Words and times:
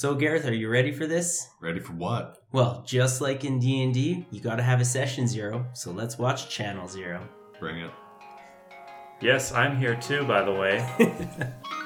So 0.00 0.14
Gareth, 0.14 0.46
are 0.46 0.54
you 0.54 0.70
ready 0.70 0.92
for 0.92 1.06
this? 1.06 1.50
Ready 1.60 1.78
for 1.78 1.92
what? 1.92 2.38
Well, 2.52 2.82
just 2.86 3.20
like 3.20 3.44
in 3.44 3.58
D&D, 3.58 4.26
you 4.30 4.40
got 4.40 4.56
to 4.56 4.62
have 4.62 4.80
a 4.80 4.84
session 4.86 5.28
0. 5.28 5.66
So 5.74 5.90
let's 5.90 6.16
watch 6.16 6.48
channel 6.48 6.88
0. 6.88 7.28
Bring 7.58 7.80
it. 7.80 7.90
Yes, 9.20 9.52
I'm 9.52 9.76
here 9.76 9.96
too, 9.96 10.24
by 10.24 10.42
the 10.42 10.52
way. 10.54 10.78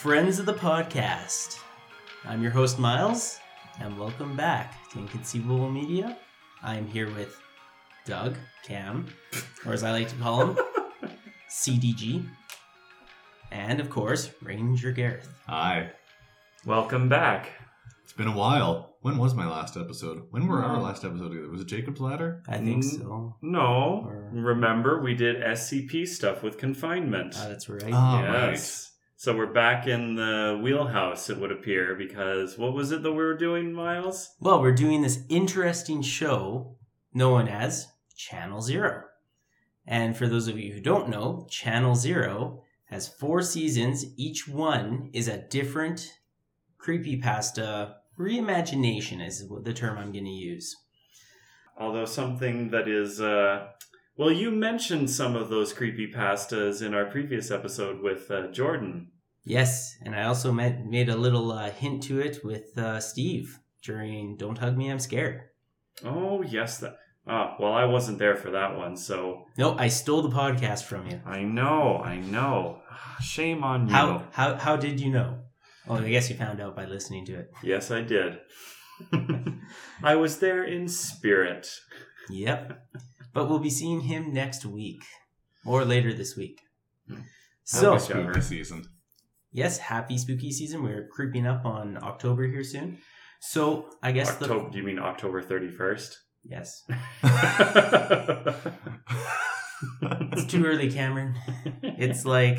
friends 0.00 0.38
of 0.38 0.46
the 0.46 0.54
podcast. 0.54 1.58
I'm 2.24 2.42
your 2.42 2.50
host, 2.50 2.78
Myles, 2.78 3.38
and 3.80 3.98
welcome 3.98 4.36
back 4.36 4.88
to 4.90 4.98
Inconceivable 4.98 5.70
Media. 5.70 6.16
I'm 6.62 6.86
here 6.86 7.06
with 7.14 7.38
Doug, 8.04 8.36
Cam, 8.64 9.06
or 9.66 9.72
as 9.72 9.82
I 9.82 9.92
like 9.92 10.08
to 10.08 10.16
call 10.16 10.46
him, 10.46 10.58
CDG, 11.50 12.24
and 13.50 13.80
of 13.80 13.90
course, 13.90 14.30
Ranger 14.42 14.92
Gareth. 14.92 15.28
Hi. 15.46 15.90
Welcome 16.66 17.08
back. 17.08 17.50
It's 18.04 18.12
been 18.12 18.28
a 18.28 18.36
while. 18.36 18.96
When 19.02 19.16
was 19.16 19.34
my 19.34 19.46
last 19.48 19.76
episode? 19.78 20.24
When 20.30 20.46
were 20.46 20.62
our 20.62 20.76
Hmm. 20.76 20.82
last 20.82 21.04
episode 21.04 21.30
together? 21.30 21.48
Was 21.48 21.62
it 21.62 21.66
Jacob's 21.68 22.00
Ladder? 22.00 22.42
I 22.48 22.58
think 22.58 22.84
Mm. 22.84 22.98
so. 22.98 23.36
No, 23.40 24.04
Or- 24.06 24.28
remember 24.32 25.00
we 25.02 25.14
did 25.14 25.42
SCP 25.42 26.04
stuff 26.04 26.42
with 26.42 26.58
confinement. 26.58 27.34
Ah, 27.38 27.48
that's 27.48 27.68
right. 27.68 27.82
Oh, 27.84 28.20
yes. 28.50 28.88
So 29.20 29.36
we're 29.36 29.52
back 29.52 29.86
in 29.86 30.14
the 30.14 30.58
wheelhouse, 30.62 31.28
it 31.28 31.36
would 31.36 31.52
appear, 31.52 31.94
because 31.94 32.56
what 32.56 32.72
was 32.72 32.90
it 32.90 33.02
that 33.02 33.12
we 33.12 33.18
were 33.18 33.36
doing, 33.36 33.70
Myles? 33.70 34.30
Well, 34.40 34.62
we're 34.62 34.72
doing 34.72 35.02
this 35.02 35.24
interesting 35.28 36.00
show 36.00 36.78
known 37.12 37.46
as 37.46 37.88
Channel 38.16 38.62
Zero. 38.62 39.02
And 39.86 40.16
for 40.16 40.26
those 40.26 40.48
of 40.48 40.58
you 40.58 40.72
who 40.72 40.80
don't 40.80 41.10
know, 41.10 41.46
Channel 41.50 41.96
Zero 41.96 42.62
has 42.86 43.08
four 43.08 43.42
seasons. 43.42 44.06
Each 44.16 44.48
one 44.48 45.10
is 45.12 45.28
a 45.28 45.46
different 45.48 46.18
creepypasta 46.82 47.96
reimagination, 48.18 49.22
is 49.22 49.46
the 49.64 49.74
term 49.74 49.98
I'm 49.98 50.12
going 50.12 50.24
to 50.24 50.30
use. 50.30 50.74
Although 51.78 52.06
something 52.06 52.70
that 52.70 52.88
is, 52.88 53.20
uh, 53.20 53.66
well, 54.20 54.30
you 54.30 54.50
mentioned 54.50 55.08
some 55.08 55.34
of 55.34 55.48
those 55.48 55.72
creepy 55.72 56.12
pastas 56.12 56.82
in 56.82 56.92
our 56.92 57.06
previous 57.06 57.50
episode 57.50 58.02
with 58.02 58.30
uh, 58.30 58.48
Jordan. 58.48 59.12
Yes, 59.44 59.96
and 60.02 60.14
I 60.14 60.24
also 60.24 60.52
met, 60.52 60.84
made 60.84 61.08
a 61.08 61.16
little 61.16 61.50
uh, 61.50 61.70
hint 61.70 62.02
to 62.02 62.20
it 62.20 62.44
with 62.44 62.76
uh, 62.76 63.00
Steve 63.00 63.58
during 63.82 64.36
Don't 64.36 64.58
Hug 64.58 64.76
Me, 64.76 64.90
I'm 64.90 64.98
Scared. 64.98 65.40
Oh, 66.04 66.42
yes. 66.42 66.76
That. 66.80 66.98
Ah, 67.26 67.56
well, 67.58 67.72
I 67.72 67.86
wasn't 67.86 68.18
there 68.18 68.36
for 68.36 68.50
that 68.50 68.76
one, 68.76 68.94
so 68.94 69.46
No, 69.56 69.74
I 69.78 69.88
stole 69.88 70.20
the 70.20 70.36
podcast 70.36 70.84
from 70.84 71.06
you. 71.06 71.22
I 71.24 71.40
know, 71.40 72.02
I 72.04 72.16
know. 72.18 72.82
Shame 73.22 73.64
on 73.64 73.88
you. 73.88 73.94
How, 73.94 74.26
how, 74.32 74.56
how 74.56 74.76
did 74.76 75.00
you 75.00 75.12
know? 75.12 75.38
Oh, 75.88 75.94
I 75.94 76.10
guess 76.10 76.28
you 76.28 76.36
found 76.36 76.60
out 76.60 76.76
by 76.76 76.84
listening 76.84 77.24
to 77.24 77.38
it. 77.38 77.50
Yes, 77.62 77.90
I 77.90 78.02
did. 78.02 78.38
I 80.02 80.16
was 80.16 80.40
there 80.40 80.62
in 80.62 80.88
spirit. 80.88 81.70
Yep. 82.28 82.82
But 83.32 83.48
we'll 83.48 83.58
be 83.60 83.70
seeing 83.70 84.00
him 84.02 84.32
next 84.32 84.64
week 84.64 85.02
or 85.64 85.84
later 85.84 86.12
this 86.12 86.36
week. 86.36 86.60
Hmm. 87.08 87.20
So, 87.64 87.92
Happy 87.92 88.04
Spooky 88.04 88.40
season. 88.40 88.84
yes, 89.52 89.78
happy 89.78 90.18
spooky 90.18 90.50
season. 90.50 90.82
We're 90.82 91.06
creeping 91.08 91.46
up 91.46 91.64
on 91.64 91.98
October 92.02 92.46
here 92.48 92.64
soon. 92.64 92.98
So, 93.40 93.90
I 94.02 94.12
guess 94.12 94.30
October, 94.30 94.64
the 94.64 94.70
do 94.70 94.78
you 94.78 94.84
mean 94.84 94.98
October 94.98 95.40
31st? 95.42 96.14
yes, 96.44 96.84
it's 100.02 100.44
too 100.46 100.64
early, 100.66 100.90
Cameron. 100.90 101.34
It's 101.82 102.24
like 102.24 102.58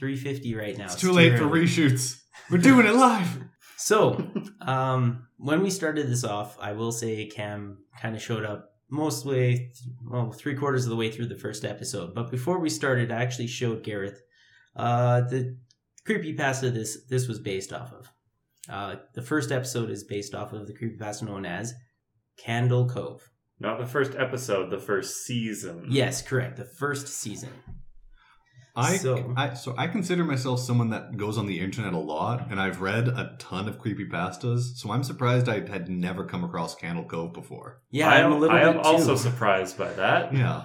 3:50 0.00 0.56
right 0.56 0.76
now. 0.78 0.84
It's 0.86 0.96
too 0.96 1.12
late 1.12 1.36
for 1.38 1.44
reshoots. 1.44 2.20
We're 2.50 2.58
doing 2.58 2.86
it 2.86 2.94
live. 2.94 3.40
So, 3.76 4.26
um, 4.60 5.26
when 5.36 5.62
we 5.62 5.70
started 5.70 6.08
this 6.08 6.24
off, 6.24 6.56
I 6.60 6.72
will 6.72 6.92
say 6.92 7.26
Cam 7.26 7.78
kind 8.00 8.16
of 8.16 8.22
showed 8.22 8.44
up 8.44 8.70
most 8.90 9.26
way, 9.26 9.72
well, 10.04 10.32
three 10.32 10.54
quarters 10.54 10.84
of 10.84 10.90
the 10.90 10.96
way 10.96 11.10
through 11.10 11.26
the 11.26 11.36
first 11.36 11.64
episode. 11.64 12.14
But 12.14 12.30
before 12.30 12.58
we 12.58 12.70
started, 12.70 13.12
I 13.12 13.22
actually 13.22 13.48
showed 13.48 13.82
Gareth 13.82 14.22
uh, 14.76 15.22
the 15.22 15.56
creepypasta 16.06 16.72
this 16.72 17.04
this 17.08 17.28
was 17.28 17.38
based 17.38 17.72
off 17.72 17.92
of. 17.92 18.10
Uh, 18.68 18.96
the 19.14 19.22
first 19.22 19.50
episode 19.50 19.90
is 19.90 20.04
based 20.04 20.34
off 20.34 20.52
of 20.52 20.66
the 20.66 20.74
creepy 20.74 20.96
creepypasta 20.96 21.22
known 21.22 21.46
as 21.46 21.74
Candle 22.38 22.88
Cove. 22.88 23.30
Not 23.60 23.78
the 23.78 23.86
first 23.86 24.14
episode, 24.14 24.70
the 24.70 24.78
first 24.78 25.24
season. 25.24 25.86
Yes, 25.88 26.22
correct. 26.22 26.56
The 26.56 26.64
first 26.64 27.08
season. 27.08 27.50
I 28.78 28.96
So- 28.96 29.32
I 29.36 29.54
so 29.54 29.74
I 29.76 29.86
consider 29.88 30.24
myself 30.24 30.60
someone 30.60 30.90
that 30.90 31.16
goes 31.16 31.36
on 31.38 31.46
the 31.46 31.58
internet 31.60 31.92
a 31.92 31.98
lot, 31.98 32.46
and 32.50 32.60
I've 32.60 32.80
read 32.80 33.08
a 33.08 33.34
ton 33.38 33.68
of 33.68 33.78
creepy 33.78 34.06
pastas. 34.08 34.76
So 34.76 34.90
I'm 34.92 35.02
surprised 35.02 35.48
I 35.48 35.66
had 35.68 35.88
never 35.88 36.24
come 36.24 36.44
across 36.44 36.74
Candle 36.74 37.04
Cove 37.04 37.32
before. 37.32 37.82
Yeah, 37.90 38.08
I 38.08 38.22
I'm 38.22 38.32
a 38.32 38.38
little 38.38 38.56
I 38.56 38.60
am 38.62 38.76
bit 38.76 38.86
also 38.86 39.16
surprised 39.16 39.76
by 39.76 39.92
that. 39.94 40.32
Yeah. 40.34 40.62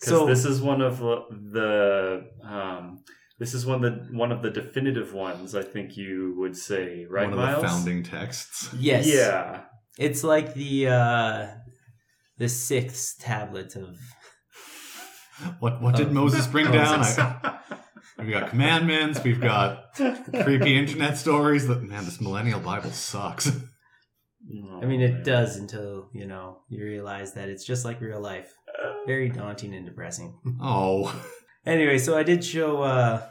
Because 0.00 0.14
So- 0.14 0.26
this 0.26 0.44
is 0.44 0.60
one 0.62 0.80
of 0.80 0.98
the 0.98 2.24
um, 2.42 3.04
this 3.38 3.52
is 3.54 3.66
one 3.66 3.84
of 3.84 3.92
the 4.10 4.16
one 4.16 4.32
of 4.32 4.42
the 4.42 4.50
definitive 4.50 5.12
ones. 5.12 5.54
I 5.54 5.62
think 5.62 5.96
you 5.96 6.34
would 6.38 6.56
say, 6.56 7.06
right, 7.10 7.24
One 7.28 7.34
of 7.34 7.38
Myles? 7.38 7.62
the 7.62 7.68
founding 7.68 8.02
texts. 8.02 8.70
Yes. 8.78 9.06
Yeah. 9.06 9.62
It's 9.98 10.22
like 10.24 10.54
the 10.54 10.88
uh, 10.88 11.46
the 12.38 12.48
sixth 12.48 13.20
tablet 13.20 13.74
of 13.76 13.96
What 15.60 15.80
what 15.82 15.96
did 15.96 16.08
Oh. 16.08 16.12
Moses 16.12 16.46
bring 16.46 16.70
down? 16.70 16.98
Moses. 16.98 17.18
I, 17.18 17.58
we've 18.18 18.30
got 18.30 18.50
commandments. 18.50 19.22
We've 19.22 19.40
got 19.40 19.94
creepy 19.94 20.76
internet 20.76 21.16
stories. 21.18 21.66
That 21.68 21.82
man, 21.82 22.04
this 22.04 22.20
millennial 22.20 22.60
Bible 22.60 22.90
sucks. 22.90 23.48
I 24.80 24.86
mean, 24.86 25.00
it 25.00 25.24
does 25.24 25.56
until 25.56 26.08
you 26.12 26.26
know 26.26 26.60
you 26.68 26.84
realize 26.84 27.34
that 27.34 27.48
it's 27.48 27.64
just 27.64 27.84
like 27.84 28.00
real 28.00 28.20
life. 28.20 28.52
Very 29.06 29.28
daunting 29.28 29.74
and 29.74 29.84
depressing. 29.86 30.38
Oh, 30.60 31.12
Anyway, 31.66 31.98
so 31.98 32.16
I 32.16 32.22
did 32.22 32.42
show 32.44 32.82
uh, 32.82 33.22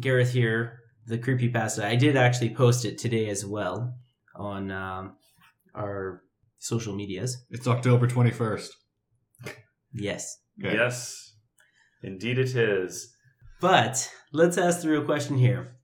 Gareth 0.00 0.32
here 0.32 0.78
the 1.06 1.18
creepypasta. 1.18 1.84
I 1.84 1.96
did 1.96 2.16
actually 2.16 2.54
post 2.54 2.84
it 2.84 2.96
today 2.98 3.28
as 3.28 3.44
well 3.44 3.94
on 4.36 4.70
um, 4.70 5.16
our 5.74 6.22
social 6.58 6.94
medias. 6.94 7.44
it's 7.50 7.66
October 7.66 8.06
twenty 8.06 8.30
first. 8.30 8.72
Yes, 9.92 10.38
Yes, 10.56 11.23
indeed 12.04 12.38
it 12.38 12.54
is. 12.54 13.14
but 13.60 14.12
let's 14.32 14.58
ask 14.58 14.82
the 14.82 14.90
real 14.90 15.04
question 15.04 15.38
here. 15.38 15.76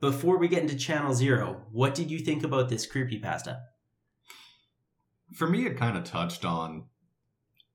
Before 0.00 0.38
we 0.38 0.48
get 0.48 0.62
into 0.62 0.76
Channel 0.76 1.12
Zero, 1.12 1.66
what 1.72 1.94
did 1.94 2.10
you 2.10 2.20
think 2.20 2.44
about 2.44 2.68
this 2.68 2.86
creepypasta? 2.86 3.58
For 5.34 5.48
me, 5.48 5.66
it 5.66 5.76
kind 5.76 5.96
of 5.98 6.04
touched 6.04 6.44
on. 6.44 6.84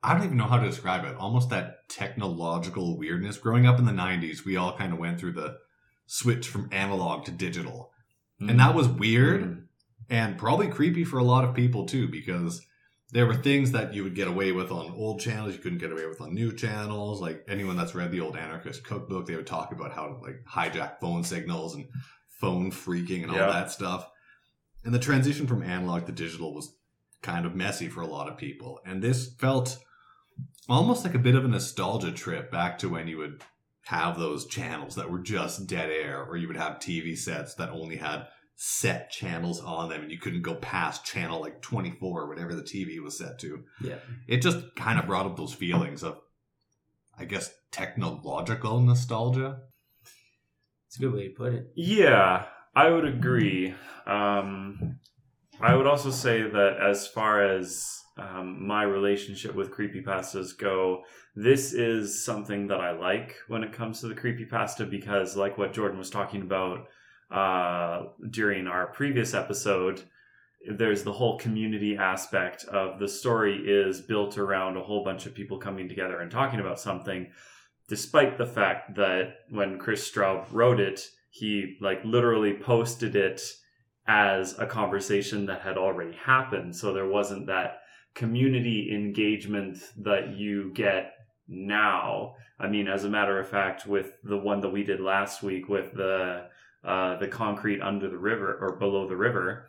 I 0.02 0.14
don't 0.14 0.26
even 0.26 0.38
know 0.38 0.48
how 0.48 0.58
to 0.58 0.68
describe 0.68 1.06
it. 1.06 1.16
Almost 1.18 1.50
that 1.50 1.88
technological 1.90 2.98
weirdness. 2.98 3.38
Growing 3.38 3.66
up 3.66 3.78
in 3.78 3.86
the 3.86 3.92
'90s, 3.92 4.46
we 4.46 4.56
all 4.56 4.78
kind 4.78 4.94
of 4.94 5.00
went 5.00 5.20
through 5.20 5.34
the 5.34 5.58
switch 6.06 6.48
from 6.48 6.70
analog 6.72 7.26
to 7.26 7.32
digital, 7.32 7.92
and 8.40 8.60
that 8.60 8.76
was 8.76 8.88
weird. 8.88 9.44
Mm. 9.44 9.64
and 10.10 10.38
probably 10.38 10.68
creepy 10.68 11.04
for 11.04 11.18
a 11.18 11.24
lot 11.24 11.46
of 11.46 11.56
people 11.56 11.86
too 11.86 12.08
because 12.08 12.66
there 13.14 13.28
were 13.28 13.36
things 13.36 13.72
that 13.74 13.94
you 13.94 14.04
would 14.04 14.16
get 14.16 14.28
away 14.28 14.52
with 14.52 14.72
on 14.72 14.92
old 14.92 15.20
channels 15.20 15.54
you 15.54 15.60
couldn't 15.62 15.78
get 15.78 15.92
away 15.92 16.06
with 16.08 16.20
on 16.20 16.34
new 16.34 16.52
channels 16.52 17.22
like 17.22 17.44
anyone 17.48 17.78
that's 17.78 17.94
read 17.96 18.12
the 18.12 18.20
old 18.20 18.36
anarchist 18.36 18.84
cookbook 18.84 19.26
they 19.28 19.36
would 19.36 19.48
talk 19.48 19.72
about 19.72 19.94
how 19.94 20.08
to 20.08 20.16
like 20.18 20.44
hijack 20.50 21.00
phone 21.00 21.24
signals 21.24 21.76
and 21.76 21.86
phone 22.28 22.72
phreaking 22.72 23.22
and 23.24 23.32
all 23.32 23.38
Yeah. 23.38 23.48
that 23.48 23.72
stuff 23.72 24.10
and 24.84 24.94
the 24.94 25.00
transition 25.00 25.48
from 25.48 25.64
analog 25.64 26.06
to 26.08 26.12
digital 26.12 26.54
was 26.54 26.76
kind 27.22 27.46
of 27.46 27.56
messy 27.56 27.88
for 27.88 28.02
a 28.02 28.08
lot 28.08 28.28
of 28.30 28.38
people 28.38 28.80
and 28.86 29.02
this 29.02 29.34
felt 29.36 29.78
almost 30.68 31.06
like 31.06 31.14
a 31.14 31.20
bit 31.20 31.36
of 31.36 31.46
a 31.46 31.48
nostalgia 31.48 32.12
trip 32.12 32.52
back 32.52 32.78
to 32.80 32.90
when 32.90 33.08
you 33.08 33.18
would 33.20 33.42
have 33.86 34.18
those 34.18 34.46
channels 34.48 34.96
that 34.96 35.10
were 35.12 35.20
just 35.20 35.68
dead 35.68 35.90
air 35.90 36.24
or 36.24 36.36
you 36.38 36.48
would 36.48 36.58
have 36.58 36.80
tv 36.80 37.18
sets 37.18 37.54
that 37.56 37.70
only 37.70 37.98
had 37.98 38.28
set 38.56 39.10
channels 39.10 39.62
on 39.62 39.90
them 39.90 40.02
and 40.02 40.12
you 40.12 40.18
couldn't 40.18 40.42
go 40.42 40.56
past 40.56 41.04
channel 41.06 41.42
like 41.42 41.62
24 41.62 42.22
or 42.22 42.28
whatever 42.28 42.54
the 42.54 42.62
TV 42.62 43.02
was 43.02 43.18
set 43.18 43.40
to. 43.40 43.64
Yeah. 43.82 43.96
It 44.28 44.42
just 44.42 44.76
kind 44.76 45.00
of 45.00 45.08
brought 45.08 45.26
up 45.26 45.38
those 45.38 45.54
feelings 45.54 46.04
of, 46.04 46.20
I 47.18 47.26
guess, 47.26 47.54
technological 47.72 48.80
nostalgia. 48.80 49.62
It's 50.88 50.98
a 50.98 51.02
good 51.02 51.14
way 51.14 51.28
to 51.28 51.34
put 51.34 51.54
it. 51.54 51.72
Yeah, 51.76 52.46
I 52.76 52.90
would 52.90 53.06
agree. 53.06 53.74
Um, 54.06 55.00
I 55.60 55.76
would 55.76 55.88
also 55.88 56.12
say 56.12 56.44
that 56.44 56.78
as 56.80 57.08
far 57.08 57.44
as 57.44 58.00
um, 58.18 58.68
my 58.68 58.84
relationship 58.84 59.56
with 59.56 59.72
creepypastas 59.72 60.58
go, 60.58 61.04
this 61.36 61.74
is 61.74 62.24
something 62.24 62.68
that 62.68 62.80
I 62.80 62.92
like 62.92 63.36
when 63.48 63.64
it 63.64 63.74
comes 63.74 64.02
to 64.02 64.08
the 64.08 64.16
creepypasta 64.16 64.90
because, 64.90 65.36
like 65.36 65.58
what 65.58 65.74
Jordan 65.74 65.98
was 65.98 66.10
talking 66.10 66.42
about, 66.42 66.88
uh, 67.32 68.04
during 68.30 68.68
our 68.68 68.88
previous 68.88 69.34
episode, 69.34 70.04
there's 70.70 71.04
the 71.04 71.14
whole 71.14 71.38
community 71.38 71.98
aspect 71.98 72.64
of 72.66 73.00
the 73.00 73.08
story 73.08 73.58
is 73.66 74.00
built 74.00 74.38
around 74.38 74.78
a 74.78 74.84
whole 74.84 75.04
bunch 75.04 75.26
of 75.26 75.34
people 75.34 75.58
coming 75.58 75.90
together 75.90 76.20
and 76.20 76.32
talking 76.32 76.60
about 76.60 76.80
something, 76.80 77.30
despite 77.90 78.38
the 78.38 78.46
fact 78.46 78.96
that 78.96 79.36
when 79.50 79.78
Kris 79.78 80.10
Straub 80.10 80.46
wrote 80.52 80.80
it, 80.80 81.02
he 81.32 81.78
like 81.82 82.04
literally 82.06 82.54
posted 82.54 83.16
it 83.16 83.42
as 84.08 84.58
a 84.60 84.66
conversation 84.66 85.46
that 85.48 85.62
had 85.62 85.78
already 85.78 86.16
happened. 86.16 86.76
So 86.76 86.94
there 86.94 87.08
wasn't 87.08 87.48
that 87.48 87.80
community 88.16 88.92
engagement 88.94 89.80
that 89.98 90.36
you 90.36 90.72
get 90.74 91.14
now. 91.48 92.36
I 92.60 92.68
mean, 92.68 92.88
as 92.88 93.04
a 93.04 93.10
matter 93.10 93.40
of 93.40 93.50
fact, 93.50 93.88
with 93.88 94.14
the 94.24 94.38
one 94.38 94.62
that 94.62 94.70
we 94.70 94.84
did 94.84 95.02
last 95.02 95.44
week 95.44 95.68
with 95.68 95.94
the 95.94 96.46
uh, 96.84 97.18
the 97.18 97.28
concrete 97.28 97.82
under 97.82 98.10
the 98.10 98.18
river 98.18 98.58
or 98.62 98.78
below 98.78 99.08
the 99.08 99.16
river, 99.16 99.68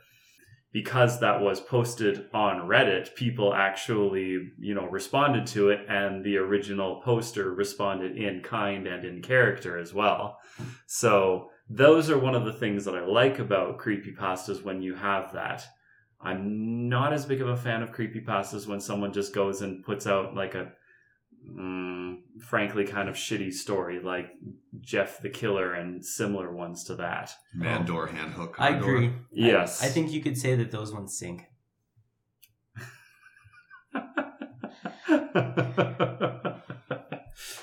because 0.72 1.20
that 1.20 1.40
was 1.40 1.60
posted 1.60 2.26
on 2.34 2.66
Reddit, 2.68 3.14
people 3.14 3.54
actually, 3.54 4.50
you 4.58 4.74
know, 4.74 4.86
responded 4.86 5.46
to 5.46 5.70
it, 5.70 5.86
and 5.88 6.24
the 6.24 6.36
original 6.36 7.00
poster 7.02 7.54
responded 7.54 8.16
in 8.16 8.42
kind 8.42 8.88
and 8.88 9.04
in 9.04 9.22
character 9.22 9.78
as 9.78 9.94
well. 9.94 10.38
So 10.86 11.50
those 11.70 12.10
are 12.10 12.18
one 12.18 12.34
of 12.34 12.44
the 12.44 12.52
things 12.52 12.84
that 12.84 12.96
I 12.96 13.04
like 13.06 13.38
about 13.38 13.78
creepypastas 13.78 14.64
when 14.64 14.82
you 14.82 14.96
have 14.96 15.32
that. 15.34 15.64
I'm 16.20 16.88
not 16.88 17.12
as 17.12 17.26
big 17.26 17.40
of 17.40 17.48
a 17.48 17.56
fan 17.56 17.82
of 17.82 17.92
creepypastas 17.92 18.66
when 18.66 18.80
someone 18.80 19.12
just 19.12 19.34
goes 19.34 19.62
and 19.62 19.84
puts 19.84 20.06
out 20.06 20.34
like 20.34 20.54
a 20.54 20.72
mm, 21.48 22.16
frankly 22.40 22.84
kind 22.84 23.08
of 23.08 23.14
shitty 23.14 23.52
story 23.52 24.00
like 24.00 24.30
Jeff 24.80 25.20
the 25.20 25.30
Killer 25.30 25.74
and 25.74 26.04
similar 26.04 26.52
ones 26.52 26.84
to 26.84 26.96
that. 26.96 27.32
Mandor 27.56 28.10
hand 28.10 28.32
hook. 28.32 28.56
I 28.58 28.72
condor. 28.72 28.96
agree. 28.96 29.12
Yes. 29.32 29.82
I, 29.82 29.86
I 29.86 29.88
think 29.88 30.12
you 30.12 30.20
could 30.22 30.38
say 30.38 30.54
that 30.56 30.70
those 30.70 30.92
ones 30.92 31.16
sink. 31.18 31.44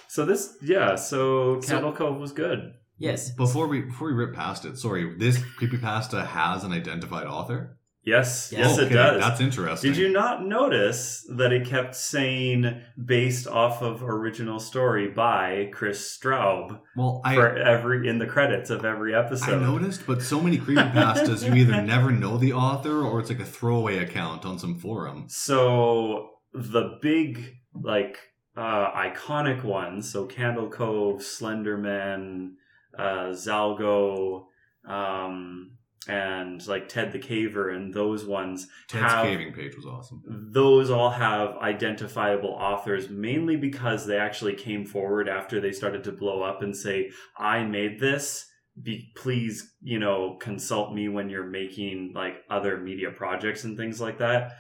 so 0.08 0.26
this 0.26 0.58
yeah, 0.62 0.96
so 0.96 1.60
Candle 1.62 1.94
Cove 1.94 2.18
was 2.20 2.32
good. 2.32 2.74
Yes. 2.98 3.32
Before 3.32 3.68
we 3.68 3.82
before 3.82 4.08
we 4.08 4.14
rip 4.14 4.36
past 4.36 4.64
it, 4.66 4.78
sorry, 4.78 5.16
this 5.18 5.38
creepypasta 5.60 6.26
has 6.26 6.64
an 6.64 6.72
identified 6.72 7.26
author. 7.26 7.80
Yes, 8.04 8.52
Yes, 8.52 8.78
yes, 8.78 8.78
it 8.80 8.90
does. 8.90 9.22
That's 9.22 9.40
interesting. 9.40 9.92
Did 9.92 9.98
you 10.00 10.10
not 10.10 10.44
notice 10.44 11.24
that 11.38 11.54
it 11.54 11.68
kept 11.68 11.96
saying 11.96 12.82
based 13.04 13.48
off 13.48 13.84
of 13.84 14.02
original 14.02 14.60
story 14.60 15.08
by 15.08 15.70
Kris 15.72 16.18
Straub 16.18 16.80
Well, 16.96 17.22
I 17.24 17.36
for 17.36 17.56
every 17.56 18.10
in 18.10 18.18
the 18.18 18.26
credits 18.26 18.72
of 18.72 18.86
every 18.86 19.14
episode. 19.14 19.62
I 19.62 19.62
noticed, 19.62 20.08
but 20.08 20.24
so 20.24 20.42
many 20.42 20.58
creepypastas, 20.58 21.46
you 21.48 21.54
either 21.54 21.80
never 21.84 22.10
know 22.10 22.38
the 22.38 22.54
author 22.54 23.04
or 23.04 23.20
it's 23.20 23.30
like 23.30 23.40
a 23.40 23.46
throwaway 23.46 24.00
account 24.00 24.46
on 24.46 24.58
some 24.58 24.80
forum. 24.80 25.26
So 25.28 26.30
the 26.54 26.98
big 27.04 27.58
like 27.74 28.18
uh 28.58 28.92
iconic 28.94 29.64
ones, 29.64 30.12
so 30.12 30.26
Candle 30.26 30.70
Cove, 30.70 31.20
Slenderman, 31.20 32.54
uh 32.98 33.30
Zalgo, 33.30 34.46
um 34.88 35.74
and 36.08 36.66
like 36.68 36.90
Ted 36.90 37.12
the 37.12 37.20
Caver 37.20 37.76
and 37.76 37.94
those 37.94 38.26
ones 38.26 38.68
Ted's 38.88 39.12
have 39.12 39.26
caving 39.26 39.54
page 39.54 39.76
was 39.76 39.86
awesome. 39.86 40.22
those 40.26 40.90
all 40.90 41.12
have 41.12 41.58
identifiable 41.58 42.50
authors 42.50 43.10
mainly 43.10 43.56
because 43.56 44.08
they 44.08 44.18
actually 44.18 44.56
came 44.56 44.86
forward 44.86 45.30
after 45.30 45.62
they 45.62 45.72
started 45.72 46.04
to 46.06 46.12
blow 46.12 46.42
up 46.42 46.64
and 46.64 46.76
say 46.76 47.12
i 47.38 47.64
made 47.64 48.00
this 48.00 48.48
be 48.82 49.12
please 49.16 49.74
you 49.84 50.00
know 50.00 50.38
consult 50.40 50.92
me 50.94 51.08
when 51.08 51.30
you're 51.30 51.46
making 51.46 52.14
like 52.16 52.38
other 52.50 52.78
media 52.78 53.12
projects 53.12 53.64
and 53.64 53.78
things 53.78 54.02
like 54.02 54.18
that 54.18 54.54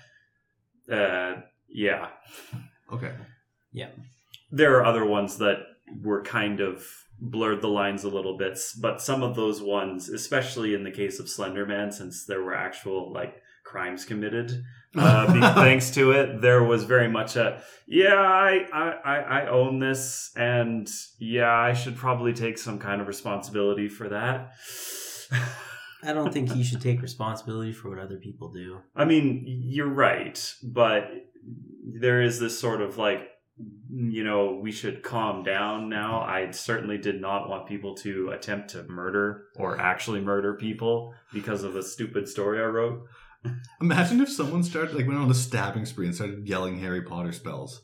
uh 0.92 1.42
yeah 1.68 2.10
Okay. 2.92 3.14
Yeah. 3.72 3.90
There 4.52 4.76
are 4.78 4.86
other 4.86 5.06
ones 5.06 5.38
that 5.38 5.60
were 6.02 6.22
kind 6.24 6.60
of 6.60 6.86
blurred 7.22 7.62
the 7.62 7.68
lines 7.68 8.04
a 8.04 8.10
little 8.10 8.38
bit 8.38 8.60
but 8.82 9.02
some 9.02 9.22
of 9.22 9.36
those 9.36 9.62
ones 9.62 10.10
especially 10.10 10.74
in 10.74 10.84
the 10.84 10.92
case 10.92 11.20
of 11.20 11.28
slenderman 11.28 11.94
since 11.94 12.26
there 12.26 12.42
were 12.42 12.56
actual 12.56 13.14
like 13.14 13.42
crimes 13.64 14.04
committed 14.04 14.64
uh, 14.96 15.54
thanks 15.56 15.92
to 15.92 16.12
it, 16.12 16.42
there 16.42 16.64
was 16.64 16.84
very 16.84 17.08
much 17.08 17.36
a 17.36 17.62
yeah, 17.88 18.16
I, 18.16 18.66
I 18.74 19.18
I 19.20 19.48
own 19.48 19.80
this, 19.80 20.32
and 20.36 20.90
yeah, 21.18 21.52
I 21.52 21.74
should 21.74 21.96
probably 21.96 22.34
take 22.34 22.58
some 22.58 22.78
kind 22.78 23.00
of 23.02 23.08
responsibility 23.08 23.88
for 23.88 24.10
that. 24.10 24.54
I 26.04 26.14
don't 26.14 26.34
think 26.34 26.52
he 26.52 26.64
should 26.64 26.82
take 26.82 27.02
responsibility 27.02 27.72
for 27.72 27.90
what 27.90 28.00
other 28.00 28.18
people 28.18 28.52
do. 28.52 28.80
I 28.96 29.06
mean, 29.06 29.44
you're 29.46 29.88
right, 29.88 30.54
but 30.64 31.12
there 31.84 32.22
is 32.22 32.40
this 32.40 32.60
sort 32.60 32.82
of 32.82 32.98
like, 32.98 33.30
you 33.90 34.24
know, 34.24 34.60
we 34.62 34.72
should 34.72 35.04
calm 35.04 35.44
down 35.44 35.90
now. 35.90 36.22
I 36.22 36.52
certainly 36.52 36.98
did 36.98 37.20
not 37.20 37.50
want 37.50 37.68
people 37.68 37.96
to 37.98 38.30
attempt 38.30 38.70
to 38.72 38.84
murder 38.84 39.46
or 39.56 39.80
actually 39.80 40.22
murder 40.22 40.56
people 40.56 41.14
because 41.34 41.64
of 41.64 41.76
a 41.76 41.84
stupid 41.84 42.28
story 42.28 42.60
I 42.60 42.66
wrote. 42.66 43.06
Imagine 43.82 44.22
if 44.22 44.32
someone 44.32 44.64
started 44.64 44.96
like 44.96 45.08
went 45.08 45.20
on 45.20 45.32
a 45.32 45.36
stabbing 45.36 45.86
spree 45.86 46.06
and 46.06 46.16
started 46.16 46.48
yelling 46.48 46.80
Harry 46.80 47.02
Potter 47.02 47.32
spells. 47.32 47.82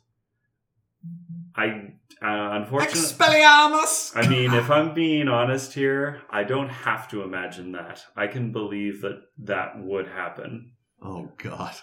I 1.55 1.93
uh, 2.21 2.61
unfortunately. 2.61 3.01
Expelliarmus! 3.01 4.11
I 4.15 4.27
mean, 4.27 4.53
if 4.53 4.69
I'm 4.69 4.93
being 4.93 5.27
honest 5.27 5.73
here, 5.73 6.21
I 6.29 6.43
don't 6.43 6.69
have 6.69 7.07
to 7.09 7.23
imagine 7.23 7.71
that. 7.73 8.03
I 8.15 8.27
can 8.27 8.51
believe 8.51 9.01
that 9.01 9.21
that 9.39 9.79
would 9.79 10.07
happen. 10.07 10.71
Oh 11.01 11.31
God. 11.37 11.75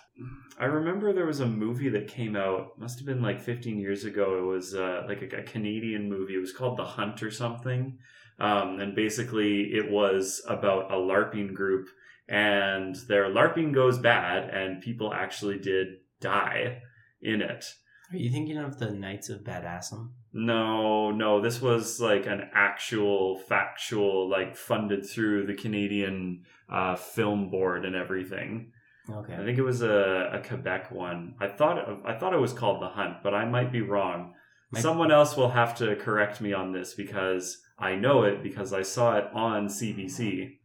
I 0.59 0.67
remember 0.67 1.13
there 1.13 1.27
was 1.27 1.41
a 1.41 1.47
movie 1.47 1.89
that 1.91 2.09
came 2.09 2.37
out, 2.37 2.79
must 2.79 2.99
have 2.99 3.07
been 3.07 3.23
like 3.23 3.41
15 3.41 3.79
years 3.79 4.05
ago. 4.05 4.39
It 4.39 4.43
was 4.43 4.75
uh, 4.75 5.05
like 5.09 5.23
a, 5.23 5.39
a 5.39 5.43
Canadian 5.43 6.09
movie. 6.09 6.35
It 6.35 6.41
was 6.41 6.53
called 6.53 6.79
The 6.79 6.85
Hunt 6.85 7.23
or 7.23 7.31
something. 7.31 7.99
Um, 8.39 8.81
and 8.81 8.95
basically, 8.95 9.73
it 9.75 9.91
was 9.91 10.43
about 10.49 10.91
a 10.91 10.97
LARPing 10.97 11.55
group, 11.55 11.89
and 12.29 12.97
their 13.09 13.27
LARPing 13.27 13.73
goes 13.73 13.99
bad, 13.99 14.51
and 14.51 14.83
people 14.83 15.15
actually 15.15 15.59
did 15.59 15.99
die 16.21 16.83
in 17.23 17.41
it. 17.41 17.65
Are 18.13 18.17
you 18.17 18.31
thinking 18.31 18.59
of 18.59 18.79
the 18.79 18.91
Knights 18.91 19.29
of 19.29 19.45
Badassdom? 19.45 20.11
No, 20.33 21.11
no, 21.11 21.41
this 21.41 21.63
was 21.63 22.01
like 22.01 22.27
an 22.27 22.51
actual 22.53 23.39
factual, 23.39 24.29
like 24.29 24.57
funded 24.57 25.09
through 25.09 25.47
the 25.47 25.55
Canadian 25.55 26.43
uh, 26.69 26.97
Film 26.97 27.51
Board 27.51 27.85
and 27.85 27.95
everything. 27.95 28.73
Okay. 29.11 29.35
I 29.35 29.45
think 29.45 29.59
it 29.59 29.63
was 29.63 29.83
a, 29.83 30.31
a 30.33 30.43
Quebec 30.47 30.91
one. 30.91 31.35
I 31.39 31.49
thought 31.49 31.79
I 32.07 32.19
thought 32.19 32.33
it 32.33 32.41
was 32.41 32.53
called 32.53 32.81
The 32.81 32.89
Hunt, 32.89 33.19
but 33.23 33.35
I 33.35 33.45
might 33.45 33.71
be 33.71 33.83
wrong. 33.83 34.35
Someone 34.77 35.13
else 35.13 35.37
will 35.37 35.51
have 35.51 35.77
to 35.77 35.95
correct 35.97 36.41
me 36.41 36.53
on 36.53 36.73
this 36.73 36.95
because 36.95 37.59
I 37.79 37.95
know 37.95 38.25
it 38.25 38.43
because 38.43 38.73
I 38.73 38.83
saw 38.83 39.17
it 39.17 39.27
on 39.33 39.69
CBC. 39.69 40.57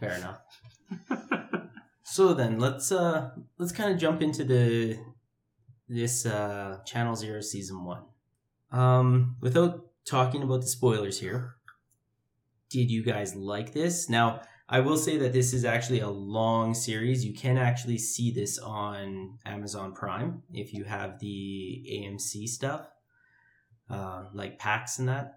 Fair 0.00 0.14
enough. 0.14 0.38
so 2.02 2.32
then 2.32 2.58
let's 2.58 2.90
uh 2.92 3.30
let's 3.58 3.72
kind 3.72 3.92
of 3.92 3.98
jump 3.98 4.22
into 4.22 4.44
the 4.44 4.98
this 5.88 6.24
uh 6.24 6.78
Channel 6.86 7.16
Zero 7.16 7.40
season 7.40 7.84
one. 7.84 8.04
Um, 8.70 9.36
without 9.40 9.84
talking 10.06 10.42
about 10.42 10.62
the 10.62 10.66
spoilers 10.66 11.20
here, 11.20 11.56
did 12.70 12.90
you 12.90 13.02
guys 13.04 13.34
like 13.34 13.74
this? 13.74 14.08
Now, 14.08 14.40
I 14.72 14.80
will 14.80 14.96
say 14.96 15.18
that 15.18 15.32
this 15.34 15.52
is 15.52 15.64
actually 15.64 16.00
a 16.00 16.08
long 16.08 16.72
series. 16.74 17.24
You 17.24 17.34
can 17.34 17.58
actually 17.58 17.98
see 17.98 18.32
this 18.32 18.58
on 18.58 19.38
Amazon 19.44 19.92
Prime 19.92 20.42
if 20.50 20.72
you 20.72 20.84
have 20.84 21.18
the 21.20 21.84
AMC 21.92 22.46
stuff, 22.48 22.86
uh, 23.90 24.24
like 24.32 24.58
PAX 24.58 24.98
and 24.98 25.08
that. 25.08 25.34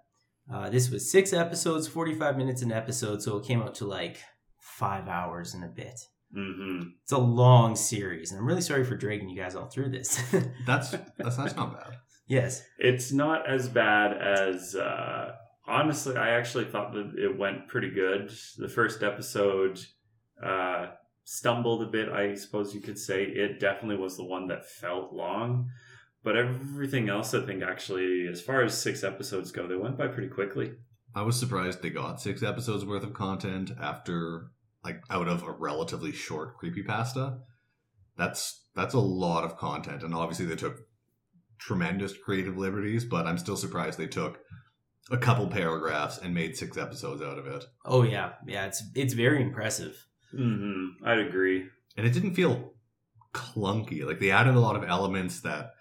Uh, 0.51 0.69
this 0.69 0.89
was 0.89 1.11
six 1.11 1.33
episodes, 1.33 1.87
45 1.87 2.37
minutes 2.37 2.61
an 2.61 2.71
episode, 2.71 3.21
so 3.21 3.37
it 3.37 3.45
came 3.45 3.61
out 3.61 3.75
to 3.75 3.85
like 3.85 4.19
five 4.59 5.07
hours 5.07 5.53
and 5.53 5.63
a 5.63 5.67
bit. 5.67 5.99
hmm 6.33 6.79
It's 7.03 7.11
a 7.11 7.17
long 7.17 7.75
series, 7.75 8.31
and 8.31 8.39
I'm 8.39 8.47
really 8.47 8.61
sorry 8.61 8.85
for 8.85 8.95
dragging 8.95 9.27
you 9.29 9.41
guys 9.41 9.55
all 9.55 9.67
through 9.67 9.89
this. 9.89 10.17
That's 10.65 10.91
that's 11.17 11.37
that's 11.37 11.55
not 11.57 11.73
bad. 11.73 11.97
yes. 12.27 12.63
It's 12.79 13.11
not 13.11 13.49
as 13.49 13.67
bad 13.67 14.13
as. 14.17 14.75
Uh, 14.75 15.31
honestly, 15.67 16.15
I 16.15 16.29
actually 16.31 16.65
thought 16.65 16.93
that 16.93 17.13
it 17.17 17.37
went 17.37 17.67
pretty 17.67 17.89
good. 17.89 18.31
The 18.57 18.69
first 18.69 19.03
episode 19.03 19.79
uh, 20.43 20.87
stumbled 21.23 21.83
a 21.83 21.87
bit, 21.87 22.09
I 22.09 22.35
suppose 22.35 22.73
you 22.73 22.81
could 22.81 22.99
say. 22.99 23.23
It 23.23 23.59
definitely 23.59 23.97
was 23.97 24.17
the 24.17 24.25
one 24.25 24.47
that 24.47 24.69
felt 24.69 25.13
long. 25.13 25.69
But 26.23 26.37
everything 26.37 27.07
else, 27.09 27.33
I 27.35 27.45
think, 27.45 27.61
actually, 27.61 28.27
as 28.27 28.41
far 28.41 28.63
as 28.63 28.75
six 28.75 29.03
episodes 29.03 29.51
go, 29.51 29.67
they 29.67 29.75
went 29.75 29.97
by 29.97 30.07
pretty 30.07 30.29
quickly. 30.29 30.73
I 31.13 31.21
was 31.21 31.39
surprised 31.39 31.81
they 31.81 31.91
got 31.91 32.19
six 32.19 32.43
episodes 32.43 32.83
worth 32.83 33.03
of 33.03 33.13
content 33.13 33.71
after 33.79 34.47
like 34.83 35.01
out 35.09 35.27
of 35.27 35.43
a 35.43 35.51
relatively 35.51 36.11
short 36.11 36.59
creepypasta. 36.59 37.39
That's 38.17 38.63
that's 38.75 38.93
a 38.93 38.99
lot 38.99 39.43
of 39.43 39.57
content, 39.57 40.03
and 40.03 40.13
obviously 40.13 40.45
they 40.45 40.55
took 40.55 40.79
tremendous 41.59 42.13
creative 42.17 42.57
liberties. 42.57 43.05
But 43.05 43.27
I'm 43.27 43.37
still 43.37 43.55
surprised 43.55 43.97
they 43.97 44.07
took 44.07 44.39
a 45.11 45.17
couple 45.17 45.47
paragraphs 45.47 46.17
and 46.17 46.33
made 46.33 46.57
six 46.57 46.77
episodes 46.77 47.21
out 47.21 47.37
of 47.37 47.45
it. 47.47 47.63
Oh 47.85 48.03
yeah, 48.03 48.33
yeah. 48.47 48.65
It's 48.65 48.83
it's 48.95 49.13
very 49.13 49.41
impressive. 49.41 49.95
hmm 50.31 50.87
I'd 51.05 51.19
agree. 51.19 51.65
And 51.97 52.05
it 52.05 52.11
didn't 52.13 52.33
feel 52.35 52.73
clunky. 53.33 54.05
Like 54.05 54.19
they 54.19 54.31
added 54.31 54.55
a 54.55 54.59
lot 54.59 54.75
of 54.75 54.83
elements 54.83 55.41
that 55.41 55.71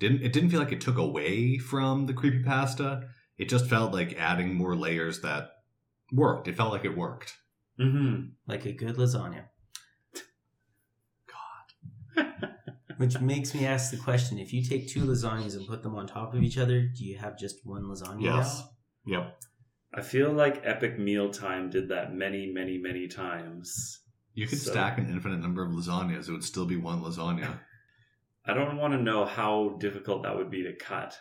didn't 0.00 0.22
it 0.22 0.32
didn't 0.32 0.50
feel 0.50 0.60
like 0.60 0.72
it 0.72 0.80
took 0.80 0.98
away 0.98 1.58
from 1.58 2.06
the 2.06 2.14
creepypasta. 2.14 3.08
It 3.38 3.48
just 3.48 3.66
felt 3.66 3.92
like 3.92 4.18
adding 4.18 4.54
more 4.54 4.76
layers 4.76 5.20
that 5.22 5.50
worked. 6.12 6.48
It 6.48 6.56
felt 6.56 6.72
like 6.72 6.84
it 6.84 6.96
worked. 6.96 7.36
hmm 7.78 8.16
like 8.46 8.66
a 8.66 8.72
good 8.72 8.96
lasagna. 8.96 9.44
God. 12.16 12.54
Which 12.98 13.20
makes 13.20 13.54
me 13.54 13.66
ask 13.66 13.90
the 13.90 13.96
question: 13.96 14.38
If 14.38 14.52
you 14.52 14.64
take 14.64 14.88
two 14.88 15.04
lasagnas 15.04 15.56
and 15.56 15.66
put 15.66 15.82
them 15.82 15.94
on 15.96 16.06
top 16.06 16.34
of 16.34 16.42
each 16.42 16.58
other, 16.58 16.82
do 16.82 17.04
you 17.04 17.18
have 17.18 17.38
just 17.38 17.56
one 17.64 17.82
lasagna? 17.84 18.22
Yes. 18.22 18.62
now? 19.06 19.18
Yep. 19.18 19.36
I 19.94 20.00
feel 20.02 20.32
like 20.32 20.62
Epic 20.64 20.98
Mealtime 20.98 21.68
did 21.70 21.88
that 21.90 22.14
many, 22.14 22.50
many, 22.50 22.78
many 22.78 23.08
times. 23.08 24.00
You 24.34 24.46
could 24.46 24.58
So- 24.58 24.70
stack 24.70 24.98
an 24.98 25.10
infinite 25.10 25.40
number 25.40 25.62
of 25.64 25.70
lasagnas. 25.72 26.28
It 26.28 26.32
would 26.32 26.44
still 26.44 26.64
be 26.66 26.76
one 26.76 27.00
lasagna. 27.02 27.58
I 28.46 28.54
don't 28.54 28.76
want 28.76 28.94
to 28.94 29.00
know 29.00 29.24
how 29.24 29.76
difficult 29.78 30.22
that 30.24 30.36
would 30.36 30.50
be 30.50 30.62
to 30.64 30.74
cut. 30.74 31.16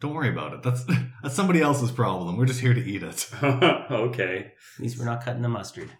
Don't 0.00 0.12
worry 0.14 0.30
about 0.30 0.54
it. 0.54 0.62
That's 0.62 0.84
that's 1.22 1.34
somebody 1.34 1.60
else's 1.60 1.92
problem. 1.92 2.36
We're 2.36 2.46
just 2.46 2.60
here 2.60 2.74
to 2.74 2.84
eat 2.84 3.02
it. 3.02 3.28
okay. 3.42 4.52
At 4.78 4.82
least 4.82 4.98
we're 4.98 5.04
not 5.04 5.24
cutting 5.24 5.42
the 5.42 5.48
mustard. 5.48 5.90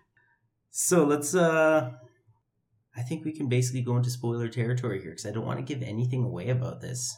So 0.70 1.04
let's. 1.04 1.34
uh 1.34 1.92
I 2.96 3.02
think 3.02 3.24
we 3.24 3.32
can 3.32 3.48
basically 3.48 3.82
go 3.82 3.96
into 3.96 4.10
spoiler 4.10 4.48
territory 4.48 5.00
here 5.00 5.10
because 5.10 5.26
I 5.26 5.32
don't 5.32 5.46
want 5.46 5.58
to 5.58 5.64
give 5.64 5.82
anything 5.82 6.24
away 6.24 6.50
about 6.50 6.80
this. 6.80 7.16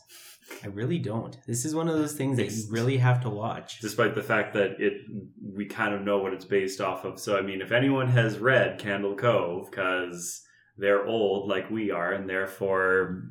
I 0.62 0.68
really 0.68 0.98
don't. 0.98 1.36
This 1.46 1.64
is 1.64 1.74
one 1.74 1.88
of 1.88 1.96
those 1.96 2.14
things 2.14 2.36
that 2.36 2.50
you 2.50 2.64
really 2.70 2.96
have 2.98 3.20
to 3.22 3.30
watch. 3.30 3.80
Despite 3.80 4.14
the 4.14 4.22
fact 4.22 4.54
that 4.54 4.76
it, 4.78 5.02
we 5.42 5.66
kind 5.66 5.92
of 5.92 6.02
know 6.02 6.18
what 6.18 6.32
it's 6.32 6.44
based 6.44 6.80
off 6.80 7.04
of. 7.04 7.18
So 7.18 7.36
I 7.36 7.42
mean, 7.42 7.60
if 7.60 7.72
anyone 7.72 8.08
has 8.08 8.38
read 8.38 8.78
Candle 8.78 9.16
Cove, 9.16 9.70
because 9.70 10.42
they're 10.78 11.04
old 11.04 11.48
like 11.48 11.70
we 11.70 11.90
are, 11.90 12.12
and 12.12 12.28
therefore, 12.28 13.24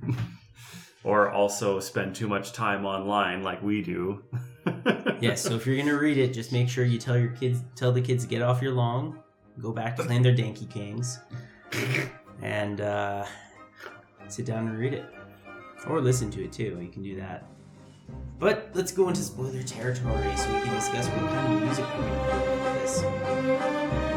or 1.03 1.31
also 1.31 1.79
spend 1.79 2.15
too 2.15 2.27
much 2.27 2.51
time 2.51 2.85
online 2.85 3.43
like 3.43 3.63
we 3.63 3.81
do. 3.81 4.23
yes. 5.21 5.41
So 5.41 5.55
if 5.55 5.65
you're 5.65 5.77
gonna 5.77 5.97
read 5.97 6.17
it, 6.17 6.33
just 6.33 6.51
make 6.51 6.67
sure 6.67 6.83
you 6.83 6.99
tell 6.99 7.17
your 7.17 7.31
kids, 7.31 7.61
tell 7.75 7.91
the 7.91 8.01
kids 8.01 8.25
to 8.25 8.29
get 8.29 8.41
off 8.41 8.61
your 8.61 8.73
lawn, 8.73 9.19
go 9.61 9.71
back 9.71 9.95
to 9.95 10.03
playing 10.05 10.21
their 10.21 10.35
Danky 10.35 10.69
Kings, 10.69 11.19
and 12.41 12.81
uh, 12.81 13.25
sit 14.27 14.45
down 14.45 14.67
and 14.67 14.77
read 14.77 14.93
it, 14.93 15.05
or 15.87 16.01
listen 16.01 16.31
to 16.31 16.43
it 16.43 16.51
too. 16.51 16.77
You 16.81 16.89
can 16.89 17.03
do 17.03 17.15
that. 17.17 17.45
But 18.39 18.69
let's 18.73 18.91
go 18.91 19.07
into 19.07 19.21
spoiler 19.21 19.63
territory 19.63 20.35
so 20.35 20.53
we 20.53 20.61
can 20.61 20.75
discuss 20.75 21.07
what 21.07 21.29
kind 21.31 21.53
of 21.53 21.63
music 21.63 21.85
we're 21.97 22.03
gonna 22.03 22.31
put 22.31 22.49
with 22.63 24.01
this. 24.01 24.14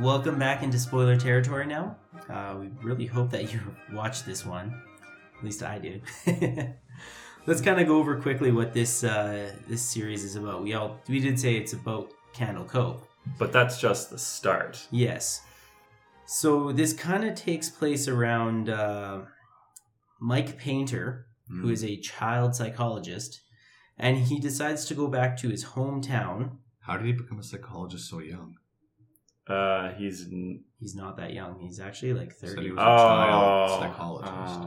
Welcome 0.00 0.38
back 0.38 0.62
into 0.62 0.78
spoiler 0.78 1.14
territory 1.14 1.66
now. 1.66 1.94
Uh, 2.26 2.56
we 2.58 2.68
really 2.82 3.04
hope 3.04 3.30
that 3.32 3.52
you 3.52 3.60
watched 3.92 4.24
this 4.24 4.46
one. 4.46 4.80
At 5.36 5.44
least 5.44 5.62
I 5.62 5.78
did. 5.78 6.02
Let's 7.46 7.60
kind 7.60 7.78
of 7.78 7.86
go 7.86 7.98
over 7.98 8.18
quickly 8.18 8.50
what 8.50 8.72
this 8.72 9.04
uh, 9.04 9.52
this 9.68 9.82
series 9.82 10.24
is 10.24 10.36
about. 10.36 10.62
We 10.62 10.72
all 10.72 10.98
we 11.06 11.20
did 11.20 11.38
say 11.38 11.56
it's 11.56 11.74
about 11.74 12.12
Candle 12.32 12.64
Cove. 12.64 13.02
but 13.38 13.52
that's 13.52 13.78
just 13.78 14.08
the 14.08 14.16
start. 14.16 14.86
Yes. 14.90 15.42
So 16.24 16.72
this 16.72 16.94
kind 16.94 17.24
of 17.24 17.34
takes 17.34 17.68
place 17.68 18.08
around 18.08 18.70
uh, 18.70 19.20
Mike 20.18 20.56
Painter, 20.56 21.26
who 21.46 21.68
is 21.68 21.84
a 21.84 21.98
child 21.98 22.54
psychologist, 22.54 23.42
and 23.98 24.16
he 24.16 24.40
decides 24.40 24.86
to 24.86 24.94
go 24.94 25.08
back 25.08 25.36
to 25.38 25.50
his 25.50 25.62
hometown. 25.62 26.56
How 26.80 26.96
did 26.96 27.04
he 27.04 27.12
become 27.12 27.38
a 27.38 27.42
psychologist 27.42 28.08
so 28.08 28.20
young? 28.20 28.56
Uh, 29.48 29.92
he's 29.94 30.26
n- 30.30 30.64
He's 30.78 30.94
not 30.94 31.16
that 31.18 31.32
young. 31.34 31.58
He's 31.60 31.78
actually 31.78 32.14
like 32.14 32.32
Said 32.32 32.50
30. 32.50 32.62
he 32.62 32.70
was 32.70 32.78
or 32.78 32.82
a 32.82 32.96
child 32.98 33.80
psychologist. 33.80 34.58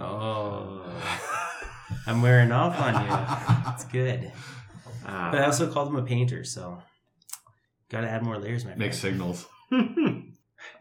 Oh. 0.00 1.02
I'm 2.06 2.22
wearing 2.22 2.50
off 2.50 2.78
on 2.80 2.94
you. 3.06 3.72
It's 3.72 3.84
good. 3.84 4.32
Ah. 5.06 5.28
But 5.30 5.42
I 5.42 5.44
also 5.46 5.70
called 5.72 5.88
him 5.88 5.96
a 5.96 6.02
painter, 6.02 6.42
so 6.44 6.82
gotta 7.88 8.08
add 8.08 8.22
more 8.24 8.38
layers, 8.38 8.64
my 8.64 8.70
friend. 8.70 8.80
Mixed 8.80 9.00
signals. 9.00 9.46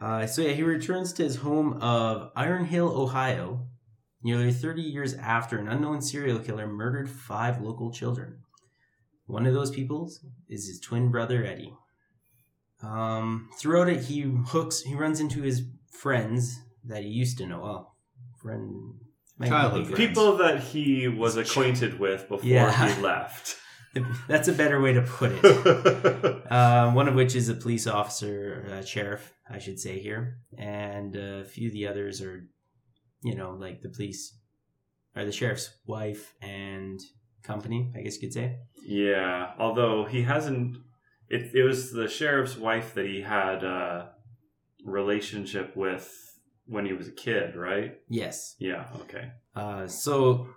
Uh, 0.01 0.27
so 0.27 0.41
yeah, 0.41 0.51
he 0.51 0.61
returns 0.63 1.13
to 1.13 1.23
his 1.23 1.37
home 1.37 1.73
of 1.81 2.31
Iron 2.35 2.65
Hill, 2.65 2.89
Ohio, 3.01 3.65
nearly 4.21 4.51
30 4.51 4.81
years 4.81 5.13
after 5.13 5.57
an 5.57 5.69
unknown 5.69 6.01
serial 6.01 6.39
killer 6.39 6.67
murdered 6.67 7.09
five 7.09 7.61
local 7.61 7.89
children. 7.89 8.39
One 9.25 9.45
of 9.45 9.53
those 9.53 9.71
people 9.71 10.11
is 10.49 10.67
his 10.67 10.81
twin 10.81 11.11
brother 11.11 11.45
Eddie. 11.45 11.73
Um, 12.81 13.49
throughout 13.57 13.89
it, 13.89 14.03
he 14.03 14.21
hooks, 14.21 14.81
he 14.81 14.95
runs 14.95 15.19
into 15.19 15.41
his 15.41 15.63
friends 15.91 16.59
that 16.85 17.03
he 17.03 17.09
used 17.09 17.37
to 17.39 17.45
know. 17.45 17.59
Well, 17.61 17.95
friend, 18.41 18.93
Childhood 19.45 19.87
friends. 19.87 19.97
People 19.97 20.37
that 20.37 20.59
he 20.61 21.07
was 21.07 21.37
acquainted 21.37 21.99
with 21.99 22.27
before 22.29 22.47
Yeah. 22.49 22.93
he 22.95 23.01
left. 23.11 23.55
That's 24.27 24.47
a 24.47 24.53
better 24.53 24.79
way 24.79 24.93
to 24.93 25.01
put 25.01 25.31
it. 25.33 26.45
Uh, 26.51 26.91
one 26.93 27.07
of 27.07 27.15
which 27.15 27.35
is 27.35 27.49
a 27.49 27.55
police 27.55 27.87
officer, 27.87 28.65
uh, 28.71 28.83
sheriff, 28.85 29.33
I 29.49 29.57
should 29.57 29.79
say 29.79 29.99
here, 29.99 30.37
and 30.57 31.15
a 31.15 31.43
few 31.43 31.67
of 31.69 31.73
the 31.73 31.87
others 31.87 32.21
are, 32.21 32.47
you 33.23 33.35
know, 33.35 33.51
like 33.59 33.81
the 33.81 33.89
police, 33.89 34.37
or 35.15 35.25
the 35.25 35.31
sheriff's 35.31 35.71
wife 35.87 36.33
and 36.41 36.99
company, 37.43 37.91
I 37.97 38.01
guess 38.01 38.15
you 38.15 38.21
could 38.27 38.33
say. 38.33 38.57
yeah, 38.85 39.53
although 39.57 40.05
he 40.05 40.21
hasn't. 40.21 40.77
It, 41.29 41.51
it 41.53 41.63
was 41.63 41.91
the 41.91 42.07
sheriff's 42.07 42.57
wife 42.57 42.93
that 42.95 43.05
he 43.05 43.21
had 43.21 43.63
a 43.63 44.11
relationship 44.83 45.75
with 45.75 46.11
when 46.65 46.85
he 46.85 46.93
was 46.93 47.07
a 47.07 47.11
kid, 47.11 47.55
right? 47.55 47.97
Yes. 48.09 48.55
Yeah, 48.59 48.87
okay. 49.01 49.31
Uh, 49.55 49.87
so, 49.87 50.47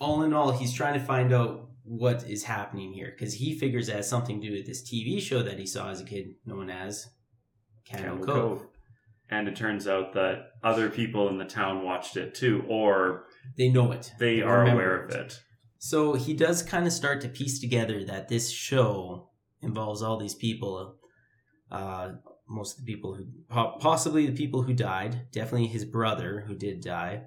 all 0.00 0.22
in 0.22 0.32
all, 0.32 0.52
he's 0.52 0.72
trying 0.74 0.98
to 0.98 1.04
find 1.04 1.32
out 1.32 1.68
what 1.84 2.24
is 2.28 2.44
happening 2.44 2.92
here 2.92 3.12
because 3.16 3.34
he 3.34 3.58
figures 3.58 3.88
it 3.88 3.96
has 3.96 4.08
something 4.08 4.40
to 4.40 4.48
do 4.48 4.52
with 4.54 4.66
this 4.66 4.82
TV 4.82 5.20
show 5.20 5.42
that 5.42 5.58
he 5.58 5.66
saw 5.66 5.90
as 5.90 6.00
a 6.00 6.04
kid, 6.04 6.34
known 6.46 6.70
as 6.70 7.08
Candle, 7.84 8.16
Candle 8.18 8.26
Cove. 8.26 8.58
Cove. 8.60 8.68
And 9.30 9.48
it 9.48 9.56
turns 9.56 9.88
out 9.88 10.12
that 10.12 10.50
other 10.62 10.90
people 10.90 11.28
in 11.28 11.38
the 11.38 11.44
town 11.44 11.84
watched 11.84 12.16
it 12.16 12.34
too, 12.34 12.64
or 12.68 13.24
They 13.56 13.68
know 13.70 13.92
it. 13.92 14.12
they 14.18 14.42
are 14.42 14.60
remember 14.60 14.82
aware 14.82 15.04
of 15.04 15.10
it. 15.10 15.40
So 15.78 16.14
he 16.14 16.34
does 16.34 16.62
kind 16.62 16.86
of 16.86 16.92
start 16.92 17.20
to 17.22 17.28
piece 17.28 17.58
together 17.60 18.04
that 18.04 18.28
this 18.28 18.50
show 18.50 19.30
involves 19.62 20.02
all 20.02 20.18
these 20.18 20.34
people. 20.34 20.96
Uh, 21.70 22.12
most 22.48 22.78
of 22.78 22.84
the 22.84 22.92
people 22.92 23.14
who, 23.14 23.26
possibly 23.80 24.26
the 24.26 24.36
people 24.36 24.62
who 24.62 24.74
died, 24.74 25.26
definitely 25.32 25.68
his 25.68 25.84
brother 25.84 26.44
who 26.46 26.54
did 26.54 26.82
die, 26.82 27.22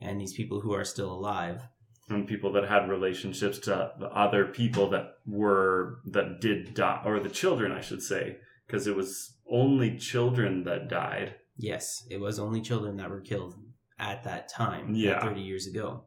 and 0.00 0.20
these 0.20 0.34
people 0.34 0.60
who 0.60 0.74
are 0.74 0.84
still 0.84 1.10
alive. 1.12 1.62
And 2.08 2.28
people 2.28 2.52
that 2.52 2.68
had 2.68 2.88
relationships 2.88 3.58
to 3.60 3.92
the 3.98 4.06
other 4.06 4.44
people 4.46 4.90
that 4.90 5.14
were, 5.26 6.00
that 6.12 6.40
did 6.40 6.74
die, 6.74 7.00
or 7.04 7.18
the 7.20 7.30
children, 7.30 7.72
I 7.72 7.80
should 7.80 8.02
say, 8.02 8.36
because 8.66 8.86
it 8.86 8.94
was 8.94 9.36
only 9.50 9.96
children 9.96 10.64
that 10.64 10.88
died. 10.88 11.36
Yes, 11.56 12.04
it 12.10 12.20
was 12.20 12.38
only 12.38 12.60
children 12.60 12.98
that 12.98 13.08
were 13.10 13.22
killed 13.22 13.54
at 13.98 14.24
that 14.24 14.48
time, 14.48 14.94
Yeah. 14.94 15.20
30 15.20 15.40
years 15.40 15.66
ago. 15.66 16.04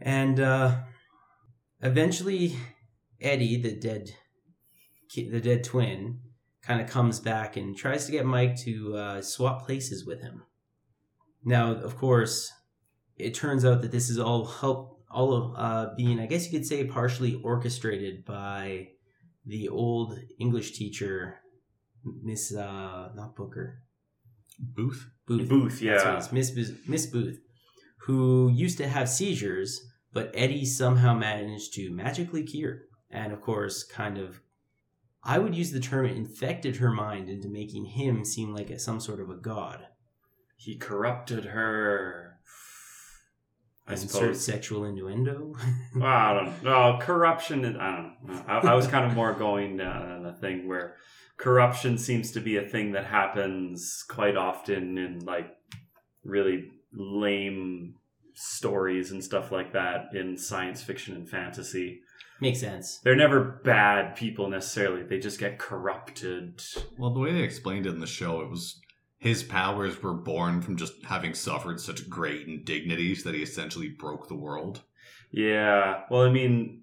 And 0.00 0.40
uh, 0.40 0.80
eventually, 1.80 2.56
Eddie, 3.20 3.60
the 3.60 3.72
dead, 3.74 4.10
the 5.14 5.40
dead 5.40 5.64
twin, 5.64 6.20
kind 6.62 6.80
of 6.80 6.88
comes 6.88 7.20
back 7.20 7.56
and 7.56 7.76
tries 7.76 8.06
to 8.06 8.12
get 8.12 8.26
Mike 8.26 8.56
to 8.56 8.96
uh, 8.96 9.22
swap 9.22 9.64
places 9.64 10.04
with 10.04 10.20
him. 10.20 10.42
Now, 11.44 11.72
of 11.72 11.96
course, 11.96 12.52
it 13.16 13.34
turns 13.34 13.64
out 13.64 13.82
that 13.82 13.92
this 13.92 14.10
is 14.10 14.18
all 14.18 14.44
help, 14.46 15.00
all 15.10 15.32
of 15.32 15.54
uh, 15.56 15.94
being, 15.96 16.18
I 16.18 16.26
guess 16.26 16.44
you 16.44 16.58
could 16.58 16.66
say, 16.66 16.84
partially 16.84 17.40
orchestrated 17.42 18.24
by 18.24 18.88
the 19.44 19.68
old 19.68 20.18
English 20.40 20.72
teacher, 20.72 21.36
Miss 22.04 22.52
uh, 22.54 23.10
not 23.14 23.36
Booker, 23.36 23.82
Booth? 24.58 25.08
Booth. 25.26 25.48
Booth, 25.48 25.82
yeah. 25.82 26.20
Miss 26.32 26.50
Booth, 26.50 26.80
Miss 26.88 27.06
Booth, 27.06 27.38
who 27.98 28.50
used 28.52 28.78
to 28.78 28.88
have 28.88 29.08
seizures, 29.08 29.80
but 30.12 30.32
Eddie 30.34 30.64
somehow 30.64 31.14
managed 31.14 31.74
to 31.74 31.90
magically 31.90 32.42
cure. 32.42 32.82
And 33.10 33.32
of 33.32 33.40
course, 33.40 33.84
kind 33.84 34.18
of, 34.18 34.40
I 35.26 35.38
would 35.38 35.54
use 35.54 35.72
the 35.72 35.80
term 35.80 36.06
infected 36.06 36.76
her 36.76 36.90
mind 36.90 37.28
into 37.28 37.48
making 37.48 37.84
him 37.86 38.24
seem 38.24 38.54
like 38.54 38.70
a, 38.70 38.78
some 38.78 39.00
sort 39.00 39.20
of 39.20 39.28
a 39.28 39.34
god. 39.36 39.86
he 40.56 40.76
corrupted 40.76 41.46
her. 41.46 42.38
I 43.88 43.92
Insert 43.92 44.10
suppose. 44.10 44.44
sexual 44.44 44.84
innuendo. 44.84 45.54
Well, 45.94 46.06
I 46.06 46.34
don't 46.34 46.62
know. 46.64 46.98
Corruption, 47.00 47.64
is- 47.64 47.76
I 47.76 47.96
don't 47.96 48.16
know. 48.34 48.44
I, 48.48 48.58
I 48.72 48.74
was 48.74 48.86
kind 48.88 49.04
of 49.06 49.14
more 49.14 49.32
going 49.32 49.80
uh, 49.80 50.20
the 50.24 50.32
thing 50.32 50.66
where 50.68 50.96
corruption 51.36 51.96
seems 51.98 52.32
to 52.32 52.40
be 52.40 52.56
a 52.56 52.66
thing 52.68 52.92
that 52.92 53.04
happens 53.06 54.04
quite 54.08 54.36
often 54.36 54.98
in 54.98 55.24
like 55.24 55.54
really 56.24 56.70
lame 56.92 57.94
stories 58.34 59.12
and 59.12 59.22
stuff 59.22 59.52
like 59.52 59.72
that 59.72 60.14
in 60.14 60.36
science 60.36 60.82
fiction 60.82 61.14
and 61.14 61.28
fantasy. 61.28 62.00
Makes 62.40 62.60
sense. 62.60 62.98
They're 62.98 63.16
never 63.16 63.40
bad 63.64 64.14
people 64.16 64.48
necessarily. 64.50 65.02
They 65.02 65.18
just 65.18 65.40
get 65.40 65.58
corrupted. 65.58 66.62
Well, 66.98 67.12
the 67.14 67.20
way 67.20 67.32
they 67.32 67.42
explained 67.42 67.86
it 67.86 67.94
in 67.94 68.00
the 68.00 68.06
show, 68.06 68.40
it 68.40 68.50
was 68.50 68.80
his 69.18 69.42
powers 69.42 70.02
were 70.02 70.12
born 70.12 70.60
from 70.60 70.76
just 70.76 70.92
having 71.06 71.32
suffered 71.34 71.80
such 71.80 72.08
great 72.10 72.46
indignities 72.46 73.24
that 73.24 73.34
he 73.34 73.42
essentially 73.42 73.88
broke 73.88 74.28
the 74.28 74.34
world. 74.34 74.82
Yeah. 75.30 76.02
Well, 76.10 76.22
I 76.22 76.30
mean, 76.30 76.82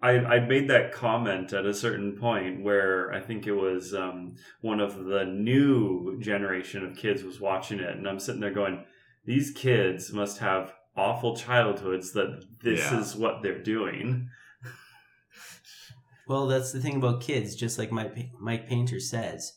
I 0.00 0.10
I 0.18 0.40
made 0.46 0.68
that 0.70 0.92
comment 0.92 1.52
at 1.52 1.66
a 1.66 1.74
certain 1.74 2.16
point 2.16 2.62
where 2.62 3.12
I 3.12 3.20
think 3.20 3.46
it 3.46 3.52
was 3.54 3.94
um, 3.94 4.36
one 4.60 4.80
of 4.80 5.04
the 5.04 5.24
new 5.24 6.18
generation 6.20 6.84
of 6.84 6.96
kids 6.96 7.22
was 7.24 7.40
watching 7.40 7.80
it, 7.80 7.96
and 7.96 8.08
I'm 8.08 8.20
sitting 8.20 8.40
there 8.40 8.52
going, 8.52 8.84
"These 9.24 9.50
kids 9.50 10.12
must 10.12 10.38
have 10.38 10.72
awful 10.96 11.34
childhoods 11.36 12.12
that 12.12 12.44
this 12.62 12.80
Yeah. 12.80 13.00
is 13.00 13.16
what 13.16 13.42
they're 13.42 13.62
doing." 13.62 14.28
Well, 16.32 16.46
that's 16.46 16.72
the 16.72 16.80
thing 16.80 16.96
about 16.96 17.20
kids. 17.20 17.54
Just 17.54 17.78
like 17.78 17.92
Mike, 17.92 18.30
Mike 18.40 18.66
Painter 18.66 19.00
says, 19.00 19.52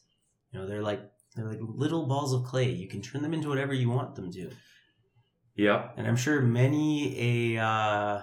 you 0.52 0.60
know, 0.60 0.68
they're 0.68 0.82
like 0.82 1.02
they're 1.34 1.48
like 1.48 1.60
little 1.62 2.06
balls 2.06 2.34
of 2.34 2.44
clay. 2.44 2.70
You 2.70 2.90
can 2.90 3.02
turn 3.02 3.22
them 3.22 3.34
into 3.34 3.48
whatever 3.48 3.74
you 3.74 3.90
want 3.90 4.16
them 4.16 4.30
to. 4.34 4.52
Yep. 5.56 5.94
And 5.96 6.06
I'm 6.06 6.18
sure 6.18 6.42
many 6.42 7.56
a 7.56 7.64
uh, 7.64 8.22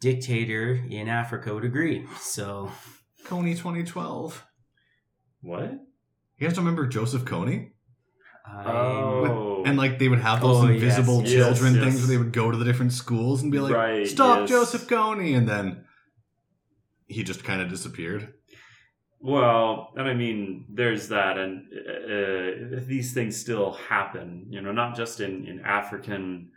dictator 0.00 0.82
in 0.88 1.08
Africa 1.08 1.52
would 1.52 1.64
agree. 1.64 2.06
So 2.18 2.70
Kony 3.24 3.52
2012. 3.52 4.42
What? 5.42 5.70
You 6.38 6.48
guys 6.48 6.54
don't 6.56 6.64
remember 6.64 6.86
Joseph 6.86 7.24
Kony? 7.26 7.72
I 8.46 8.70
Oh. 8.70 9.64
And 9.66 9.76
like 9.76 9.98
they 9.98 10.08
would 10.08 10.20
have 10.20 10.40
those 10.40 10.64
Oh, 10.64 10.68
invisible 10.68 11.22
yes, 11.22 11.32
children 11.32 11.74
yes. 11.74 11.84
things 11.84 11.98
where 12.00 12.06
they 12.08 12.16
would 12.16 12.32
go 12.32 12.50
to 12.50 12.56
the 12.56 12.64
different 12.64 12.92
schools 12.92 13.42
and 13.42 13.52
be 13.52 13.58
like, 13.58 13.74
Right, 13.74 14.06
"Stop, 14.06 14.40
yes. 14.40 14.48
Joseph 14.48 14.86
Kony," 14.88 15.36
and 15.36 15.46
then 15.48 15.84
he 17.06 17.22
just 17.22 17.44
kind 17.44 17.60
of 17.60 17.68
disappeared. 17.68 18.34
Well, 19.20 19.92
and 19.96 20.06
I 20.08 20.14
mean, 20.14 20.66
there's 20.68 21.08
that, 21.08 21.38
and 21.38 21.64
uh, 21.72 22.80
these 22.86 23.12
things 23.14 23.36
still 23.36 23.72
happen. 23.72 24.46
You 24.50 24.60
know, 24.60 24.72
not 24.72 24.94
just 24.96 25.20
in 25.20 25.46
in 25.46 25.60
African 25.60 26.50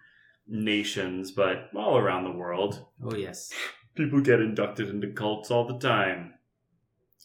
nations, 0.48 1.32
but 1.32 1.70
all 1.76 1.98
around 1.98 2.24
the 2.26 2.32
world. 2.32 2.86
oh 3.04 3.16
yes, 3.16 3.52
People 3.96 4.22
get 4.22 4.40
inducted 4.42 4.90
into 4.90 5.12
cults 5.12 5.52
all 5.52 5.66
the 5.66 5.78
time. 5.80 6.34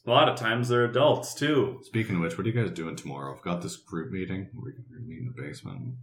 A 0.06 0.10
lot 0.10 0.28
of 0.28 0.36
times 0.36 0.68
they're 0.68 0.84
adults 0.84 1.32
too. 1.34 1.80
Speaking 1.82 2.16
of 2.16 2.20
which, 2.22 2.36
what 2.36 2.46
are 2.46 2.50
you 2.50 2.54
guys 2.54 2.70
doing 2.70 2.94
tomorrow? 2.94 3.34
I've 3.34 3.42
got 3.42 3.62
this 3.62 3.76
group 3.76 4.10
meeting. 4.12 4.50
We're 4.54 4.72
going 4.72 4.84
to 4.92 5.00
meet 5.00 5.18
in 5.20 5.32
the 5.34 5.42
basement. 5.42 5.94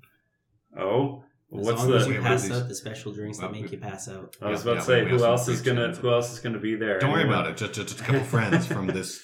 Oh, 0.77 1.23
as 1.61 1.65
what's 1.67 1.83
long 1.83 1.93
as 1.93 2.05
the? 2.07 2.13
you 2.13 2.21
pass 2.21 2.51
out 2.51 2.67
the 2.67 2.75
special 2.75 3.11
drinks 3.13 3.37
that 3.39 3.51
make 3.51 3.71
you 3.71 3.77
pass 3.77 4.07
out. 4.09 4.35
I 4.41 4.49
was 4.49 4.65
Yeah, 4.65 4.71
about 4.71 4.73
yeah, 4.73 4.79
to 4.79 4.85
say, 5.05 5.09
who 5.09 5.23
else 5.25 5.47
is 5.47 5.61
gonna? 5.61 5.93
Who 5.95 6.11
else 6.11 6.31
is 6.33 6.39
gonna 6.39 6.59
be 6.59 6.75
there? 6.75 6.99
Don't 6.99 7.11
worry 7.11 7.23
about 7.23 7.47
it. 7.47 7.57
Just, 7.57 7.73
just, 7.73 7.87
just 7.89 8.01
a 8.01 8.03
couple 8.03 8.21
friends 8.23 8.65
from 8.67 8.87
this 8.99 9.21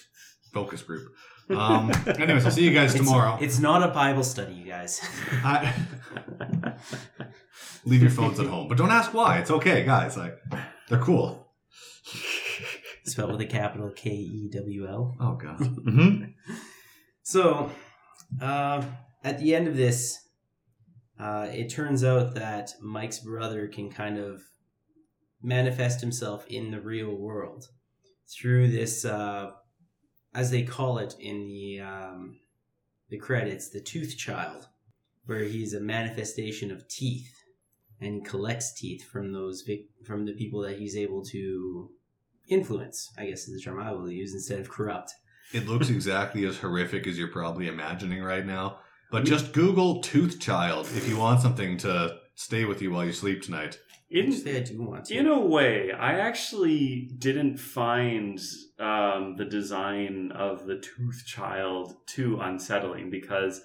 focus 0.52 0.82
group. 0.82 1.12
Um, 1.50 1.90
anyways, 2.06 2.44
I'll 2.44 2.50
see 2.50 2.64
you 2.64 2.72
guys 2.74 2.94
It's- 2.94 3.06
tomorrow. 3.06 3.38
It's 3.40 3.58
not 3.58 3.82
a 3.82 3.88
Bible 3.92 4.22
study, 4.24 4.52
you 4.54 4.64
guys. 4.66 5.00
I, 5.44 5.72
leave 7.84 8.02
your 8.02 8.10
phones 8.10 8.38
at 8.40 8.46
home, 8.46 8.68
but 8.68 8.76
don't 8.78 8.90
ask 8.90 9.14
why. 9.14 9.38
It's 9.38 9.50
okay, 9.50 9.84
guys. 9.84 10.16
Like 10.16 10.36
they're 10.88 10.98
cool. 10.98 11.46
Spelled 13.04 13.32
with 13.32 13.40
a 13.40 13.46
capital 13.46 13.90
K 13.96 14.10
E 14.10 14.50
W 14.52 14.86
L. 14.86 15.16
Oh 15.20 15.34
god. 15.36 15.58
Mhm. 15.60 16.34
So, 17.22 17.70
uh, 18.40 18.82
at 19.24 19.38
the 19.38 19.54
end 19.54 19.68
of 19.68 19.76
this, 19.76 20.18
uh, 21.18 21.48
it 21.50 21.68
turns 21.68 22.04
out 22.04 22.34
that 22.34 22.74
Mike's 22.80 23.18
brother 23.18 23.66
can 23.66 23.90
kind 23.90 24.18
of 24.18 24.42
manifest 25.42 26.00
himself 26.00 26.46
in 26.48 26.70
the 26.70 26.80
real 26.80 27.14
world 27.14 27.68
through 28.28 28.70
this, 28.70 29.04
uh, 29.04 29.50
as 30.34 30.50
they 30.50 30.62
call 30.62 30.98
it 30.98 31.14
in 31.18 31.48
the 31.48 31.80
um, 31.80 32.40
the 33.08 33.18
credits, 33.18 33.70
the 33.70 33.80
Tooth 33.80 34.16
Child, 34.16 34.68
where 35.26 35.44
he's 35.44 35.74
a 35.74 35.80
manifestation 35.80 36.70
of 36.70 36.86
teeth, 36.88 37.32
and 38.00 38.24
collects 38.24 38.72
teeth 38.72 39.04
from 39.04 39.32
those 39.32 39.62
vic- 39.62 39.88
from 40.06 40.24
the 40.24 40.34
people 40.34 40.60
that 40.62 40.78
he's 40.78 40.96
able 40.96 41.24
to 41.26 41.90
influence. 42.48 43.12
I 43.18 43.26
guess 43.26 43.48
is 43.48 43.54
the 43.54 43.60
term 43.60 43.80
I 43.80 43.92
will 43.92 44.10
use 44.10 44.34
instead 44.34 44.60
of 44.60 44.68
corrupt. 44.68 45.12
It 45.52 45.66
looks 45.66 45.88
exactly 45.88 46.44
as 46.44 46.58
horrific 46.58 47.06
as 47.06 47.18
you're 47.18 47.28
probably 47.28 47.68
imagining 47.68 48.22
right 48.22 48.44
now. 48.44 48.80
But 49.10 49.24
just 49.24 49.52
Google 49.52 50.02
tooth 50.02 50.38
child 50.38 50.86
if 50.94 51.08
you 51.08 51.16
want 51.16 51.40
something 51.40 51.78
to 51.78 52.18
stay 52.34 52.64
with 52.64 52.82
you 52.82 52.90
while 52.90 53.04
you 53.04 53.12
sleep 53.12 53.42
tonight. 53.42 53.78
In, 54.10 54.32
I 54.32 54.60
do 54.60 54.82
want 54.82 55.06
to. 55.06 55.16
In 55.16 55.26
a 55.26 55.38
way, 55.38 55.92
I 55.92 56.18
actually 56.18 57.10
didn't 57.18 57.58
find 57.58 58.38
um, 58.78 59.34
the 59.36 59.44
design 59.44 60.32
of 60.32 60.66
the 60.66 60.76
Tooth 60.76 61.24
Child 61.26 61.94
too 62.06 62.40
unsettling 62.40 63.10
because, 63.10 63.60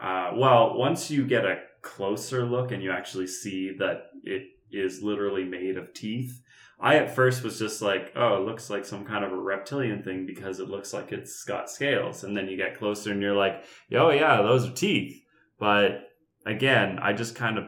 uh, 0.00 0.30
well, 0.34 0.78
once 0.78 1.10
you 1.10 1.26
get 1.26 1.44
a 1.44 1.62
closer 1.82 2.44
look 2.44 2.70
and 2.70 2.80
you 2.80 2.92
actually 2.92 3.26
see 3.26 3.74
that 3.78 4.10
it 4.22 4.44
is 4.70 5.02
literally 5.02 5.44
made 5.44 5.76
of 5.76 5.92
teeth, 5.94 6.40
I 6.78 6.96
at 6.96 7.14
first 7.14 7.42
was 7.42 7.58
just 7.58 7.80
like, 7.80 8.12
oh, 8.16 8.36
it 8.36 8.46
looks 8.46 8.68
like 8.68 8.84
some 8.84 9.04
kind 9.04 9.24
of 9.24 9.32
a 9.32 9.36
reptilian 9.36 10.02
thing 10.02 10.26
because 10.26 10.60
it 10.60 10.68
looks 10.68 10.92
like 10.92 11.10
it's 11.10 11.42
got 11.44 11.70
scales. 11.70 12.22
And 12.22 12.36
then 12.36 12.48
you 12.48 12.56
get 12.56 12.78
closer 12.78 13.12
and 13.12 13.22
you're 13.22 13.34
like, 13.34 13.64
oh, 13.94 14.10
yeah, 14.10 14.42
those 14.42 14.68
are 14.68 14.72
teeth. 14.72 15.22
But 15.58 16.10
again, 16.44 16.98
I 17.00 17.12
just 17.12 17.34
kind 17.34 17.58
of. 17.58 17.64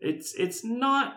It's 0.00 0.32
it's 0.34 0.64
not 0.64 1.14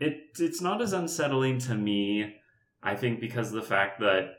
it 0.00 0.38
it's 0.38 0.60
not 0.60 0.82
as 0.82 0.92
unsettling 0.92 1.58
to 1.58 1.74
me 1.74 2.34
i 2.82 2.94
think 2.94 3.20
because 3.20 3.48
of 3.48 3.54
the 3.54 3.68
fact 3.68 4.00
that 4.00 4.30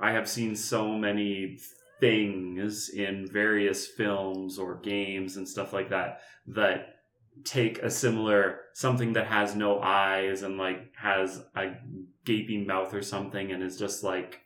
i 0.00 0.12
have 0.12 0.28
seen 0.28 0.54
so 0.54 0.96
many 0.96 1.58
things 2.00 2.90
in 2.90 3.26
various 3.30 3.86
films 3.86 4.58
or 4.58 4.76
games 4.76 5.36
and 5.36 5.48
stuff 5.48 5.72
like 5.72 5.88
that 5.90 6.20
that 6.46 6.95
take 7.44 7.78
a 7.78 7.90
similar 7.90 8.60
something 8.72 9.12
that 9.12 9.26
has 9.26 9.54
no 9.54 9.80
eyes 9.80 10.42
and 10.42 10.58
like 10.58 10.92
has 10.96 11.42
a 11.54 11.72
gaping 12.24 12.66
mouth 12.66 12.92
or 12.92 13.02
something 13.02 13.52
and 13.52 13.62
is 13.62 13.78
just 13.78 14.02
like 14.02 14.40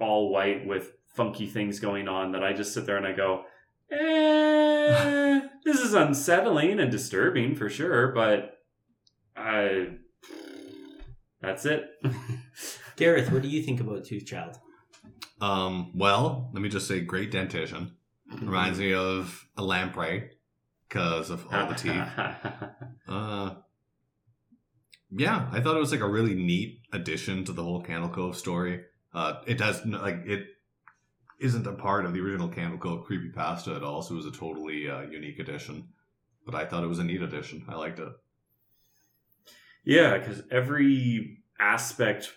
all 0.00 0.30
white 0.30 0.66
with 0.66 0.92
funky 1.14 1.46
things 1.46 1.78
going 1.80 2.08
on 2.08 2.32
that 2.32 2.42
i 2.42 2.52
just 2.52 2.72
sit 2.72 2.86
there 2.86 2.96
and 2.96 3.06
i 3.06 3.12
go 3.12 3.44
eh, 3.92 5.40
this 5.64 5.80
is 5.80 5.94
unsettling 5.94 6.80
and 6.80 6.90
disturbing 6.90 7.54
for 7.54 7.68
sure 7.68 8.08
but 8.12 8.60
I. 9.40 9.88
That's 11.40 11.64
it. 11.64 11.84
Gareth, 12.96 13.32
what 13.32 13.42
do 13.42 13.48
you 13.48 13.62
think 13.62 13.80
about 13.80 14.04
Tooth 14.04 14.26
Child? 14.26 14.58
Um, 15.40 15.92
well, 15.94 16.50
let 16.52 16.60
me 16.60 16.68
just 16.68 16.86
say 16.86 17.00
great 17.00 17.30
dentition. 17.30 17.92
Reminds 18.42 18.78
me 18.78 18.92
of 18.92 19.46
a 19.56 19.62
lamprey 19.62 20.30
because 20.90 21.30
of 21.30 21.46
all 21.52 21.66
the 21.68 21.74
teeth. 21.74 22.04
Uh, 23.08 23.56
yeah, 25.10 25.48
I 25.50 25.60
thought 25.60 25.74
it 25.74 25.80
was 25.80 25.90
like 25.90 26.00
a 26.00 26.08
really 26.08 26.34
neat 26.36 26.82
addition 26.92 27.44
to 27.46 27.52
the 27.52 27.64
whole 27.64 27.82
Candle 27.82 28.08
Cove 28.08 28.36
story. 28.36 28.82
Uh, 29.12 29.40
it 29.48 29.58
does 29.58 29.84
like 29.84 30.22
it 30.26 30.46
isn't 31.40 31.66
a 31.66 31.72
part 31.72 32.04
of 32.04 32.12
the 32.12 32.20
original 32.20 32.46
Candle 32.48 32.78
Cove 32.78 33.04
creepypasta 33.04 33.74
at 33.74 33.82
all, 33.82 34.00
so 34.02 34.14
it 34.14 34.18
was 34.18 34.26
a 34.26 34.30
totally 34.30 34.88
uh, 34.88 35.00
unique 35.00 35.40
addition. 35.40 35.88
But 36.46 36.54
I 36.54 36.66
thought 36.66 36.84
it 36.84 36.88
was 36.88 37.00
a 37.00 37.04
neat 37.04 37.20
addition. 37.20 37.64
I 37.68 37.74
liked 37.74 37.98
it. 37.98 38.12
yeah, 39.84 40.16
because 40.16 40.42
every 40.52 41.38
aspect, 41.58 42.32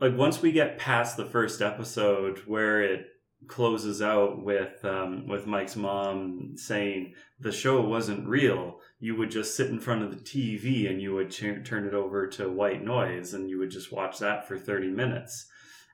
like 0.00 0.16
once 0.16 0.40
we 0.40 0.52
get 0.52 0.78
past 0.78 1.16
the 1.16 1.26
first 1.26 1.60
episode 1.60 2.38
where 2.46 2.80
it 2.82 3.06
closes 3.46 4.02
out 4.02 4.42
with 4.44 4.84
um, 4.84 5.26
with 5.28 5.46
Mike's 5.46 5.76
mom 5.76 6.52
saying 6.56 7.14
the 7.40 7.52
show 7.52 7.80
wasn't 7.80 8.28
real, 8.28 8.80
you 9.00 9.16
would 9.16 9.30
just 9.30 9.56
sit 9.56 9.68
in 9.68 9.78
front 9.80 10.02
of 10.02 10.10
the 10.10 10.22
TV 10.22 10.90
and 10.90 11.00
you 11.00 11.14
would 11.14 11.30
ch- 11.30 11.64
turn 11.64 11.86
it 11.86 11.94
over 11.94 12.26
to 12.26 12.48
white 12.48 12.84
noise 12.84 13.32
and 13.34 13.48
you 13.48 13.58
would 13.58 13.70
just 13.70 13.92
watch 13.92 14.18
that 14.18 14.46
for 14.48 14.58
thirty 14.58 14.88
minutes. 14.88 15.46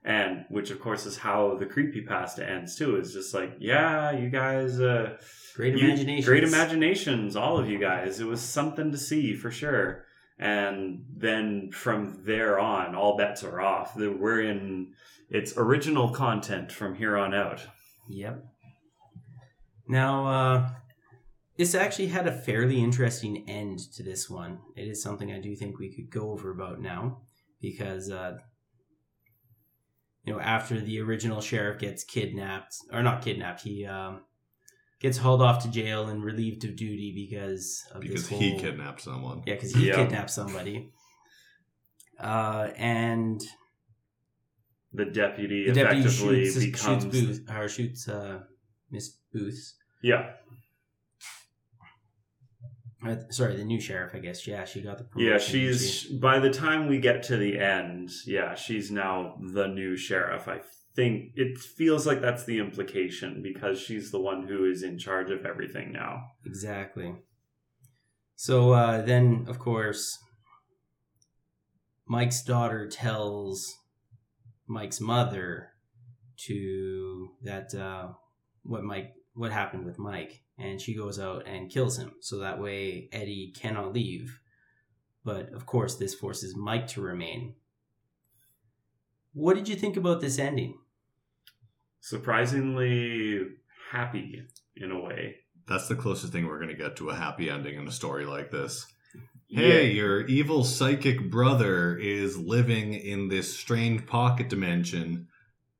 And 0.06 0.44
which, 0.50 0.70
of 0.70 0.80
course, 0.80 1.06
is 1.06 1.16
how 1.18 1.56
the 1.58 1.64
creepypasta 1.64 2.46
ends 2.46 2.76
too. 2.76 2.96
Is 2.96 3.14
just 3.14 3.32
like, 3.32 3.54
yeah, 3.58 4.10
you 4.12 4.28
guys, 4.28 4.78
uh, 4.80 5.16
Great 5.56 5.78
You- 5.78 5.86
imagination. 5.86 6.24
Great 6.26 6.44
imaginations, 6.44 7.36
all 7.36 7.58
of 7.58 7.70
you 7.70 7.78
guys. 7.78 8.20
It 8.20 8.26
was 8.26 8.40
something 8.42 8.90
to 8.92 8.98
see 8.98 9.34
for 9.34 9.50
sure. 9.50 10.04
And 10.38 11.04
then 11.16 11.70
from 11.72 12.20
there 12.24 12.58
on, 12.58 12.94
all 12.94 13.16
bets 13.16 13.44
are 13.44 13.60
off. 13.60 13.96
We're 13.96 14.42
in 14.42 14.92
its 15.30 15.56
original 15.56 16.10
content 16.10 16.70
from 16.72 16.94
here 16.94 17.16
on 17.16 17.34
out. 17.34 17.66
Yep. 18.08 18.44
Now, 19.88 20.26
uh, 20.26 20.70
this 21.56 21.74
actually 21.74 22.08
had 22.08 22.26
a 22.26 22.32
fairly 22.32 22.82
interesting 22.82 23.48
end 23.48 23.78
to 23.94 24.02
this 24.02 24.28
one. 24.28 24.58
It 24.76 24.88
is 24.88 25.02
something 25.02 25.30
I 25.32 25.40
do 25.40 25.54
think 25.54 25.78
we 25.78 25.94
could 25.94 26.10
go 26.10 26.30
over 26.30 26.50
about 26.50 26.80
now 26.80 27.22
because, 27.60 28.10
uh, 28.10 28.38
you 30.24 30.32
know, 30.32 30.40
after 30.40 30.80
the 30.80 31.00
original 31.00 31.40
sheriff 31.40 31.78
gets 31.78 32.02
kidnapped, 32.02 32.74
or 32.92 33.02
not 33.02 33.22
kidnapped, 33.22 33.60
he 33.62 33.84
um, 33.86 34.22
gets 35.00 35.18
hauled 35.18 35.42
off 35.42 35.62
to 35.62 35.70
jail 35.70 36.08
and 36.08 36.24
relieved 36.24 36.64
of 36.64 36.76
duty 36.76 37.12
because 37.14 37.84
of 37.92 38.00
because 38.00 38.22
this 38.22 38.30
whole, 38.30 38.38
he 38.38 38.58
kidnapped 38.58 39.02
someone. 39.02 39.42
Yeah, 39.46 39.54
because 39.54 39.74
he 39.74 39.88
Yeah. 39.88 39.96
kidnapped 39.96 40.30
somebody. 40.30 40.92
Uh, 42.18 42.70
and 42.76 43.42
The 44.94 45.04
deputy 45.06 45.66
the 45.66 45.72
deputy 45.74 46.00
effectively 46.02 46.44
shoots, 46.50 46.64
becomes. 46.64 47.02
shoots 47.04 47.38
Booth, 47.40 47.50
or 47.56 47.68
shoots 47.68 48.08
uh, 48.08 48.40
Miss 48.90 49.16
Booth. 49.32 49.74
Yeah, 50.02 50.30
Uh, 53.06 53.16
sorry, 53.30 53.56
the 53.56 53.64
new 53.64 53.80
sheriff, 53.80 54.14
I 54.14 54.18
guess. 54.18 54.46
Yeah, 54.46 54.64
she 54.64 54.80
got 54.80 54.96
the 54.98 55.04
yeah. 55.16 55.32
promotion, 55.32 55.60
didn't 55.60 55.72
She's 55.72 55.90
she? 55.92 56.18
by 56.18 56.38
the 56.38 56.50
time 56.50 56.86
we 56.88 56.98
get 56.98 57.22
to 57.24 57.36
the 57.36 57.58
end, 57.58 58.10
yeah, 58.26 58.54
she's 58.54 58.90
now 58.90 59.36
the 59.52 59.66
new 59.66 59.96
sheriff. 59.96 60.48
I 60.48 60.60
think 60.94 61.32
it 61.34 61.58
feels 61.58 62.06
like 62.06 62.20
that's 62.22 62.44
the 62.44 62.58
implication 62.60 63.42
because 63.42 63.78
she's 63.80 64.10
the 64.10 64.20
one 64.20 64.46
who 64.46 64.64
is 64.64 64.82
in 64.82 64.96
charge 64.98 65.30
of 65.30 65.44
everything 65.44 65.92
now. 65.92 66.22
exactly. 66.46 67.14
So 68.36 68.72
uh, 68.72 69.02
then, 69.02 69.44
of 69.48 69.58
course, 69.58 70.18
Mike's 72.06 72.42
daughter 72.42 72.88
tells 72.88 73.74
Mike's 74.66 75.00
mother 75.00 75.70
to 76.36 77.30
that 77.42 77.74
uh, 77.74 78.08
what 78.62 78.82
Mike 78.82 79.14
what 79.34 79.52
happened 79.52 79.84
with 79.84 79.98
Mike, 79.98 80.42
and 80.58 80.80
she 80.80 80.94
goes 80.94 81.18
out 81.18 81.46
and 81.46 81.70
kills 81.70 81.98
him. 81.98 82.12
So 82.20 82.38
that 82.38 82.60
way 82.60 83.08
Eddie 83.12 83.52
cannot 83.56 83.92
leave. 83.92 84.40
But 85.24 85.52
of 85.52 85.66
course, 85.66 85.96
this 85.96 86.14
forces 86.14 86.54
Mike 86.56 86.86
to 86.88 87.00
remain. 87.00 87.54
What 89.32 89.54
did 89.54 89.68
you 89.68 89.74
think 89.74 89.96
about 89.96 90.20
this 90.20 90.38
ending? 90.38 90.78
Surprisingly 92.00 93.40
happy 93.90 94.42
in 94.76 94.90
a 94.92 95.00
way. 95.00 95.36
That's 95.66 95.88
the 95.88 95.96
closest 95.96 96.32
thing 96.32 96.46
we're 96.46 96.58
going 96.58 96.70
to 96.70 96.82
get 96.82 96.96
to 96.96 97.08
a 97.08 97.14
happy 97.14 97.48
ending 97.48 97.78
in 97.78 97.88
a 97.88 97.92
story 97.92 98.26
like 98.26 98.50
this. 98.50 98.86
Hey, 99.54 99.92
your 99.92 100.26
evil 100.26 100.64
psychic 100.64 101.30
brother 101.30 101.96
is 101.96 102.36
living 102.36 102.92
in 102.92 103.28
this 103.28 103.56
strange 103.56 104.04
pocket 104.04 104.48
dimension, 104.48 105.28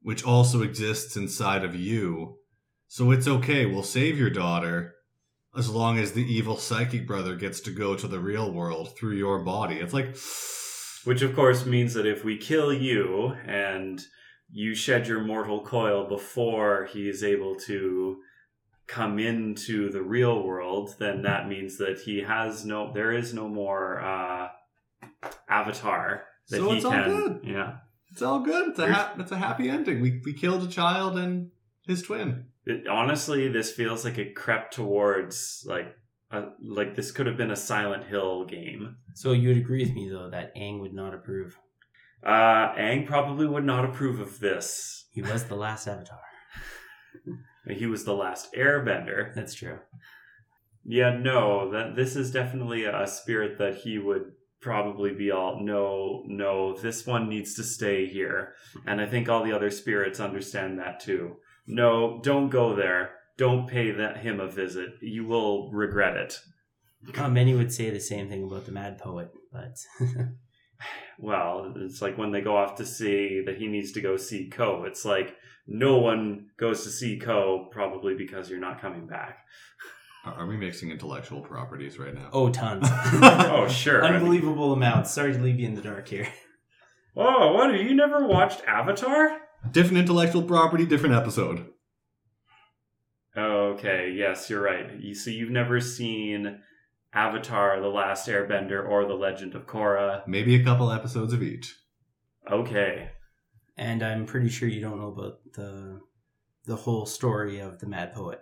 which 0.01 0.23
also 0.25 0.63
exists 0.63 1.17
inside 1.17 1.65
of 1.65 1.75
you. 1.75 2.39
So 2.87 3.11
it's 3.11 3.27
okay, 3.27 3.67
we'll 3.67 3.83
save 3.83 4.17
your 4.17 4.31
daughter 4.31 4.95
as 5.57 5.69
long 5.69 5.99
as 5.99 6.13
the 6.13 6.23
evil 6.23 6.57
psychic 6.57 7.05
brother 7.05 7.35
gets 7.35 7.59
to 7.63 7.73
go 7.73 7.97
to 7.97 8.07
the 8.07 8.21
real 8.21 8.53
world 8.53 8.97
through 8.97 9.17
your 9.17 9.41
body. 9.41 9.81
It's 9.81 9.93
like, 9.93 10.17
Which, 11.05 11.23
of 11.23 11.35
course, 11.35 11.67
means 11.67 11.95
that 11.95 12.07
if 12.07 12.23
we 12.23 12.37
kill 12.37 12.73
you 12.73 13.37
and 13.45 14.01
you 14.53 14.77
shed 14.77 15.09
your 15.09 15.21
mortal 15.21 15.61
coil 15.61 16.07
before 16.07 16.85
he 16.93 17.09
is 17.09 17.25
able 17.25 17.57
to 17.57 18.21
come 18.87 19.19
into 19.19 19.91
the 19.91 20.03
real 20.03 20.43
world, 20.43 20.95
then 20.99 21.23
that 21.23 21.49
means 21.49 21.79
that 21.79 22.01
he 22.05 22.21
has 22.23 22.65
no, 22.65 22.93
there 22.93 23.13
is 23.13 23.33
no 23.35 23.49
more 23.49 24.01
uh, 24.01 24.49
avatar 25.49 26.25
that 26.51 26.57
So 26.59 26.71
he 26.71 26.77
it's 26.77 26.85
all 26.85 26.91
can. 26.93 27.09
good. 27.11 27.41
Yeah. 27.45 27.77
it's 28.13 28.23
all 28.23 28.41
good. 28.41 28.69
It's 28.71 28.79
a, 28.79 28.93
ha- 28.93 29.15
it's 29.19 29.33
a 29.33 29.37
happy 29.39 29.69
ending. 29.69 30.01
We, 30.01 30.21
we 30.25 30.33
killed 30.35 30.63
a 30.63 30.69
child 30.69 31.17
and 31.19 31.51
his 31.87 32.03
twin. 32.03 32.47
It, 32.67 32.87
honestly, 32.89 33.49
this 33.49 33.73
feels 33.73 34.05
like 34.05 34.19
it 34.19 34.35
crept 34.35 34.75
towards 34.75 35.65
like. 35.67 35.97
A, 36.31 36.49
like 36.63 36.97
this 36.97 37.13
could 37.13 37.27
have 37.27 37.37
been 37.37 37.53
a 37.53 37.57
Silent 37.57 38.05
Hill 38.05 38.45
game. 38.47 38.97
So 39.15 39.31
you 39.33 39.49
would 39.49 39.59
agree 39.59 39.85
with 39.85 39.95
me 39.95 40.09
though 40.09 40.31
that 40.31 40.53
Aang 40.57 40.81
would 40.81 40.95
not 40.95 41.15
approve. 41.15 41.57
Uh, 42.27 42.75
Aang 42.75 43.07
probably 43.07 43.47
would 43.47 43.65
not 43.65 43.85
approve 43.85 44.19
of 44.19 44.41
this. 44.41 45.05
He 45.13 45.23
was 45.23 45.45
the 45.45 45.55
last 45.55 45.87
Avatar. 45.87 46.19
He 47.69 47.87
was 47.87 48.05
the 48.05 48.15
last 48.15 48.53
Airbender. 48.55 49.35
That's 49.35 49.55
true. 49.55 49.79
Yeah, 50.85 51.17
no, 51.17 51.71
that 51.71 51.97
this 51.97 52.15
is 52.15 52.31
definitely 52.31 52.85
a 52.85 53.07
spirit 53.07 53.59
that 53.59 53.77
he 53.77 53.99
would 53.99 54.33
probably 54.61 55.13
be 55.13 55.31
all 55.31 55.61
no, 55.63 56.23
no, 56.27 56.77
this 56.77 57.07
one 57.07 57.29
needs 57.29 57.55
to 57.55 57.63
stay 57.63 58.07
here. 58.07 58.55
And 58.87 59.01
I 59.01 59.07
think 59.07 59.29
all 59.29 59.43
the 59.43 59.53
other 59.53 59.71
spirits 59.71 60.21
understand 60.21 60.79
that 60.79 61.01
too. 61.01 61.37
No, 61.67 62.21
don't 62.23 62.51
go 62.51 62.75
there. 62.75 63.13
Don't 63.37 63.69
pay 63.69 63.91
that 63.91 64.19
him 64.19 64.41
a 64.41 64.49
visit. 64.49 64.91
You 65.01 65.27
will 65.27 65.71
regret 65.73 66.17
it. 66.17 66.41
Uh, 67.17 67.29
many 67.29 67.55
would 67.55 67.73
say 67.73 67.91
the 67.91 68.01
same 68.01 68.29
thing 68.29 68.45
about 68.45 68.67
the 68.67 68.73
Mad 68.73 68.99
Poet, 68.99 69.31
but 69.53 69.77
Well, 71.19 71.75
it's 71.77 72.03
like 72.03 72.19
when 72.19 72.33
they 72.33 72.41
go 72.41 72.57
off 72.57 72.77
to 72.77 72.87
see 72.87 73.43
that 73.47 73.59
he 73.59 73.67
needs 73.69 73.93
to 73.93 74.01
go 74.01 74.17
see 74.17 74.49
Koh. 74.49 74.85
It's 74.85 75.05
like 75.05 75.37
no 75.67 75.99
one 75.99 76.51
goes 76.57 76.85
to 76.85 76.91
see 76.91 77.19
Koh, 77.19 77.69
probably 77.71 78.15
because 78.15 78.51
you're 78.51 78.61
not 78.61 78.81
coming 78.81 79.07
back. 79.07 79.39
Are, 80.25 80.35
are 80.35 80.47
we 80.47 80.57
mixing 80.57 80.91
intellectual 80.91 81.41
properties 81.41 81.99
right 81.99 82.15
now? 82.15 82.29
oh, 82.33 82.51
tons, 82.51 82.87
Oh, 82.93 83.67
sure. 83.69 84.05
unbelievable 84.05 84.73
amounts. 84.73 85.11
Sorry 85.11 85.33
to 85.33 85.39
leave 85.39 85.59
you 85.61 85.67
in 85.67 85.75
the 85.75 85.83
dark 85.83 86.09
here. 86.09 86.29
Oh, 87.17 87.53
what? 87.53 87.73
Have 87.73 87.81
you 87.83 87.95
never 87.95 88.27
watched 88.27 88.63
Avatar? 88.67 89.39
Different 89.71 89.99
intellectual 89.99 90.43
property, 90.43 90.85
different 90.85 91.15
episode. 91.15 91.67
Okay, 93.37 94.13
yes, 94.17 94.49
you're 94.49 94.63
right. 94.63 95.01
You 95.01 95.15
see, 95.15 95.33
you've 95.35 95.51
never 95.51 95.81
seen 95.81 96.61
Avatar: 97.13 97.81
The 97.81 97.89
Last 97.89 98.29
Airbender 98.29 98.87
or 98.89 99.07
The 99.07 99.15
Legend 99.15 99.55
of 99.55 99.67
Korra. 99.67 100.27
Maybe 100.27 100.55
a 100.55 100.65
couple 100.65 100.91
episodes 100.93 101.33
of 101.33 101.43
each. 101.43 101.75
Okay, 102.51 103.11
And 103.77 104.03
I'm 104.03 104.25
pretty 104.27 104.49
sure 104.49 104.69
you 104.69 104.81
don't 104.81 105.01
know 105.01 105.09
about 105.09 105.39
the 105.55 106.01
the 106.67 106.77
whole 106.77 107.07
story 107.07 107.59
of 107.61 107.79
the 107.81 107.87
Mad 107.87 108.15
Poet. 108.15 108.41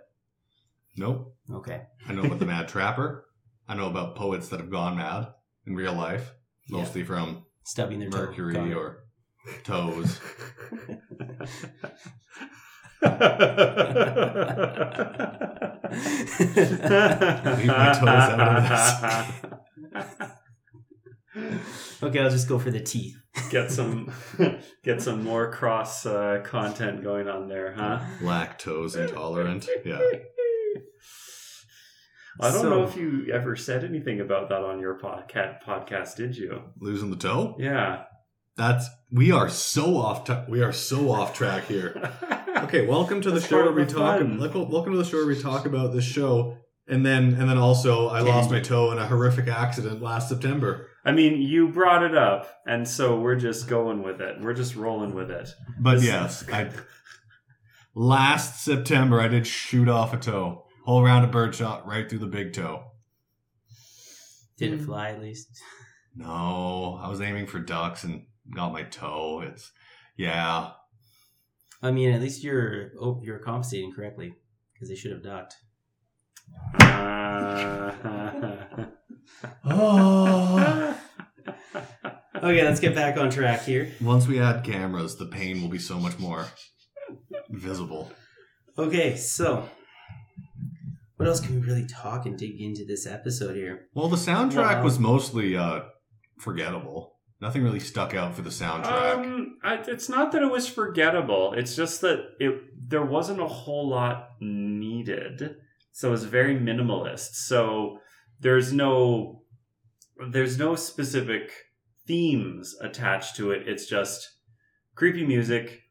Nope. 0.95 1.35
Okay. 1.51 1.81
I 2.07 2.13
know 2.13 2.23
about 2.23 2.39
the 2.39 2.45
Mad 2.53 2.67
Trapper. 2.67 3.25
I 3.67 3.75
know 3.75 3.87
about 3.87 4.15
poets 4.15 4.49
that 4.49 4.59
have 4.59 4.69
gone 4.69 4.95
mad 4.97 5.27
in 5.65 5.75
real 5.75 5.93
life, 5.93 6.31
Yeah. 6.67 6.77
mostly 6.79 7.03
from 7.03 7.45
Stubbing 7.63 7.99
their. 7.99 8.09
Mercury 8.09 8.55
it. 8.71 8.73
or 8.75 9.05
toes. 9.63 10.19
Leave 15.93 17.67
my 17.67 17.93
toes 17.93 18.07
out 18.07 19.25
okay, 22.07 22.19
I'll 22.19 22.29
just 22.29 22.47
go 22.47 22.59
for 22.59 22.71
the 22.71 22.79
teeth. 22.79 23.15
get 23.49 23.71
some, 23.71 24.11
get 24.83 25.01
some 25.01 25.23
more 25.23 25.51
cross 25.51 26.05
uh, 26.05 26.41
content 26.43 27.03
going 27.03 27.27
on 27.27 27.47
there, 27.47 27.73
huh? 27.73 27.99
Lactose 28.21 28.95
intolerant. 28.95 29.67
Yeah. 29.85 29.99
I 32.39 32.51
don't 32.51 32.61
So- 32.63 32.69
know 32.69 32.83
if 32.83 32.95
you 32.95 33.27
ever 33.31 33.55
said 33.55 33.83
anything 33.83 34.19
about 34.19 34.49
that 34.49 34.61
on 34.63 34.79
your 34.79 34.97
podcast. 34.99 35.63
Podcast, 35.63 36.15
did 36.15 36.35
you? 36.35 36.61
Losing 36.79 37.09
the 37.11 37.15
toe? 37.15 37.55
Yeah. 37.59 38.03
That's 38.55 38.87
we 39.11 39.31
are 39.31 39.49
so 39.49 39.97
off 39.97 40.25
t- 40.25 40.43
we 40.47 40.61
are 40.61 40.71
so 40.71 41.11
off 41.11 41.33
track 41.33 41.65
here. 41.65 42.11
Okay, 42.55 42.85
welcome 42.85 43.19
to 43.19 43.29
the 43.29 43.39
That's 43.39 43.47
show 43.47 43.57
where 43.63 43.71
we 43.73 43.83
talk 43.85 44.19
fun. 44.19 44.37
welcome 44.39 44.93
to 44.93 44.97
the 44.97 45.03
show 45.03 45.17
where 45.17 45.25
we 45.25 45.41
talk 45.41 45.65
about 45.65 45.91
this 45.91 46.05
show 46.05 46.55
and 46.87 47.03
then 47.05 47.33
and 47.33 47.49
then 47.49 47.57
also 47.57 48.07
I 48.07 48.21
lost 48.21 48.51
my 48.51 48.59
toe 48.61 48.91
in 48.91 48.99
a 48.99 49.07
horrific 49.07 49.47
accident 49.47 50.01
last 50.01 50.29
September. 50.29 50.87
I 51.05 51.11
mean, 51.11 51.41
you 51.41 51.67
brought 51.67 52.03
it 52.03 52.15
up, 52.15 52.61
and 52.65 52.87
so 52.87 53.19
we're 53.19 53.35
just 53.35 53.67
going 53.67 54.03
with 54.03 54.21
it. 54.21 54.39
We're 54.39 54.53
just 54.53 54.75
rolling 54.75 55.13
with 55.13 55.29
it. 55.29 55.49
But 55.79 55.95
This- 55.95 56.05
yes, 56.05 56.49
I 56.49 56.69
last 57.93 58.63
September 58.63 59.19
I 59.19 59.27
did 59.27 59.45
shoot 59.45 59.89
off 59.89 60.13
a 60.13 60.17
toe. 60.17 60.65
Whole 60.85 61.03
round 61.03 61.25
of 61.25 61.31
bird 61.31 61.55
shot 61.55 61.85
right 61.87 62.09
through 62.09 62.19
the 62.19 62.27
big 62.27 62.53
toe. 62.53 62.91
Did 64.57 64.73
it 64.73 64.81
fly 64.81 65.09
at 65.09 65.21
least? 65.21 65.47
No, 66.15 66.99
I 67.01 67.09
was 67.09 67.21
aiming 67.21 67.47
for 67.47 67.59
ducks 67.59 68.03
and 68.03 68.25
got 68.53 68.71
my 68.71 68.83
toe. 68.83 69.41
It's 69.45 69.71
yeah. 70.15 70.71
I 71.81 71.91
mean, 71.91 72.11
at 72.11 72.21
least 72.21 72.43
you're 72.43 72.91
oh, 72.99 73.19
you're 73.23 73.39
compensating 73.39 73.91
correctly 73.93 74.33
because 74.73 74.89
they 74.89 74.95
should 74.95 75.11
have 75.11 75.23
ducked. 75.23 75.55
Uh, 76.79 77.91
Oh. 79.65 80.97
Okay, 82.35 82.63
let's 82.63 82.79
get 82.79 82.93
back 82.95 83.17
on 83.17 83.29
track 83.29 83.63
here. 83.63 83.91
Once 84.01 84.27
we 84.27 84.39
add 84.39 84.63
cameras, 84.63 85.15
the 85.17 85.25
pain 85.25 85.61
will 85.61 85.69
be 85.69 85.79
so 85.79 85.97
much 85.97 86.19
more 86.19 86.45
visible. 87.49 88.11
Okay, 88.77 89.15
so 89.15 89.69
what 91.17 91.27
else 91.27 91.39
can 91.39 91.55
we 91.59 91.65
really 91.65 91.85
talk 91.85 92.25
and 92.25 92.37
dig 92.37 92.59
into 92.59 92.83
this 92.85 93.05
episode 93.07 93.55
here? 93.55 93.87
Well, 93.93 94.09
the 94.09 94.17
soundtrack 94.17 94.77
Wow. 94.77 94.83
was 94.83 94.99
mostly 94.99 95.55
uh, 95.55 95.81
forgettable. 96.39 97.11
Nothing 97.39 97.63
really 97.63 97.79
stuck 97.79 98.13
out 98.13 98.35
for 98.35 98.41
the 98.41 98.49
soundtrack. 98.49 99.15
Um, 99.15 99.57
I, 99.63 99.75
it's 99.87 100.09
not 100.09 100.31
that 100.31 100.41
it 100.41 100.51
was 100.51 100.67
forgettable. 100.67 101.53
It's 101.53 101.75
just 101.75 102.01
that 102.01 102.19
it 102.39 102.55
there 102.89 103.05
wasn't 103.05 103.41
a 103.41 103.47
whole 103.47 103.87
lot 103.89 104.29
needed. 104.41 105.55
So 105.91 106.07
it 106.09 106.11
was 106.11 106.23
very 106.25 106.55
minimalist. 106.55 107.35
So 107.35 107.99
there's 108.43 108.71
no 108.71 109.41
there's 110.29 110.57
no 110.59 110.75
specific 110.75 111.51
themes 112.05 112.75
attached 112.81 113.35
to 113.37 113.51
it. 113.51 113.67
It's 113.67 113.87
just 113.87 114.29
creepy 114.95 115.25
music 115.25 115.81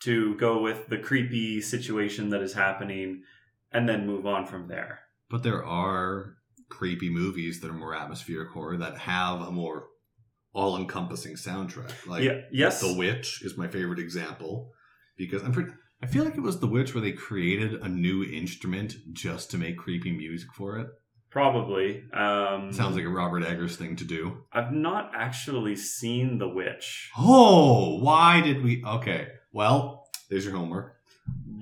to 0.00 0.34
go 0.36 0.60
with 0.62 0.88
the 0.88 0.98
creepy 0.98 1.60
situation 1.60 2.30
that 2.30 2.42
is 2.42 2.54
happening 2.54 3.22
and 3.72 3.88
then 3.88 4.06
move 4.06 4.26
on 4.26 4.46
from 4.46 4.68
there. 4.68 5.00
but 5.30 5.42
there 5.42 5.64
are 5.64 6.34
creepy 6.68 7.10
movies 7.10 7.60
that 7.60 7.70
are 7.70 7.74
more 7.74 7.94
atmospheric 7.94 8.50
horror 8.50 8.76
that 8.76 8.98
have 8.98 9.40
a 9.40 9.50
more 9.50 9.86
all-encompassing 10.54 11.34
soundtrack. 11.34 12.06
Like 12.06 12.24
yeah, 12.24 12.40
yes. 12.52 12.80
The 12.80 12.94
Witch 12.94 13.42
is 13.42 13.56
my 13.56 13.68
favorite 13.68 13.98
example 13.98 14.72
because 15.16 15.42
I'm 15.42 15.52
pretty. 15.52 15.72
I 16.02 16.06
feel 16.06 16.24
like 16.24 16.36
it 16.36 16.42
was 16.42 16.60
The 16.60 16.66
Witch 16.66 16.94
where 16.94 17.02
they 17.02 17.12
created 17.12 17.74
a 17.82 17.88
new 17.88 18.22
instrument 18.24 18.94
just 19.12 19.50
to 19.50 19.58
make 19.58 19.76
creepy 19.76 20.12
music 20.12 20.48
for 20.54 20.78
it. 20.78 20.88
Probably. 21.38 22.02
Um, 22.12 22.72
Sounds 22.72 22.96
like 22.96 23.04
a 23.04 23.08
Robert 23.08 23.44
Eggers 23.44 23.76
thing 23.76 23.94
to 23.94 24.04
do. 24.04 24.38
I've 24.52 24.72
not 24.72 25.12
actually 25.14 25.76
seen 25.76 26.38
The 26.38 26.48
Witch. 26.48 27.12
Oh, 27.16 28.00
why 28.00 28.40
did 28.40 28.64
we? 28.64 28.82
Okay, 28.84 29.28
well, 29.52 30.08
there's 30.28 30.44
your 30.44 30.56
homework. 30.56 30.96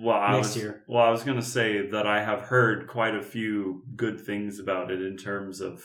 Well, 0.00 0.16
I 0.16 0.32
Next 0.32 0.54
was, 0.54 0.56
year. 0.56 0.82
Well, 0.88 1.04
I 1.04 1.10
was 1.10 1.24
going 1.24 1.36
to 1.36 1.44
say 1.44 1.90
that 1.90 2.06
I 2.06 2.22
have 2.22 2.40
heard 2.40 2.88
quite 2.88 3.14
a 3.14 3.22
few 3.22 3.82
good 3.94 4.18
things 4.18 4.58
about 4.58 4.90
it 4.90 5.02
in 5.02 5.18
terms 5.18 5.60
of, 5.60 5.84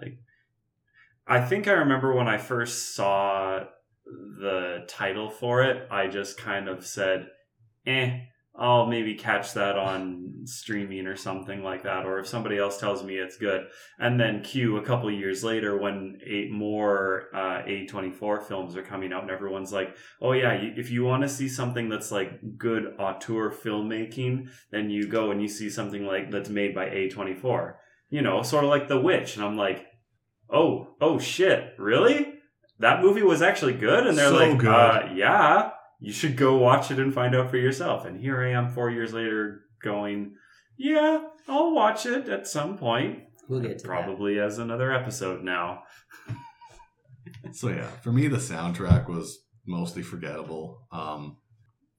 like, 0.00 0.18
I 1.26 1.40
think 1.40 1.66
I 1.66 1.72
remember 1.72 2.14
when 2.14 2.28
I 2.28 2.38
first 2.38 2.94
saw 2.94 3.64
the 4.04 4.84
title 4.86 5.28
for 5.28 5.64
it, 5.64 5.88
I 5.90 6.06
just 6.06 6.38
kind 6.38 6.68
of 6.68 6.86
said, 6.86 7.26
eh, 7.84 8.20
I'll 8.54 8.86
maybe 8.86 9.14
catch 9.14 9.54
that 9.54 9.78
on 9.78 10.42
streaming 10.44 11.06
or 11.06 11.16
something 11.16 11.62
like 11.62 11.84
that, 11.84 12.04
or 12.04 12.18
if 12.18 12.26
somebody 12.26 12.58
else 12.58 12.78
tells 12.78 13.02
me 13.02 13.14
it's 13.14 13.38
good. 13.38 13.66
And 13.98 14.20
then 14.20 14.42
Q 14.42 14.76
a 14.76 14.84
couple 14.84 15.10
years 15.10 15.42
later, 15.42 15.78
when 15.78 16.18
eight 16.26 16.50
more 16.50 17.28
uh, 17.34 17.62
A24 17.62 18.46
films 18.46 18.76
are 18.76 18.82
coming 18.82 19.10
out, 19.10 19.22
and 19.22 19.30
everyone's 19.30 19.72
like, 19.72 19.96
oh 20.20 20.32
yeah, 20.32 20.52
if 20.52 20.90
you 20.90 21.02
want 21.02 21.22
to 21.22 21.30
see 21.30 21.48
something 21.48 21.88
that's 21.88 22.12
like 22.12 22.58
good 22.58 22.94
auteur 22.98 23.50
filmmaking, 23.50 24.48
then 24.70 24.90
you 24.90 25.06
go 25.08 25.30
and 25.30 25.40
you 25.40 25.48
see 25.48 25.70
something 25.70 26.04
like 26.04 26.30
that's 26.30 26.50
made 26.50 26.74
by 26.74 26.86
A24. 26.90 27.76
You 28.10 28.20
know, 28.20 28.42
sort 28.42 28.64
of 28.64 28.70
like 28.70 28.88
The 28.88 29.00
Witch. 29.00 29.36
And 29.36 29.44
I'm 29.46 29.56
like, 29.56 29.86
oh, 30.50 30.88
oh 31.00 31.18
shit, 31.18 31.72
really? 31.78 32.34
That 32.80 33.00
movie 33.00 33.22
was 33.22 33.40
actually 33.40 33.74
good? 33.74 34.06
And 34.06 34.18
they're 34.18 34.28
So 34.28 34.36
like. 34.36 34.62
Uh, 34.62 35.08
yeah, 35.14 35.70
you 36.02 36.12
should 36.12 36.36
go 36.36 36.56
watch 36.56 36.90
it 36.90 36.98
and 36.98 37.14
find 37.14 37.32
out 37.34 37.48
for 37.48 37.56
yourself. 37.56 38.04
And 38.04 38.20
here 38.20 38.42
I 38.42 38.50
am 38.50 38.68
four 38.68 38.90
years 38.90 39.12
later 39.12 39.62
going, 39.80 40.34
yeah, 40.76 41.22
I'll 41.46 41.72
watch 41.72 42.06
it 42.06 42.28
at 42.28 42.48
some 42.48 42.76
point. 42.76 43.20
We'll 43.48 43.60
get 43.60 43.78
to 43.78 43.86
that. 43.86 43.88
Probably 43.88 44.40
as 44.40 44.58
another 44.58 44.92
episode 44.92 45.42
now. 45.42 45.84
So 47.52 47.68
yeah, 47.68 47.88
for 48.02 48.12
me 48.12 48.28
the 48.28 48.38
soundtrack 48.38 49.08
was 49.08 49.44
mostly 49.66 50.02
forgettable. 50.02 50.86
Um, 50.90 51.38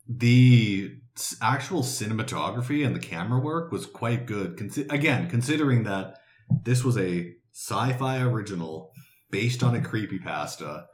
the 0.07 0.95
actual 1.41 1.81
cinematography 1.81 2.85
and 2.85 2.95
the 2.95 2.99
camera 2.99 3.39
work 3.39 3.71
was 3.71 3.85
quite 3.85 4.25
good. 4.25 4.57
Consi- 4.57 4.91
again, 4.91 5.29
considering 5.29 5.83
that 5.83 6.17
this 6.63 6.83
was 6.83 6.97
a 6.97 7.33
sci-fi 7.53 8.21
original 8.21 8.91
based 9.31 9.63
on 9.63 9.75
a 9.75 9.79
creepypasta, 9.79 10.85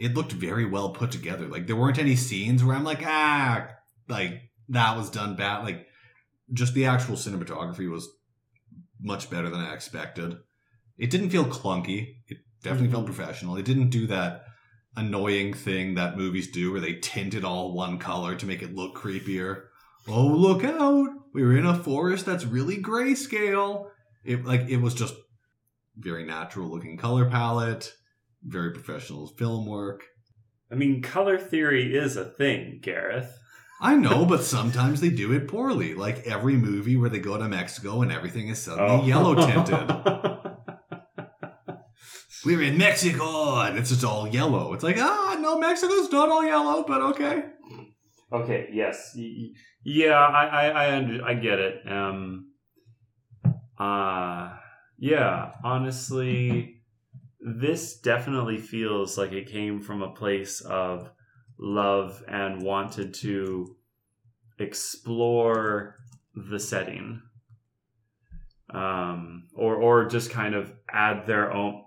it 0.00 0.14
looked 0.14 0.32
very 0.32 0.64
well 0.64 0.90
put 0.90 1.10
together. 1.10 1.46
Like 1.46 1.66
there 1.66 1.76
weren't 1.76 1.98
any 1.98 2.16
scenes 2.16 2.64
where 2.64 2.74
I'm 2.74 2.84
like, 2.84 3.02
ah, 3.04 3.68
like 4.08 4.40
that 4.70 4.96
was 4.96 5.10
done 5.10 5.36
bad. 5.36 5.62
Like 5.62 5.86
just 6.54 6.72
the 6.72 6.86
actual 6.86 7.16
cinematography 7.16 7.88
was 7.88 8.08
much 8.98 9.28
better 9.28 9.50
than 9.50 9.60
I 9.60 9.74
expected. 9.74 10.38
It 10.96 11.10
didn't 11.10 11.28
feel 11.28 11.44
clunky. 11.44 12.14
It 12.28 12.38
definitely 12.62 12.90
felt 12.90 13.04
professional. 13.04 13.56
It 13.56 13.66
didn't 13.66 13.90
do 13.90 14.06
that 14.06 14.44
annoying 14.96 15.52
thing 15.52 15.96
that 15.96 16.16
movies 16.16 16.50
do 16.50 16.72
where 16.72 16.80
they 16.80 16.94
tint 16.94 17.34
it 17.34 17.44
all 17.44 17.74
one 17.74 17.98
color 17.98 18.34
to 18.36 18.46
make 18.46 18.62
it 18.62 18.74
look 18.74 18.96
creepier. 18.96 19.64
Oh, 20.08 20.26
look 20.26 20.64
out! 20.64 21.10
We're 21.34 21.58
in 21.58 21.66
a 21.66 21.76
forest 21.76 22.24
that's 22.24 22.46
really 22.46 22.78
grayscale. 22.78 23.90
It 24.24 24.46
like 24.46 24.62
it 24.70 24.78
was 24.78 24.94
just 24.94 25.14
very 25.94 26.24
natural 26.24 26.70
looking 26.70 26.96
color 26.96 27.28
palette, 27.28 27.92
very 28.42 28.72
professional 28.72 29.26
film 29.26 29.66
work. 29.66 30.04
I 30.70 30.76
mean, 30.76 31.02
color 31.02 31.38
theory 31.38 31.96
is 31.96 32.16
a 32.16 32.24
thing, 32.24 32.78
Gareth. 32.82 33.36
I 33.80 33.96
know, 33.96 34.26
but 34.26 34.44
sometimes 34.44 35.00
they 35.00 35.08
do 35.08 35.32
it 35.32 35.48
poorly. 35.48 35.94
Like 35.94 36.26
every 36.26 36.54
movie 36.56 36.96
where 36.96 37.08
they 37.08 37.18
go 37.18 37.38
to 37.38 37.48
Mexico 37.48 38.02
and 38.02 38.12
everything 38.12 38.48
is 38.48 38.62
suddenly 38.62 39.08
yellow 39.08 39.34
tinted. 39.34 39.96
We're 42.44 42.62
in 42.62 42.78
Mexico 42.78 43.60
and 43.60 43.78
it's 43.78 43.90
just 43.90 44.04
all 44.04 44.28
yellow. 44.28 44.74
It's 44.74 44.84
like, 44.84 44.96
ah, 44.98 45.38
no, 45.40 45.58
Mexico's 45.58 46.12
not 46.12 46.28
all 46.28 46.44
yellow, 46.44 46.84
but 46.86 47.00
okay. 47.02 47.44
okay. 48.32 48.68
Yes. 48.72 49.16
Yeah. 49.82 50.14
I. 50.14 50.44
I. 50.46 50.66
I, 50.68 50.96
under, 50.96 51.24
I 51.24 51.34
get 51.34 51.58
it. 51.58 51.90
Um. 51.90 52.52
Uh. 53.78 54.56
Yeah. 54.98 55.52
Honestly, 55.64 56.79
this 57.40 57.98
definitely 57.98 58.58
feels 58.58 59.16
like 59.16 59.32
it 59.32 59.48
came 59.48 59.80
from 59.80 60.02
a 60.02 60.12
place 60.12 60.60
of 60.60 61.10
love 61.58 62.22
and 62.28 62.62
wanted 62.62 63.14
to 63.14 63.76
explore 64.58 65.96
the 66.34 66.58
setting. 66.58 67.22
Um. 68.72 69.48
Or. 69.54 69.74
Or 69.76 70.04
just 70.06 70.30
kind 70.30 70.54
of 70.54 70.72
add 70.90 71.26
their 71.26 71.52
own. 71.52 71.82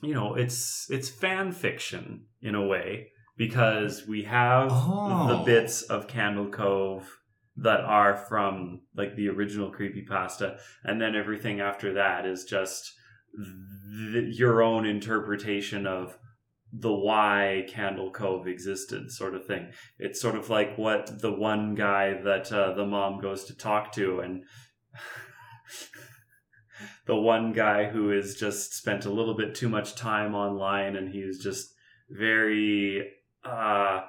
You 0.00 0.14
know, 0.14 0.34
it's 0.34 0.86
it's 0.90 1.08
fan 1.08 1.52
fiction 1.52 2.24
in 2.40 2.54
a 2.54 2.66
way 2.66 3.08
because 3.36 4.06
we 4.06 4.24
have 4.24 4.68
Oh. 4.72 5.28
the 5.28 5.44
bits 5.44 5.82
of 5.82 6.08
Candle 6.08 6.48
Cove 6.48 7.18
that 7.56 7.80
are 7.80 8.16
from 8.16 8.80
like 8.96 9.14
the 9.14 9.28
original 9.28 9.70
creepy 9.70 10.02
pasta 10.02 10.56
and 10.84 11.00
then 11.00 11.14
everything 11.14 11.60
after 11.60 11.92
that 11.94 12.24
is 12.24 12.44
just 12.44 12.94
th- 14.12 14.38
your 14.38 14.62
own 14.62 14.86
interpretation 14.86 15.86
of 15.86 16.18
the 16.72 16.92
why 16.92 17.66
Candle 17.68 18.10
Cove 18.10 18.46
existed 18.46 19.10
sort 19.10 19.34
of 19.34 19.46
thing. 19.46 19.68
It's 19.98 20.20
sort 20.20 20.36
of 20.36 20.48
like 20.48 20.78
what 20.78 21.20
the 21.20 21.32
one 21.32 21.74
guy 21.74 22.14
that 22.22 22.50
uh, 22.50 22.72
the 22.72 22.86
mom 22.86 23.20
goes 23.20 23.44
to 23.44 23.56
talk 23.56 23.92
to 23.92 24.20
and 24.20 24.44
the 27.06 27.16
one 27.16 27.52
guy 27.52 27.90
who 27.90 28.08
has 28.10 28.34
just 28.34 28.74
spent 28.74 29.04
a 29.04 29.12
little 29.12 29.36
bit 29.36 29.54
too 29.54 29.68
much 29.68 29.94
time 29.94 30.34
online 30.34 30.96
and 30.96 31.12
he's 31.12 31.42
just 31.42 31.74
very 32.10 33.10
uh 33.44 34.00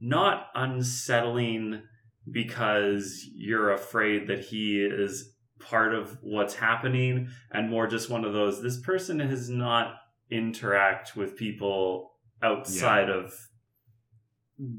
not 0.00 0.48
unsettling 0.54 1.82
because 2.30 3.24
you're 3.34 3.72
afraid 3.72 4.28
that 4.28 4.40
he 4.40 4.78
is 4.78 5.35
part 5.58 5.94
of 5.94 6.18
what's 6.22 6.54
happening 6.54 7.28
and 7.50 7.70
more 7.70 7.86
just 7.86 8.10
one 8.10 8.24
of 8.24 8.32
those 8.32 8.62
this 8.62 8.78
person 8.80 9.20
has 9.20 9.48
not 9.48 9.94
interact 10.30 11.16
with 11.16 11.36
people 11.36 12.12
outside 12.42 13.08
of 13.08 13.32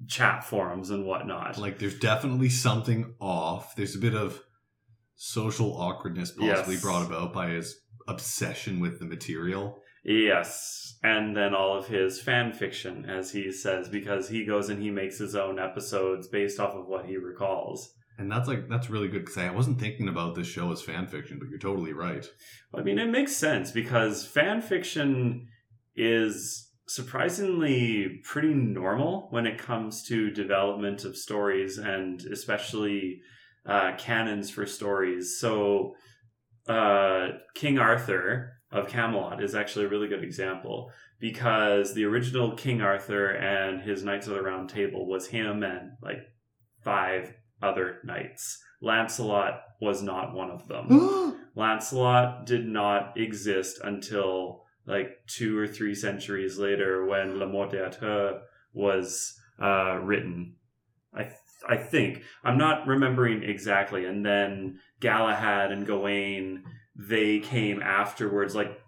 chat 0.07 0.43
forums 0.43 0.89
and 0.89 1.05
whatnot 1.05 1.57
Like, 1.57 1.79
there's 1.79 1.99
definitely 1.99 2.49
something 2.49 3.13
off. 3.19 3.75
There's 3.75 3.95
a 3.95 3.99
bit 3.99 4.15
of 4.15 4.41
social 5.15 5.75
awkwardness 5.79 6.31
possibly 6.31 6.75
Yes. 6.75 6.83
brought 6.83 7.05
about 7.05 7.33
by 7.33 7.49
his 7.49 7.79
obsession 8.07 8.79
with 8.79 8.99
the 8.99 9.05
material. 9.05 9.81
Yes, 10.03 10.97
and 11.03 11.35
then 11.35 11.53
all 11.53 11.77
of 11.77 11.87
his 11.87 12.21
fan 12.21 12.53
fiction, 12.53 13.05
as 13.09 13.31
he 13.31 13.51
says, 13.51 13.89
because 13.89 14.29
he 14.29 14.45
goes 14.45 14.69
and 14.69 14.81
he 14.81 14.89
makes 14.89 15.17
his 15.17 15.35
own 15.35 15.59
episodes 15.59 16.27
based 16.27 16.59
off 16.59 16.73
of 16.73 16.87
what 16.87 17.05
he 17.05 17.17
recalls. 17.17 17.93
And 18.17 18.31
that's 18.31 18.47
like, 18.47 18.67
that's 18.67 18.89
really 18.89 19.07
good 19.07 19.25
because 19.25 19.37
I 19.37 19.51
wasn't 19.51 19.79
thinking 19.79 20.07
about 20.07 20.35
this 20.35 20.47
show 20.47 20.71
as 20.71 20.81
fan 20.81 21.07
fiction, 21.07 21.37
but 21.39 21.49
you're 21.49 21.59
totally 21.59 21.93
right. 21.93 22.25
I 22.73 22.81
mean, 22.81 22.97
it 22.97 23.09
makes 23.09 23.35
sense 23.35 23.71
because 23.71 24.25
fan 24.25 24.61
fiction 24.61 25.47
is 25.95 26.71
surprisingly 26.87 28.21
pretty 28.23 28.53
normal 28.53 29.27
when 29.29 29.45
it 29.45 29.57
comes 29.57 30.03
to 30.07 30.31
development 30.31 31.03
of 31.03 31.17
stories 31.17 31.77
and 31.77 32.21
especially 32.23 33.19
uh, 33.65 33.91
canons 33.97 34.49
for 34.49 34.65
stories. 34.65 35.37
So, 35.39 35.95
uh, 36.67 37.29
King 37.53 37.77
Arthur 37.77 38.53
of 38.71 38.87
Camelot 38.87 39.43
is 39.43 39.55
actually 39.55 39.85
a 39.85 39.89
really 39.89 40.07
good 40.07 40.23
example 40.23 40.91
because 41.19 41.93
the 41.93 42.05
original 42.05 42.55
King 42.55 42.81
Arthur 42.81 43.29
and 43.29 43.81
his 43.81 44.03
Knights 44.03 44.27
of 44.27 44.33
the 44.33 44.41
Round 44.41 44.69
Table 44.69 45.07
was 45.07 45.27
him 45.27 45.63
and 45.63 45.91
like 46.01 46.19
five 46.83 47.33
other 47.61 47.97
knights. 48.03 48.61
Lancelot 48.81 49.61
was 49.81 50.01
not 50.01 50.33
one 50.33 50.51
of 50.51 50.67
them. 50.67 51.35
Lancelot 51.55 52.45
did 52.45 52.67
not 52.67 53.17
exist 53.17 53.79
until 53.83 54.63
like 54.85 55.09
two 55.27 55.57
or 55.57 55.67
three 55.67 55.95
centuries 55.95 56.57
later 56.57 57.05
when 57.05 57.39
Le 57.39 57.47
Morte 57.47 57.77
d'Arthur 57.77 58.41
was 58.73 59.37
uh, 59.61 59.97
written. 60.01 60.55
I 61.13 61.29
I 61.67 61.77
think 61.77 62.23
I'm 62.43 62.57
not 62.57 62.87
remembering 62.87 63.43
exactly. 63.43 64.05
And 64.05 64.25
then 64.25 64.79
Galahad 64.99 65.71
and 65.71 65.85
Gawain 65.85 66.63
they 66.95 67.39
came 67.39 67.81
afterwards. 67.81 68.55
Like 68.55 68.79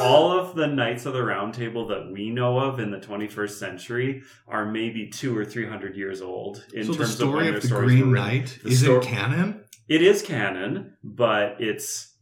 all 0.00 0.32
of 0.38 0.54
the 0.54 0.66
knights 0.66 1.06
of 1.06 1.12
the 1.12 1.22
round 1.22 1.54
table 1.54 1.86
that 1.88 2.10
we 2.12 2.30
know 2.30 2.58
of 2.58 2.80
in 2.80 2.90
the 2.90 2.98
21st 2.98 3.50
century 3.50 4.22
are 4.46 4.64
maybe 4.64 5.08
two 5.08 5.36
or 5.36 5.44
three 5.44 5.66
hundred 5.66 5.96
years 5.96 6.20
old 6.22 6.64
in 6.72 6.84
so 6.86 6.94
terms 6.94 6.98
of 6.98 6.98
when 6.98 7.08
story 7.08 7.44
their 7.44 7.56
of 7.56 7.62
the 7.62 7.68
stories 7.68 7.90
Green 7.90 8.06
were 8.08 8.12
written. 8.14 8.26
Knight 8.38 8.58
The 8.62 8.70
is 8.70 8.80
sto- 8.80 8.96
it 9.00 9.02
canon? 9.04 9.64
It 9.88 10.02
is 10.02 10.22
canon, 10.22 10.96
but 11.02 11.56
it's 11.60 12.14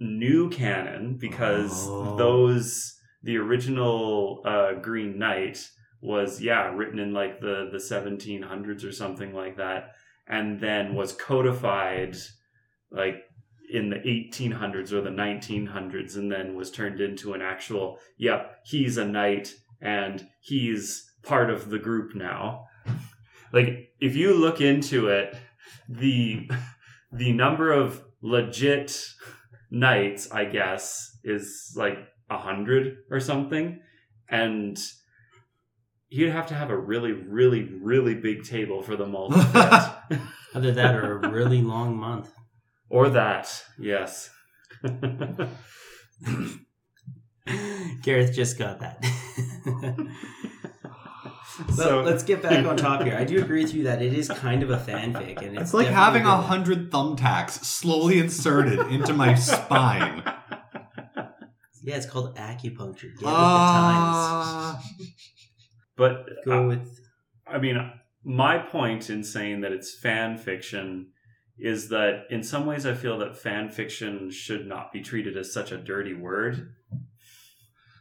new 0.00 0.50
canon 0.50 1.16
because 1.18 1.86
Oh. 1.88 2.16
those 2.16 2.96
the 3.22 3.36
original 3.38 4.42
uh, 4.44 4.74
Green 4.74 5.18
Knight 5.18 5.68
was 6.02 6.40
yeah 6.42 6.72
written 6.74 6.98
in 6.98 7.12
like 7.14 7.40
the 7.40 7.68
the 7.72 7.78
1700s 7.78 8.84
or 8.86 8.92
something 8.92 9.32
like 9.32 9.56
that, 9.56 9.92
and 10.26 10.60
then 10.60 10.94
was 10.94 11.12
codified 11.12 12.16
like 12.90 13.16
in 13.70 13.90
the 13.90 13.96
1800s 13.96 14.92
or 14.92 15.00
the 15.00 15.10
1900s, 15.10 16.16
and 16.16 16.30
then 16.30 16.54
was 16.54 16.70
turned 16.70 17.00
into 17.00 17.32
an 17.32 17.42
actual 17.42 17.98
yep 18.18 18.58
he's 18.64 18.96
a 18.96 19.04
knight 19.04 19.54
and 19.80 20.26
he's 20.40 21.10
part 21.22 21.50
of 21.50 21.70
the 21.70 21.78
group 21.78 22.14
now. 22.14 22.66
Like 23.52 23.92
if 24.00 24.16
you 24.16 24.34
look 24.34 24.60
into 24.60 25.08
it, 25.08 25.36
the 25.88 26.48
the 27.12 27.32
number 27.32 27.72
of 27.72 28.02
legit 28.20 29.06
knights, 29.70 30.30
I 30.30 30.44
guess, 30.46 31.18
is 31.22 31.74
like 31.76 31.98
a 32.30 32.38
hundred 32.38 32.98
or 33.10 33.20
something, 33.20 33.80
and 34.28 34.78
you'd 36.08 36.32
have 36.32 36.46
to 36.48 36.54
have 36.54 36.70
a 36.70 36.76
really, 36.76 37.12
really, 37.12 37.62
really 37.62 38.14
big 38.14 38.44
table 38.44 38.82
for 38.82 38.96
them 38.96 39.14
all 39.14 39.30
to 39.30 39.98
fit. 40.10 40.20
Either 40.54 40.72
that 40.72 40.94
or 40.94 41.18
a 41.18 41.30
really 41.30 41.60
long 41.60 41.96
month. 41.96 42.32
Or 42.94 43.08
that, 43.10 43.62
yes. 43.78 44.30
Gareth 48.02 48.32
just 48.32 48.56
got 48.58 48.80
that. 48.80 49.04
so 51.68 51.82
So- 51.82 52.02
let's 52.02 52.22
get 52.22 52.40
back 52.42 52.64
on 52.64 52.76
top 52.76 53.02
here. 53.02 53.16
I 53.16 53.24
do 53.24 53.42
agree 53.42 53.62
with 53.64 53.74
you 53.74 53.82
that 53.84 54.00
it 54.00 54.14
is 54.14 54.28
kind 54.28 54.62
of 54.62 54.70
a 54.70 54.76
fanfic, 54.78 55.38
and 55.42 55.54
it's, 55.56 55.62
It's 55.62 55.74
like 55.74 55.88
having 55.88 56.22
a 56.24 56.36
hundred 56.36 56.90
thumbtacks 56.90 57.64
slowly 57.64 58.18
inserted 58.18 58.78
into 58.90 59.12
my 59.12 59.34
spine. 59.50 60.22
Yeah, 61.82 61.96
it's 61.96 62.06
called 62.06 62.36
acupuncture. 62.36 63.10
Get 63.18 63.24
Ah. 63.26 64.80
but 65.96 66.24
with 66.26 66.26
the 66.26 66.34
times. 66.34 66.44
Go 66.46 66.68
with 66.68 67.00
I 67.46 67.58
mean, 67.58 67.92
my 68.24 68.56
point 68.58 69.10
in 69.10 69.22
saying 69.22 69.60
that 69.60 69.72
it's 69.72 69.98
fan 69.98 70.38
fiction 70.38 71.08
is 71.58 71.88
that 71.90 72.24
in 72.30 72.42
some 72.42 72.66
ways 72.66 72.84
I 72.86 72.94
feel 72.94 73.18
that 73.18 73.36
fan 73.36 73.68
fiction 73.70 74.30
should 74.30 74.66
not 74.66 74.92
be 74.92 75.00
treated 75.00 75.36
as 75.36 75.52
such 75.52 75.70
a 75.72 75.76
dirty 75.78 76.14
word. 76.14 76.74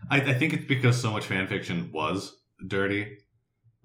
I, 0.10 0.18
I 0.22 0.34
think 0.34 0.54
it's 0.54 0.66
because 0.66 1.00
so 1.00 1.12
much 1.12 1.26
fan 1.26 1.48
fiction 1.48 1.92
was 1.94 2.36
dirty. 2.68 3.18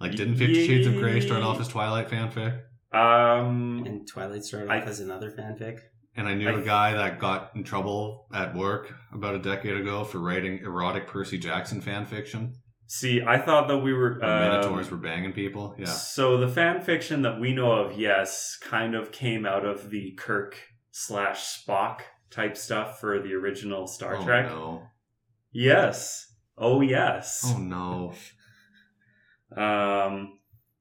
Like, 0.00 0.12
didn't 0.12 0.37
Fifty 0.37 0.66
Shades 0.66 0.87
of 0.87 0.94
Grey 0.94 1.20
start 1.20 1.42
off 1.42 1.61
as 1.61 1.68
Twilight 1.68 2.09
fanfic? 2.09 2.61
Um, 2.92 3.85
and 3.87 4.07
Twilight 4.09 4.44
started 4.44 4.70
I- 4.70 4.81
off 4.81 4.87
as 4.88 5.00
another 5.00 5.31
fanfic. 5.31 5.81
And 6.16 6.26
I 6.26 6.35
knew 6.35 6.48
I- 6.48 6.61
a 6.61 6.64
guy 6.64 6.94
that 6.94 7.18
got 7.18 7.52
in 7.54 7.62
trouble 7.64 8.26
at 8.33 8.54
work 8.54 8.94
about 9.12 9.35
a 9.35 9.38
decade 9.38 9.76
ago 9.76 10.04
for 10.04 10.18
writing 10.18 10.59
erotic 10.59 11.07
Percy 11.07 11.38
Jackson 11.38 11.81
fan 11.81 12.07
fiction. 12.07 12.54
See, 12.88 13.22
I 13.22 13.38
thought 13.38 13.68
that 13.68 13.79
we 13.79 13.92
were 13.92 14.18
The 14.18 14.29
um, 14.29 14.40
Minotaurs 14.40 14.90
were 14.90 14.96
banging 14.96 15.33
people. 15.33 15.77
Yeah. 15.79 15.87
So 15.87 16.38
the 16.38 16.48
fan 16.48 16.81
fiction 16.81 17.22
that 17.22 17.38
we 17.38 17.55
know 17.55 17.70
of, 17.70 17.96
yes, 17.96 18.59
kind 18.61 18.96
of 18.96 19.12
came 19.12 19.46
out 19.46 19.64
of 19.64 19.90
the 19.90 20.12
Kirk 20.12 20.57
slash 20.90 21.62
Spock 21.62 22.01
type 22.31 22.57
stuff 22.57 22.98
for 22.98 23.20
the 23.20 23.35
original 23.35 23.87
Star 23.87 24.16
oh, 24.16 24.24
Trek. 24.24 24.46
No. 24.46 24.83
Yes. 25.53 26.35
Oh 26.57 26.81
yes. 26.81 27.44
Oh 27.46 27.59
no. 27.59 28.14
Um, 29.57 30.38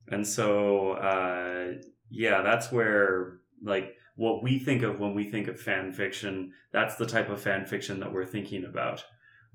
and 0.07 0.25
so, 0.25 0.91
uh, 0.93 1.73
yeah, 2.09 2.41
that's 2.41 2.71
where, 2.71 3.39
like, 3.63 3.95
what 4.15 4.43
we 4.43 4.59
think 4.59 4.81
of 4.81 4.99
when 4.99 5.13
we 5.13 5.29
think 5.29 5.47
of 5.47 5.59
fan 5.59 5.91
fiction, 5.91 6.53
that's 6.71 6.95
the 6.95 7.05
type 7.05 7.29
of 7.29 7.41
fan 7.41 7.65
fiction 7.65 7.99
that 7.99 8.11
we're 8.11 8.25
thinking 8.25 8.65
about. 8.65 9.03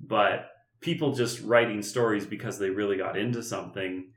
But 0.01 0.47
people 0.83 1.14
just 1.14 1.40
writing 1.40 1.83
stories 1.83 2.27
because 2.27 2.59
they 2.59 2.71
really 2.71 2.97
got 2.97 3.16
into 3.16 3.42
something 3.42 4.11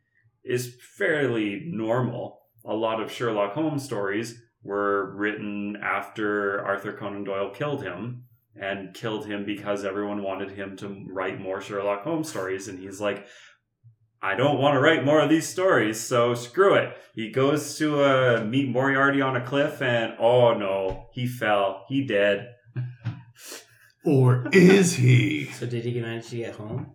is 0.43 0.75
fairly 0.97 1.63
normal. 1.65 2.41
A 2.65 2.73
lot 2.73 3.01
of 3.01 3.11
Sherlock 3.11 3.53
Holmes 3.53 3.83
stories 3.83 4.41
were 4.63 5.15
written 5.15 5.77
after 5.81 6.63
Arthur 6.65 6.93
Conan 6.93 7.23
Doyle 7.23 7.51
killed 7.51 7.83
him 7.83 8.23
and 8.55 8.93
killed 8.93 9.25
him 9.25 9.45
because 9.45 9.85
everyone 9.85 10.23
wanted 10.23 10.51
him 10.51 10.75
to 10.77 11.05
write 11.09 11.39
more 11.39 11.61
Sherlock 11.61 12.03
Holmes 12.03 12.29
stories. 12.29 12.67
And 12.67 12.79
he's 12.79 12.99
like, 12.99 13.27
I 14.21 14.33
don't 14.35 14.59
want 14.59 14.73
to 14.73 14.79
write 14.79 15.05
more 15.05 15.19
of 15.19 15.29
these 15.29 15.47
stories, 15.47 15.99
so 15.99 16.33
screw 16.33 16.73
it. 16.73 16.97
He 17.13 17.29
goes 17.29 17.77
to 17.77 18.01
uh, 18.01 18.43
meet 18.43 18.69
Moriarty 18.69 19.21
on 19.21 19.35
a 19.35 19.45
cliff, 19.45 19.83
and 19.83 20.15
oh 20.19 20.55
no, 20.55 21.09
he 21.11 21.27
fell. 21.27 21.85
He 21.87 22.07
dead. 22.07 22.55
Or 24.05 24.47
is 24.51 24.93
he? 24.95 25.45
So 25.45 25.65
did 25.65 25.85
he 25.85 25.99
manage 25.99 26.29
to 26.29 26.37
get 26.37 26.55
home? 26.55 26.91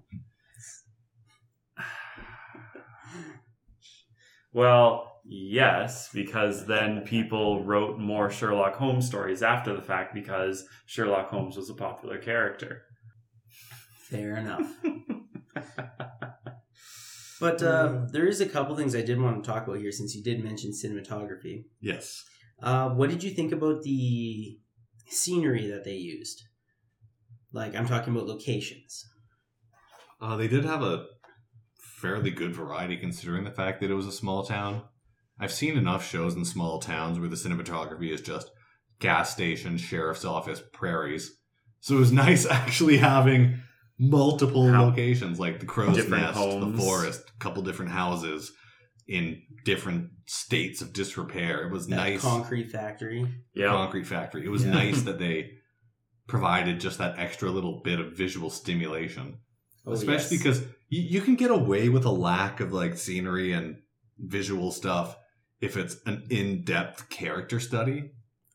Well, 4.52 5.20
yes, 5.24 6.08
because 6.12 6.66
then 6.66 7.02
people 7.02 7.64
wrote 7.64 7.98
more 7.98 8.30
Sherlock 8.30 8.74
Holmes 8.74 9.06
stories 9.06 9.42
after 9.42 9.74
the 9.74 9.82
fact 9.82 10.12
because 10.12 10.66
Sherlock 10.86 11.30
Holmes 11.30 11.56
was 11.56 11.70
a 11.70 11.74
popular 11.74 12.18
character. 12.18 12.82
Fair 14.08 14.36
enough. 14.36 14.72
But 17.40 17.62
uh, 17.62 18.02
there 18.12 18.28
is 18.28 18.42
a 18.42 18.46
couple 18.46 18.76
things 18.76 18.94
I 18.94 19.00
did 19.00 19.18
want 19.18 19.42
to 19.42 19.50
talk 19.50 19.66
about 19.66 19.78
here 19.78 19.90
since 19.90 20.14
you 20.14 20.22
did 20.22 20.44
mention 20.44 20.72
cinematography. 20.72 21.64
Yes. 21.80 22.22
Uh, 22.62 22.90
what 22.90 23.08
did 23.08 23.24
you 23.24 23.30
think 23.30 23.50
about 23.50 23.82
the 23.82 24.58
scenery 25.08 25.66
that 25.68 25.84
they 25.84 25.94
used? 25.94 26.42
Like, 27.52 27.74
I'm 27.74 27.86
talking 27.86 28.14
about 28.14 28.26
locations. 28.28 29.04
Uh, 30.20 30.36
they 30.36 30.48
did 30.48 30.64
have 30.64 30.82
a 30.82 31.06
fairly 32.00 32.30
good 32.30 32.54
variety 32.54 32.96
considering 32.96 33.44
the 33.44 33.50
fact 33.50 33.80
that 33.80 33.90
it 33.90 33.94
was 33.94 34.06
a 34.06 34.12
small 34.12 34.44
town. 34.44 34.82
I've 35.38 35.52
seen 35.52 35.76
enough 35.76 36.06
shows 36.06 36.34
in 36.34 36.44
small 36.44 36.78
towns 36.78 37.18
where 37.18 37.28
the 37.28 37.36
cinematography 37.36 38.10
is 38.12 38.20
just 38.20 38.50
gas 39.00 39.32
station, 39.32 39.78
sheriff's 39.78 40.24
office, 40.24 40.62
prairies. 40.72 41.30
So 41.80 41.96
it 41.96 42.00
was 42.00 42.12
nice 42.26 42.46
actually 42.46 42.98
having 42.98 43.60
multiple 43.98 44.70
How- 44.70 44.84
locations 44.86 45.38
like 45.40 45.60
the 45.60 45.66
crow's 45.66 45.96
Different 45.96 46.22
nest, 46.24 46.38
homes. 46.38 46.76
the 46.76 46.82
forest, 46.82 47.22
a 47.34 47.38
couple 47.42 47.62
different 47.62 47.90
houses 47.90 48.52
in 49.08 49.42
different 49.64 50.10
states 50.26 50.80
of 50.82 50.92
disrepair. 50.92 51.66
It 51.66 51.72
was 51.72 51.86
That 51.88 51.96
nice 51.96 52.20
concrete 52.22 52.70
factory. 52.70 53.26
Yeah. 53.54 53.68
concrete 53.68 54.04
factory. 54.06 54.44
It 54.44 54.50
was 54.50 54.64
Yeah. 54.64 54.70
nice 54.72 55.02
that 55.04 55.18
they 55.18 55.50
provided 56.30 56.80
just 56.80 56.98
that 56.98 57.18
extra 57.18 57.50
little 57.50 57.80
bit 57.84 57.98
of 58.00 58.12
visual 58.16 58.50
stimulation 58.50 59.38
Oh, 59.86 59.92
especially 59.92 60.36
yes. 60.36 60.42
because 60.42 60.60
you, 60.90 61.02
you 61.14 61.20
can 61.22 61.36
get 61.36 61.50
away 61.50 61.88
with 61.88 62.04
a 62.04 62.10
lack 62.10 62.60
of 62.60 62.72
like 62.72 62.96
scenery 62.98 63.52
and 63.52 63.76
visual 64.18 64.70
stuff 64.72 65.16
if 65.60 65.76
it's 65.76 65.96
an 66.06 66.24
in-depth 66.30 67.08
character 67.08 67.58
study 67.60 68.10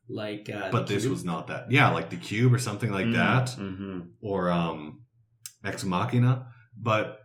like, 0.08 0.50
uh, 0.52 0.70
but 0.72 0.86
this 0.88 1.02
Cube. 1.04 1.12
was 1.14 1.26
not 1.26 1.48
that 1.48 1.72
yeah 1.72 1.90
like 1.90 2.10
the 2.12 2.16
cube 2.18 2.54
or 2.54 2.60
something 2.60 2.92
like 2.92 3.12
that 3.14 3.50
hmm 3.52 4.00
or 4.22 4.52
um 4.52 5.02
ex 5.64 5.84
machina 5.84 6.48
but 6.80 7.20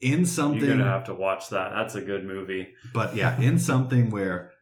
in 0.00 0.24
something 0.24 0.60
You're 0.60 0.76
gonna 0.76 0.84
have 0.84 1.04
to 1.04 1.14
watch 1.14 1.48
that. 1.50 1.72
That's 1.74 1.94
a 1.96 2.00
good 2.02 2.24
movie. 2.24 2.68
but 2.94 3.16
yeah 3.16 3.40
in 3.40 3.58
something 3.58 4.10
where 4.10 4.52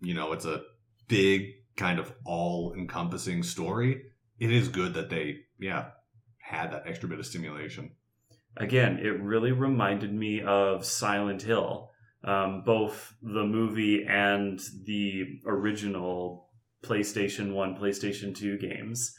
you 0.00 0.14
know 0.14 0.32
it's 0.32 0.44
a 0.44 0.62
big 1.08 1.50
kind 1.76 1.98
of 2.00 2.12
all 2.24 2.74
encompassing 2.76 3.42
story 3.44 4.02
it 4.42 4.52
is 4.52 4.68
good 4.68 4.94
that 4.94 5.08
they 5.08 5.36
yeah 5.58 5.86
had 6.38 6.72
that 6.72 6.84
extra 6.86 7.08
bit 7.08 7.18
of 7.18 7.26
stimulation 7.26 7.92
again, 8.56 8.98
it 8.98 9.20
really 9.20 9.52
reminded 9.52 10.12
me 10.12 10.42
of 10.42 10.84
Silent 10.84 11.42
Hill, 11.42 11.90
um, 12.24 12.62
both 12.64 13.14
the 13.22 13.44
movie 13.44 14.04
and 14.08 14.60
the 14.84 15.40
original 15.46 16.48
PlayStation 16.84 17.52
1, 17.52 17.76
PlayStation 17.76 18.34
2 18.34 18.58
games. 18.58 19.14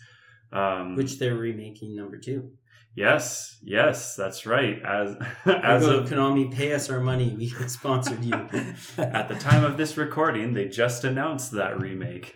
Um, 0.52 0.96
Which 0.96 1.18
they're 1.18 1.36
remaking 1.36 1.96
number 1.96 2.20
two. 2.20 2.52
yes, 2.96 3.58
yes, 3.64 4.16
that's 4.16 4.46
right. 4.46 4.80
As 4.86 5.16
As 5.46 5.84
as 5.84 5.88
of 5.88 6.08
Konami, 6.08 6.54
pay 6.54 6.74
us 6.74 6.92
our 6.92 7.00
money. 7.00 7.36
We 7.36 7.48
sponsored 7.68 8.24
you. 8.24 8.34
at 8.98 9.30
the 9.30 9.36
time 9.40 9.64
of 9.64 9.78
this 9.78 9.98
recording, 9.98 10.54
they 10.54 10.68
just 10.68 11.04
announced 11.04 11.54
that 11.54 11.82
remake. 11.82 12.36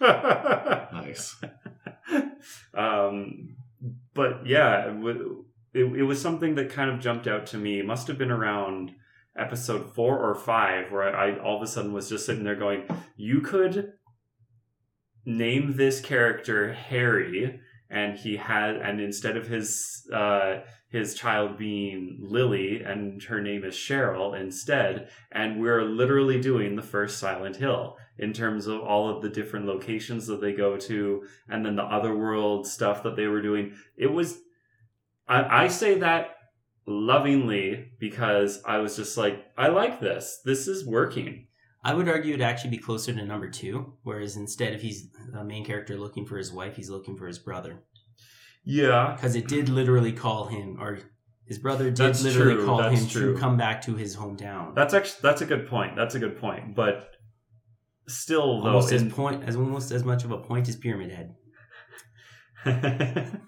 nice 0.00 1.36
um, 2.76 3.56
but 4.14 4.46
yeah, 4.46 4.92
it, 5.74 5.84
it, 5.84 6.02
was 6.02 6.20
something 6.20 6.54
that 6.54 6.70
kind 6.70 6.90
of 6.90 7.00
jumped 7.00 7.26
out 7.26 7.46
to 7.46 7.58
me. 7.58 7.80
It 7.80 7.86
must 7.86 8.06
have 8.08 8.18
been 8.18 8.30
around 8.30 8.92
episode 9.36 9.94
four 9.94 10.18
or 10.18 10.34
five 10.34 10.92
where 10.92 11.14
I, 11.14 11.30
I 11.30 11.38
all 11.40 11.56
of 11.56 11.62
a 11.62 11.66
sudden 11.66 11.92
was 11.92 12.08
just 12.08 12.26
sitting 12.26 12.44
there 12.44 12.56
going, 12.56 12.86
"You 13.16 13.40
could 13.40 13.92
name 15.24 15.74
this 15.76 16.00
character 16.00 16.72
Harry." 16.72 17.60
And 17.90 18.18
he 18.18 18.36
had, 18.36 18.76
and 18.76 19.00
instead 19.00 19.36
of 19.36 19.46
his 19.46 20.08
uh, 20.12 20.60
his 20.94 21.12
child 21.12 21.58
being 21.58 22.18
Lily, 22.20 22.80
and 22.84 23.20
her 23.24 23.40
name 23.40 23.64
is 23.64 23.74
Cheryl 23.74 24.40
instead, 24.40 25.08
and 25.32 25.60
we're 25.60 25.82
literally 25.82 26.40
doing 26.40 26.76
the 26.76 26.82
first 26.82 27.18
Silent 27.18 27.56
Hill 27.56 27.96
in 28.16 28.32
terms 28.32 28.68
of 28.68 28.80
all 28.80 29.08
of 29.08 29.20
the 29.20 29.28
different 29.28 29.66
locations 29.66 30.28
that 30.28 30.40
they 30.40 30.52
go 30.52 30.76
to, 30.76 31.24
and 31.48 31.66
then 31.66 31.74
the 31.74 31.82
otherworld 31.82 32.64
stuff 32.68 33.02
that 33.02 33.16
they 33.16 33.26
were 33.26 33.42
doing. 33.42 33.74
It 33.96 34.06
was, 34.06 34.38
I, 35.26 35.64
I 35.64 35.66
say 35.66 35.98
that 35.98 36.36
lovingly 36.86 37.90
because 37.98 38.62
I 38.64 38.78
was 38.78 38.94
just 38.94 39.16
like, 39.16 39.44
I 39.58 39.70
like 39.70 39.98
this. 39.98 40.42
This 40.44 40.68
is 40.68 40.86
working. 40.86 41.48
I 41.82 41.92
would 41.92 42.08
argue 42.08 42.34
it'd 42.34 42.46
actually 42.46 42.70
be 42.70 42.78
closer 42.78 43.12
to 43.12 43.24
number 43.24 43.50
two, 43.50 43.94
whereas 44.04 44.36
instead 44.36 44.74
of 44.74 44.80
he's 44.80 45.08
the 45.32 45.42
main 45.42 45.64
character 45.64 45.98
looking 45.98 46.24
for 46.24 46.38
his 46.38 46.52
wife, 46.52 46.76
he's 46.76 46.88
looking 46.88 47.16
for 47.16 47.26
his 47.26 47.40
brother. 47.40 47.82
Yeah. 48.64 49.12
Because 49.14 49.34
it 49.36 49.46
did 49.48 49.68
literally 49.68 50.12
call 50.12 50.46
him, 50.46 50.78
or 50.80 50.98
his 51.46 51.58
brother 51.58 51.84
did 51.84 51.96
That's 51.96 52.22
literally 52.22 52.54
true, 52.54 52.64
call 52.66 52.78
that's 52.78 53.00
him 53.02 53.08
true. 53.08 53.34
to 53.34 53.40
come 53.40 53.56
back 53.56 53.82
to 53.82 53.94
his 53.94 54.16
hometown. 54.16 54.74
That's 54.74 54.94
actually 54.94 55.20
that's 55.22 55.42
a 55.42 55.46
good 55.46 55.66
point. 55.68 55.96
That's 55.96 56.14
a 56.14 56.18
good 56.18 56.38
point. 56.38 56.74
But 56.74 57.10
still, 58.08 58.62
though, 58.62 58.68
almost 58.68 58.92
as 58.92 59.04
point 59.12 59.44
as 59.44 59.56
almost 59.56 59.90
as 59.92 60.04
much 60.04 60.24
of 60.24 60.30
a 60.30 60.38
point 60.38 60.68
as 60.68 60.76
Pyramid 60.76 61.10
Head. 61.10 61.34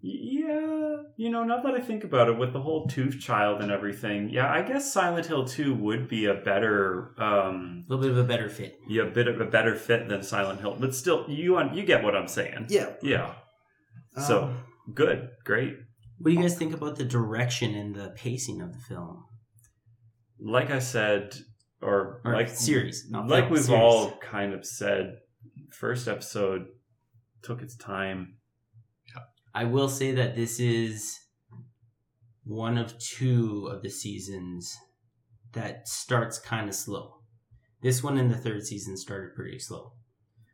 yeah, 0.00 0.96
you 1.16 1.30
know, 1.30 1.44
now 1.44 1.62
that 1.62 1.74
I 1.74 1.80
think 1.80 2.04
about 2.04 2.28
it, 2.28 2.38
with 2.38 2.52
the 2.52 2.60
whole 2.60 2.86
Tooth 2.86 3.18
Child 3.18 3.62
and 3.62 3.72
everything, 3.72 4.28
yeah, 4.30 4.52
I 4.52 4.62
guess 4.62 4.92
Silent 4.92 5.26
Hill 5.26 5.44
Two 5.46 5.74
would 5.74 6.08
be 6.08 6.26
a 6.26 6.34
better, 6.34 7.14
um, 7.18 7.84
A 7.88 7.94
little 7.94 8.02
bit 8.08 8.18
of 8.18 8.24
a 8.24 8.28
better 8.28 8.48
fit. 8.48 8.78
yeah, 8.88 9.04
a 9.04 9.10
bit 9.10 9.26
of 9.28 9.40
a 9.40 9.46
better 9.46 9.74
fit 9.74 10.08
than 10.08 10.22
Silent 10.22 10.60
Hill. 10.60 10.76
But 10.78 10.94
still, 10.94 11.24
you 11.28 11.58
you 11.72 11.84
get 11.84 12.04
what 12.04 12.14
I'm 12.14 12.28
saying. 12.28 12.66
Yeah. 12.68 12.90
Yeah. 13.02 13.34
So 14.26 14.42
Um, 14.44 14.64
good, 14.94 15.28
great. 15.44 15.74
what 16.18 16.30
do 16.30 16.34
you 16.36 16.42
guys 16.42 16.56
think 16.56 16.74
about 16.74 16.96
the 16.96 17.04
direction 17.04 17.74
and 17.74 17.94
the 17.94 18.10
pacing 18.16 18.60
of 18.60 18.72
the 18.72 18.78
film 18.80 19.24
Like 20.40 20.70
I 20.70 20.78
said, 20.78 21.36
or, 21.82 22.20
or 22.24 22.32
like 22.34 22.48
series? 22.48 23.06
Not 23.10 23.28
like 23.28 23.44
film, 23.44 23.52
we've 23.52 23.64
series. 23.64 23.80
all 23.82 24.16
kind 24.18 24.52
of 24.54 24.64
said, 24.66 25.18
first 25.72 26.08
episode 26.08 26.66
took 27.42 27.62
its 27.62 27.76
time. 27.76 28.34
I 29.54 29.64
will 29.64 29.88
say 29.88 30.12
that 30.12 30.36
this 30.36 30.60
is 30.60 31.18
one 32.44 32.78
of 32.78 32.96
two 32.98 33.68
of 33.72 33.82
the 33.82 33.90
seasons 33.90 34.76
that 35.52 35.88
starts 35.88 36.38
kind 36.38 36.68
of 36.68 36.74
slow. 36.74 37.14
This 37.82 38.02
one 38.02 38.18
in 38.18 38.28
the 38.28 38.36
third 38.36 38.64
season 38.66 38.96
started 38.96 39.34
pretty 39.34 39.58
slow. 39.58 39.92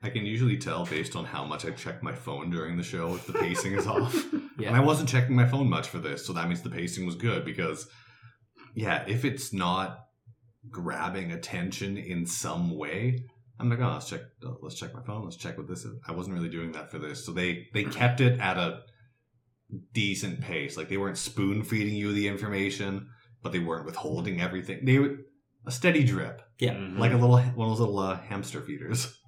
I 0.05 0.11
can 0.11 0.27
usually 0.27 0.59
tell 0.59 0.85
based 0.85 1.17
on 1.17 1.25
how 1.25 1.45
much 1.45 1.65
I 1.65 1.71
check 1.71 2.03
my 2.03 2.13
phone 2.15 2.51
during 2.51 2.77
the 2.77 2.83
show 2.83 3.15
if 3.15 3.27
the 3.27 3.33
pacing 3.33 3.73
is 3.73 3.87
off. 3.95 4.15
Yeah. 4.59 4.69
And 4.69 4.77
I 4.77 4.81
wasn't 4.81 5.09
checking 5.09 5.35
my 5.35 5.47
phone 5.47 5.69
much 5.69 5.89
for 5.89 5.99
this, 5.99 6.25
so 6.27 6.33
that 6.35 6.47
means 6.47 6.61
the 6.63 6.71
pacing 6.71 7.07
was 7.07 7.15
good 7.17 7.45
because, 7.45 7.89
yeah, 8.75 9.05
if 9.09 9.25
it's 9.25 9.53
not 9.53 10.01
grabbing 10.71 11.33
attention 11.33 11.97
in 11.97 12.27
some 12.27 12.77
way, 12.77 13.19
I'm 13.59 13.71
like, 13.71 13.79
oh, 13.81 13.93
let's 13.95 14.09
check, 14.11 14.21
let's 14.63 14.75
check 14.77 14.93
my 14.95 15.03
phone, 15.03 15.25
let's 15.25 15.37
check 15.37 15.57
what 15.57 15.69
this 15.69 15.85
is. 15.85 15.97
I 16.07 16.13
wasn't 16.13 16.37
really 16.37 16.51
doing 16.51 16.73
that 16.73 16.91
for 16.91 16.99
this, 16.99 17.25
so 17.25 17.33
they 17.33 17.69
they 17.73 17.85
kept 17.85 18.21
it 18.21 18.39
at 18.41 18.57
a 18.59 18.81
decent 19.93 20.41
pace. 20.41 20.77
Like 20.77 20.89
they 20.89 20.97
weren't 20.97 21.19
spoon 21.19 21.63
feeding 21.63 21.95
you 21.95 22.13
the 22.13 22.29
information, 22.29 23.09
but 23.43 23.53
they 23.53 23.59
weren't 23.59 23.87
withholding 23.87 24.41
everything. 24.41 24.85
They 24.85 24.99
were 24.99 25.17
a 25.67 25.71
steady 25.71 26.05
drip, 26.05 26.43
Yeah. 26.59 26.75
Mhm. 26.75 26.99
like 26.99 27.13
a 27.13 27.17
little 27.17 27.39
one 27.39 27.71
of 27.71 27.79
those 27.79 27.81
little 27.81 27.99
uh, 27.99 28.19
hamster 28.21 28.61
feeders. 28.61 29.19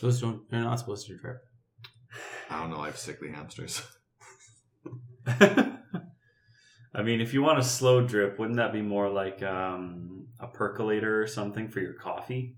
Those 0.00 0.20
don't 0.20 0.48
they're 0.50 0.60
not 0.62 0.78
supposed 0.78 1.06
to 1.08 1.16
drip. 1.16 1.38
I 2.50 2.60
don't 2.60 2.70
know. 2.70 2.80
I 2.80 2.86
have 2.86 2.98
sickly 2.98 3.30
hamsters. 3.30 3.82
I 5.26 7.02
mean, 7.02 7.20
if 7.20 7.34
you 7.34 7.42
want 7.42 7.58
a 7.58 7.62
slow 7.64 8.00
drip, 8.06 8.38
wouldn't 8.38 8.56
that 8.56 8.72
be 8.72 8.80
more 8.80 9.10
like 9.10 9.42
um, 9.42 10.28
a 10.40 10.46
percolator 10.46 11.20
or 11.22 11.26
something 11.26 11.68
for 11.68 11.80
your 11.80 11.92
coffee? 11.94 12.56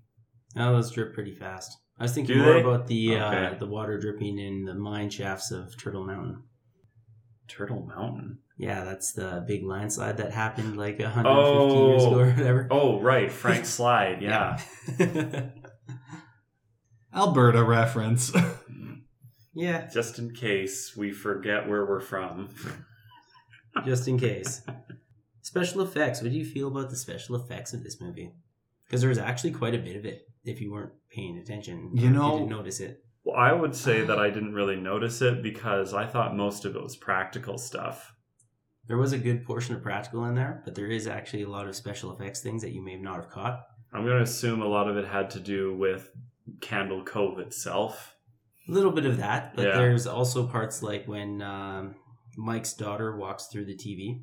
No, 0.55 0.73
those 0.73 0.91
drip 0.91 1.13
pretty 1.13 1.33
fast. 1.33 1.77
I 1.99 2.03
was 2.03 2.13
thinking 2.13 2.37
Do 2.37 2.43
more 2.43 2.53
they? 2.53 2.61
about 2.61 2.87
the 2.87 3.17
uh, 3.17 3.53
the 3.59 3.65
water 3.67 3.99
dripping 3.99 4.39
in 4.39 4.63
the 4.63 4.73
mine 4.75 5.09
shafts 5.09 5.51
of 5.51 5.77
Turtle 5.77 6.05
Mountain. 6.05 6.43
Turtle 7.49 7.81
Mountain. 7.85 8.39
Yeah, 8.57 8.83
that's 8.85 9.11
the 9.13 9.43
big 9.47 9.63
landslide 9.65 10.17
that 10.17 10.31
happened 10.31 10.77
like 10.77 10.99
150 10.99 11.77
years 11.87 12.03
ago 12.03 12.15
Oh. 12.15 12.19
or 12.19 12.27
whatever. 12.31 12.67
Oh, 12.71 12.99
right, 13.01 13.31
Frank 13.31 13.65
Slide. 13.77 14.21
Yeah. 14.21 14.59
Alberta 17.13 17.63
reference. 17.63 18.31
yeah, 19.53 19.87
Just 19.91 20.19
in 20.19 20.33
case 20.33 20.95
we 20.95 21.11
forget 21.11 21.67
where 21.67 21.85
we're 21.85 21.99
from. 22.01 22.49
just 23.85 24.07
in 24.07 24.17
case. 24.19 24.61
Special 25.41 25.81
effects. 25.81 26.21
What 26.21 26.31
do 26.31 26.37
you 26.37 26.45
feel 26.45 26.67
about 26.67 26.89
the 26.89 26.95
special 26.95 27.35
effects 27.35 27.73
of 27.73 27.83
this 27.83 27.99
movie? 27.99 28.31
Because 28.85 29.01
there 29.01 29.09
was 29.09 29.17
actually 29.17 29.51
quite 29.51 29.73
a 29.75 29.79
bit 29.79 29.95
of 29.95 30.05
it. 30.05 30.27
If 30.45 30.61
you 30.61 30.71
weren't 30.71 30.93
paying 31.09 31.37
attention, 31.37 31.91
You 31.93 32.05
or 32.05 32.09
if 32.09 32.13
know- 32.15 32.37
didn't 32.37 32.49
notice 32.49 32.79
it. 32.79 33.03
Well, 33.25 33.35
I 33.35 33.51
would 33.51 33.75
say 33.75 34.03
that 34.05 34.17
I 34.17 34.29
didn't 34.29 34.53
really 34.53 34.77
notice 34.77 35.21
it 35.21 35.43
because 35.43 35.93
I 35.93 36.05
thought 36.07 36.35
most 36.35 36.63
of 36.65 36.75
it 36.75 36.81
was 36.81 36.95
practical 36.95 37.57
stuff. 37.57 38.13
There 38.87 38.97
was 38.97 39.11
a 39.13 39.17
good 39.19 39.45
portion 39.45 39.75
of 39.75 39.83
practical 39.83 40.25
in 40.25 40.35
there, 40.35 40.61
but 40.65 40.73
there 40.73 40.87
is 40.87 41.05
actually 41.05 41.43
a 41.43 41.49
lot 41.49 41.67
of 41.67 41.75
special 41.75 42.11
effects 42.13 42.39
things 42.41 42.61
that 42.63 42.71
you 42.71 42.81
may 42.83 42.95
not 42.95 43.17
have 43.17 43.29
caught. 43.29 43.59
I'm 43.93 44.03
going 44.05 44.17
to 44.17 44.23
assume 44.23 44.61
a 44.61 44.67
lot 44.67 44.87
of 44.87 44.97
it 44.97 45.05
had 45.05 45.29
to 45.31 45.39
do 45.39 45.75
with 45.75 46.09
Candle 46.61 47.03
Cove 47.03 47.39
itself. 47.39 48.15
A 48.67 48.71
little 48.71 48.91
bit 48.91 49.05
of 49.05 49.17
that, 49.17 49.55
but 49.55 49.65
Yeah. 49.67 49.77
there's 49.77 50.05
also 50.07 50.45
parts 50.47 50.83
like 50.83 51.07
when 51.07 51.41
um, 51.41 51.95
Mike's 52.37 52.73
daughter 52.73 53.17
walks 53.17 53.47
through 53.47 53.65
the 53.65 53.75
TV. 53.75 54.21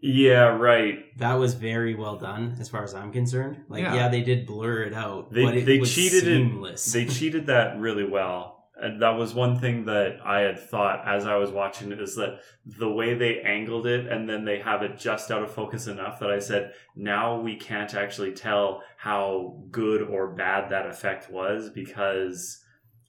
Yeah, 0.00 0.56
right. 0.58 0.98
That 1.18 1.34
was 1.34 1.54
very 1.54 1.94
well 1.94 2.16
done, 2.16 2.56
as 2.60 2.68
far 2.68 2.82
as 2.84 2.94
I'm 2.94 3.10
concerned. 3.12 3.64
Like, 3.68 3.82
Yeah. 3.82 3.94
yeah, 3.94 4.08
they 4.08 4.20
did 4.22 4.46
blur 4.46 4.82
it 4.82 4.92
out, 4.92 5.32
They- 5.32 5.44
but 5.44 5.56
it 5.56 5.64
they 5.66 5.78
was 5.78 5.94
cheated 5.94 6.24
it- 6.24 6.36
seamless. 6.36 6.92
They 6.92 7.06
cheated 7.06 7.46
that 7.46 7.78
really 7.78 8.04
well. 8.04 8.53
And 8.76 9.00
that 9.02 9.16
was 9.16 9.34
one 9.34 9.58
thing 9.60 9.84
that 9.84 10.18
I 10.24 10.40
had 10.40 10.58
thought 10.58 11.06
as 11.06 11.26
I 11.26 11.36
was 11.36 11.50
watching 11.50 11.92
it 11.92 12.00
is 12.00 12.16
that 12.16 12.40
the 12.66 12.90
way 12.90 13.14
they 13.14 13.40
angled 13.40 13.86
it 13.86 14.06
and 14.06 14.28
then 14.28 14.44
they 14.44 14.58
have 14.58 14.82
it 14.82 14.98
just 14.98 15.30
out 15.30 15.42
of 15.44 15.52
focus 15.52 15.86
enough 15.86 16.18
that 16.18 16.30
I 16.30 16.40
said, 16.40 16.72
now 16.96 17.38
we 17.40 17.54
can't 17.56 17.94
actually 17.94 18.32
tell 18.32 18.82
how 18.96 19.62
good 19.70 20.02
or 20.02 20.34
bad 20.34 20.70
that 20.70 20.86
effect 20.86 21.30
was 21.30 21.70
because 21.70 22.60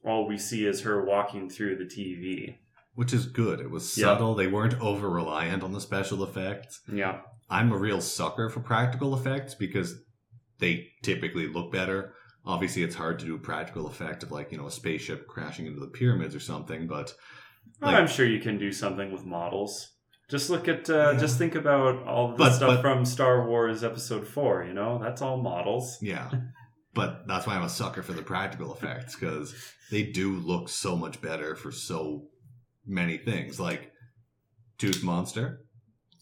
all 0.04 0.28
we 0.28 0.38
see 0.38 0.66
is 0.68 0.82
her 0.82 1.04
walking 1.04 1.50
through 1.50 1.78
the 1.78 1.86
TV. 1.86 2.58
Which 2.94 3.12
is 3.12 3.26
good. 3.26 3.60
It 3.60 3.72
was 3.72 3.98
Yeah. 3.98 4.06
subtle. 4.06 4.36
They 4.36 4.48
weren't 4.48 4.80
over 4.80 5.10
reliant 5.10 5.64
on 5.64 5.74
the 5.74 5.82
special 5.82 6.24
effects. 6.24 6.82
Yeah. 6.92 7.22
I'm 7.50 7.72
a 7.72 7.78
real 7.78 8.02
sucker 8.02 8.50
for 8.50 8.60
practical 8.60 9.16
effects 9.16 9.56
because 9.56 9.96
they 10.60 10.90
typically 11.02 11.48
look 11.48 11.72
better. 11.72 12.14
Obviously, 12.46 12.84
it's 12.84 12.96
hard 12.96 13.18
to 13.20 13.26
do 13.26 13.36
a 13.36 13.40
practical 13.40 13.88
effect 13.88 14.22
of 14.24 14.32
like, 14.32 14.52
you 14.52 14.58
know, 14.58 14.68
a 14.68 14.72
spaceship 14.72 15.28
crashing 15.28 15.66
into 15.66 15.80
the 15.80 15.88
pyramids 15.88 16.36
or 16.36 16.40
something, 16.40 16.88
but 16.88 17.14
Like- 17.82 17.96
I'm 17.96 18.08
sure 18.08 18.26
you 18.26 18.40
can 18.40 18.58
do 18.60 18.72
something 18.72 19.12
with 19.12 19.26
models. 19.26 19.92
Just 20.30 20.50
look 20.50 20.68
at, 20.68 20.90
uh, 20.90 21.12
Yeah. 21.14 21.20
just 21.20 21.38
think 21.38 21.56
about 21.56 22.04
all 22.08 22.32
the 22.32 22.38
But- 22.38 22.54
stuff 22.54 22.76
but- 22.76 22.82
from 22.82 23.04
Star 23.06 23.48
Wars 23.48 23.84
Episode 23.84 24.28
4, 24.28 24.64
you 24.64 24.74
know? 24.74 25.00
That's 25.02 25.22
all 25.22 25.38
models. 25.42 25.98
yeah. 26.02 26.30
but 26.94 27.28
that's 27.28 27.46
why 27.46 27.56
I'm 27.56 27.64
a 27.64 27.68
sucker 27.70 28.02
for 28.02 28.14
the 28.14 28.22
practical 28.22 28.74
effects 28.74 29.16
because 29.18 29.54
they 29.92 30.04
do 30.04 30.38
look 30.38 30.70
so 30.70 30.96
much 30.96 31.22
better 31.22 31.54
for 31.56 31.70
so 31.72 32.28
many 32.86 33.18
things. 33.18 33.60
Like 33.60 33.92
Tooth 34.78 35.04
Monster, 35.04 35.66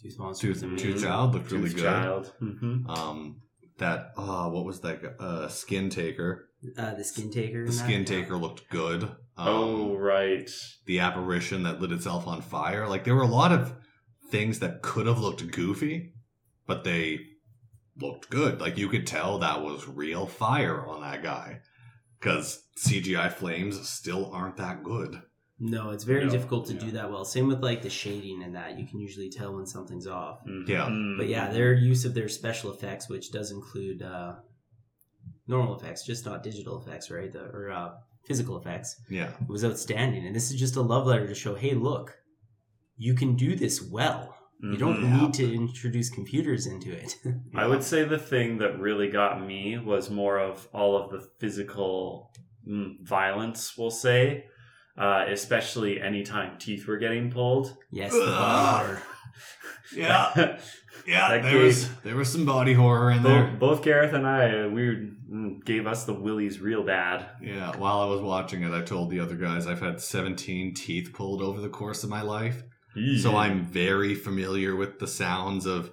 Tooth 0.01 0.17
Monster 0.17 0.53
Tooth. 0.55 0.79
Tooth 0.79 1.03
Child 1.03 1.33
looked 1.35 1.51
really 1.51 1.65
Tooth 1.69 1.75
good. 1.75 1.83
Child. 1.83 2.33
hmm 2.39 2.89
Um, 2.89 3.41
that 3.77 4.11
uh, 4.17 4.49
what 4.49 4.65
was 4.65 4.81
that? 4.81 5.15
Uh, 5.19 5.47
Skin 5.47 5.89
Taker. 5.89 6.49
Uh, 6.77 6.93
the 6.95 7.03
Skin 7.03 7.31
Taker. 7.31 7.65
The 7.65 7.73
Skin. 7.73 8.05
Taker 8.05 8.37
looked 8.37 8.69
good. 8.69 9.03
Um, 9.35 9.47
oh, 9.47 9.95
right. 9.97 10.49
the 10.85 10.99
apparition 10.99 11.63
that 11.63 11.81
lit 11.81 11.91
itself 11.91 12.27
on 12.27 12.41
fire. 12.41 12.87
Like 12.87 13.03
there 13.03 13.15
were 13.15 13.23
a 13.23 13.27
lot 13.27 13.51
of 13.51 13.73
things 14.29 14.59
that 14.59 14.81
could 14.81 15.07
have 15.07 15.19
looked 15.19 15.51
goofy, 15.51 16.13
but 16.67 16.83
they 16.83 17.19
looked 17.99 18.29
good. 18.29 18.61
Like 18.61 18.77
you 18.77 18.89
could 18.89 19.07
tell 19.07 19.39
that 19.39 19.63
was 19.63 19.87
real 19.87 20.25
fire 20.25 20.85
on 20.85 21.01
that 21.01 21.23
guy. 21.23 21.61
Because 22.19 22.63
CGI 22.77 23.31
flames 23.33 23.89
still 23.89 24.31
aren't 24.31 24.57
that 24.57 24.83
good. 24.83 25.21
No, 25.65 25.91
it's 25.91 26.03
very 26.03 26.25
No, 26.25 26.29
difficult 26.31 26.65
to 26.67 26.73
yeah. 26.73 26.79
do 26.79 26.91
that 26.91 27.09
well. 27.09 27.23
Same 27.23 27.47
with 27.47 27.63
like 27.63 27.81
the 27.81 27.89
shading 27.89 28.43
and 28.43 28.53
that. 28.55 28.77
You 28.77 28.85
can 28.85 28.99
usually 28.99 29.29
tell 29.29 29.55
when 29.55 29.65
something's 29.65 30.07
off. 30.07 30.39
Yeah. 30.67 30.87
Mhm. 30.89 31.17
But 31.17 31.29
yeah, 31.29 31.51
their 31.53 31.73
use 31.73 32.03
of 32.03 32.13
their 32.13 32.27
special 32.27 32.71
effects, 32.73 33.07
which 33.07 33.31
does 33.31 33.49
include 33.51 34.01
uh, 34.01 34.35
normal 35.47 35.75
effects, 35.79 36.05
just 36.05 36.25
not 36.25 36.43
digital 36.43 36.81
effects, 36.81 37.09
right? 37.09 37.31
The, 37.31 37.43
or 37.45 37.71
uh, 37.71 37.91
physical 38.25 38.57
effects. 38.57 38.99
Yeah. 39.09 39.31
It 39.41 39.47
was 39.47 39.63
outstanding, 39.63 40.25
and 40.25 40.35
this 40.35 40.51
is 40.51 40.59
just 40.59 40.75
a 40.75 40.81
love 40.81 41.05
letter 41.07 41.27
to 41.27 41.35
show, 41.35 41.55
hey, 41.55 41.73
look, 41.75 42.17
you 42.97 43.13
can 43.13 43.35
do 43.35 43.55
this 43.55 43.81
well. 43.81 44.35
You 44.61 44.77
don't 44.77 45.01
Mhm. 45.01 45.21
need 45.21 45.33
to 45.35 45.53
introduce 45.53 46.09
computers 46.09 46.67
into 46.67 46.91
it. 46.91 47.17
I 47.55 47.67
would 47.67 47.83
say 47.83 48.03
the 48.05 48.17
thing 48.19 48.57
that 48.59 48.79
really 48.79 49.09
got 49.09 49.45
me 49.45 49.77
was 49.77 50.09
more 50.09 50.39
of 50.39 50.69
all 50.73 50.95
of 50.97 51.09
the 51.11 51.19
physical 51.39 52.31
mm, 52.65 52.97
violence, 53.01 53.77
we'll 53.77 53.91
say, 53.91 54.45
uh, 54.97 55.25
especially 55.29 56.01
anytime 56.01 56.57
teeth 56.57 56.87
were 56.87 56.97
getting 56.97 57.31
pulled. 57.31 57.75
yes, 57.91 58.11
the 58.11 58.25
horror. 58.25 59.01
Yeah. 59.95 60.57
Yeah. 61.05 61.29
That 61.29 61.43
there 61.43 61.51
gave- 61.51 61.63
was 61.63 61.89
there 62.03 62.15
was 62.15 62.31
some 62.31 62.45
body 62.45 62.73
horror 62.73 63.11
in 63.11 63.21
there. 63.21 63.47
both, 63.47 63.59
both 63.59 63.83
Gareth 63.83 64.13
and 64.13 64.25
I, 64.25 64.63
uh, 64.63 64.69
we 64.69 64.81
mm, 65.31 65.63
gave 65.65 65.85
us 65.85 66.05
the 66.05 66.13
willies 66.13 66.59
real 66.59 66.83
bad. 66.83 67.27
Yeah, 67.41 67.75
while 67.77 67.99
I 68.01 68.05
was 68.05 68.21
watching 68.21 68.63
it, 68.63 68.71
I 68.73 68.81
told 68.81 69.11
the 69.11 69.19
other 69.19 69.35
guys 69.35 69.67
I've 69.67 69.81
had 69.81 70.01
17 70.01 70.73
teeth 70.73 71.11
pulled 71.13 71.41
over 71.43 71.61
the 71.61 71.69
course 71.69 72.03
of 72.03 72.09
my 72.09 72.21
life. 72.21 72.63
So 73.21 73.35
I'm 73.35 73.65
very 73.65 74.13
familiar 74.15 74.75
with 74.75 74.99
the 74.99 75.07
sounds 75.07 75.65
of 75.65 75.91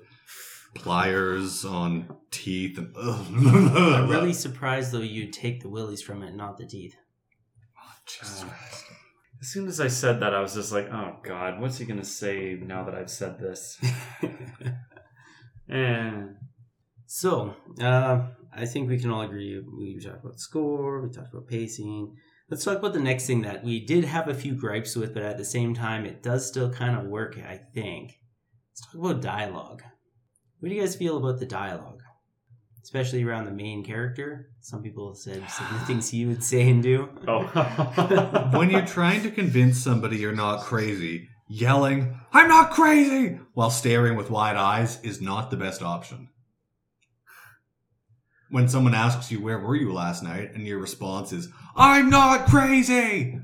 pliers 0.75 1.65
on 1.65 2.17
teeth 2.31 2.79
and 2.79 2.95
I'm 2.97 4.09
really 4.09 4.33
surprised 4.33 4.93
though 4.93 4.99
you 5.01 5.29
take 5.29 5.63
the 5.63 5.69
willies 5.69 6.03
from 6.03 6.23
it, 6.23 6.35
not 6.35 6.57
the 6.59 6.67
teeth. 6.67 6.95
Jesus 8.19 8.45
Christ. 8.45 8.85
As 9.41 9.49
soon 9.49 9.69
as 9.69 9.81
I 9.81 9.89
said 9.89 10.21
that, 10.21 10.35
I 10.35 10.41
was 10.41 10.55
just 10.55 10.73
like, 10.73 10.89
"Oh 10.93 11.17
God, 11.23 11.61
what's 11.61 11.79
he 11.79 11.87
gonna 11.87 12.05
say 12.05 12.59
now 12.61 12.85
that 12.85 12.95
I've 12.95 13.11
said 13.11 13.39
this?" 13.39 13.79
and 15.69 16.37
so, 17.07 17.55
uh, 17.81 18.27
I 18.55 18.67
think 18.67 18.89
we 18.89 18.99
can 18.99 19.11
all 19.11 19.23
agree. 19.23 19.59
We 19.59 19.99
talked 19.99 20.25
about 20.25 20.39
score, 20.39 21.01
we 21.01 21.11
talked 21.11 21.33
about 21.33 21.49
pacing. 21.49 22.15
Let's 22.51 22.65
talk 22.65 22.79
about 22.79 22.93
the 22.93 23.01
next 23.01 23.27
thing 23.27 23.43
that 23.43 23.65
we 23.65 23.85
did 23.85 24.05
have 24.05 24.29
a 24.29 24.35
few 24.35 24.55
gripes 24.55 24.97
with, 24.97 25.15
but 25.15 25.23
at 25.23 25.39
the 25.39 25.45
same 25.45 25.73
time, 25.73 26.05
it 26.05 26.23
does 26.23 26.47
still 26.47 26.71
kind 26.71 26.99
of 26.99 27.07
work, 27.07 27.39
I 27.39 27.61
think. 27.73 28.19
Let's 28.73 28.87
talk 28.87 28.95
about 28.95 29.23
dialogue. 29.23 29.83
What 30.59 30.69
do 30.69 30.75
you 30.75 30.81
guys 30.81 30.97
feel 30.97 31.17
about 31.17 31.39
the 31.39 31.47
dialogue? 31.47 32.00
Especially 32.83 33.23
around 33.23 33.45
the 33.45 33.51
main 33.53 33.85
character. 33.85 34.51
Some 34.61 34.83
people 34.83 35.15
said 35.15 35.49
some 35.51 35.67
of 35.67 35.81
the 35.81 35.87
things 35.87 36.11
he 36.11 36.25
would 36.27 36.43
say 36.43 36.69
and 36.71 36.83
do. 36.83 37.09
Oh, 37.29 37.43
when 38.55 38.71
you're 38.71 38.87
trying 38.87 39.23
to 39.23 39.31
convince 39.31 39.79
somebody 39.79 40.17
you're 40.17 40.33
not 40.33 40.63
crazy, 40.63 41.29
yelling, 41.47 42.19
I'm 42.33 42.49
not 42.49 42.71
crazy, 42.71 43.39
while 43.53 43.71
staring 43.71 44.17
with 44.17 44.31
wide 44.31 44.57
eyes 44.57 45.01
is 45.03 45.21
not 45.21 45.51
the 45.51 45.57
best 45.57 45.83
option. 45.83 46.29
When 48.51 48.69
someone 48.69 48.95
asks 48.95 49.31
you, 49.31 49.41
Where 49.41 49.59
were 49.59 49.77
you 49.77 49.93
last 49.93 50.23
night? 50.23 50.55
and 50.55 50.67
your 50.67 50.79
response 50.79 51.33
is, 51.33 51.49
I'm 51.77 52.11
not 52.11 52.47
crazy, 52.47 53.41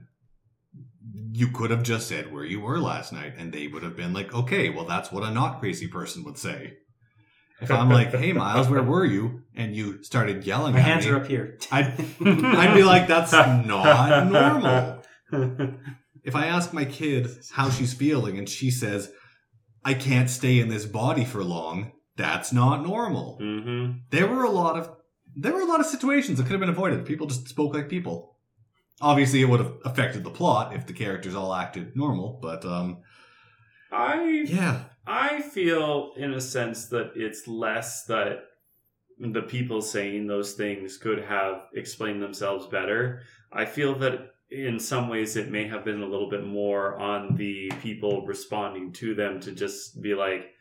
you 1.32 1.48
could 1.48 1.70
have 1.70 1.82
just 1.82 2.08
said 2.08 2.32
where 2.32 2.44
you 2.44 2.60
were 2.60 2.80
last 2.80 3.12
night, 3.12 3.34
and 3.36 3.52
they 3.52 3.68
would 3.68 3.82
have 3.82 3.96
been 3.96 4.12
like, 4.12 4.34
Okay, 4.34 4.70
well, 4.70 4.86
that's 4.86 5.12
what 5.12 5.22
a 5.22 5.30
not 5.30 5.60
crazy 5.60 5.86
person 5.86 6.24
would 6.24 6.38
say. 6.38 6.78
If 7.60 7.70
I'm 7.70 7.88
like, 7.88 8.12
Hey, 8.14 8.32
Myles, 8.42 8.68
where 8.68 8.82
were 8.82 9.04
you? 9.04 9.42
and 9.54 9.74
you 9.74 10.02
started 10.02 10.44
yelling 10.44 10.74
My 10.74 10.80
at 10.80 10.84
hands 10.84 11.06
me, 11.06 11.12
are 11.12 11.16
up 11.16 11.26
here. 11.26 11.58
I'd, 11.72 11.86
I'd 12.24 12.74
be 12.74 12.82
like, 12.84 13.06
That's 13.08 13.32
not 13.32 14.26
normal. 14.30 15.02
If 16.24 16.34
I 16.34 16.46
ask 16.46 16.72
my 16.72 16.84
kid 16.84 17.28
how 17.52 17.70
she's 17.70 17.94
feeling 17.94 18.36
and 18.36 18.48
she 18.48 18.70
says, 18.72 19.12
I 19.84 19.94
can't 19.94 20.28
stay 20.28 20.58
in 20.58 20.68
this 20.68 20.84
body 20.84 21.24
for 21.24 21.44
long, 21.44 21.92
that's 22.16 22.52
not 22.52 22.82
normal. 22.82 23.38
hmm 23.40 23.92
There 24.10 24.26
were 24.26 24.42
a 24.42 24.50
lot 24.50 24.76
of 24.76 24.90
there 25.36 25.52
were 25.52 25.60
a 25.60 25.66
lot 25.66 25.80
of 25.80 25.86
situations 25.86 26.38
that 26.38 26.44
could 26.44 26.52
have 26.52 26.60
been 26.60 26.68
avoided. 26.68 27.04
People 27.06 27.26
just 27.28 27.46
spoke 27.48 27.74
like 27.74 27.88
people. 27.88 28.36
Obviously 29.00 29.40
it 29.40 29.44
would 29.48 29.60
have 29.60 29.74
affected 29.84 30.24
the 30.24 30.30
plot 30.30 30.74
if 30.74 30.86
the 30.86 30.92
characters 30.94 31.34
all 31.36 31.54
acted 31.54 31.94
normal, 31.96 32.40
but 32.42 32.64
um 32.64 32.98
I 33.96 34.44
yeah. 34.46 34.80
I 35.06 35.40
feel 35.40 36.12
in 36.16 36.34
a 36.34 36.40
sense 36.40 36.86
that 36.86 37.12
it's 37.14 37.46
less 37.46 38.04
that 38.06 38.44
the 39.18 39.42
people 39.42 39.80
saying 39.80 40.26
those 40.26 40.52
things 40.52 40.98
could 40.98 41.22
have 41.22 41.62
explained 41.74 42.22
themselves 42.22 42.66
better. 42.66 43.22
I 43.52 43.64
feel 43.64 43.94
that 44.00 44.34
in 44.50 44.78
some 44.78 45.08
ways 45.08 45.36
it 45.36 45.50
may 45.50 45.66
have 45.66 45.84
been 45.84 46.02
a 46.02 46.06
little 46.06 46.28
bit 46.28 46.44
more 46.44 46.96
on 46.96 47.36
the 47.36 47.72
people 47.80 48.26
responding 48.26 48.92
to 48.92 49.14
them 49.14 49.40
to 49.40 49.52
just 49.52 50.02
be 50.02 50.14
like, 50.14 50.52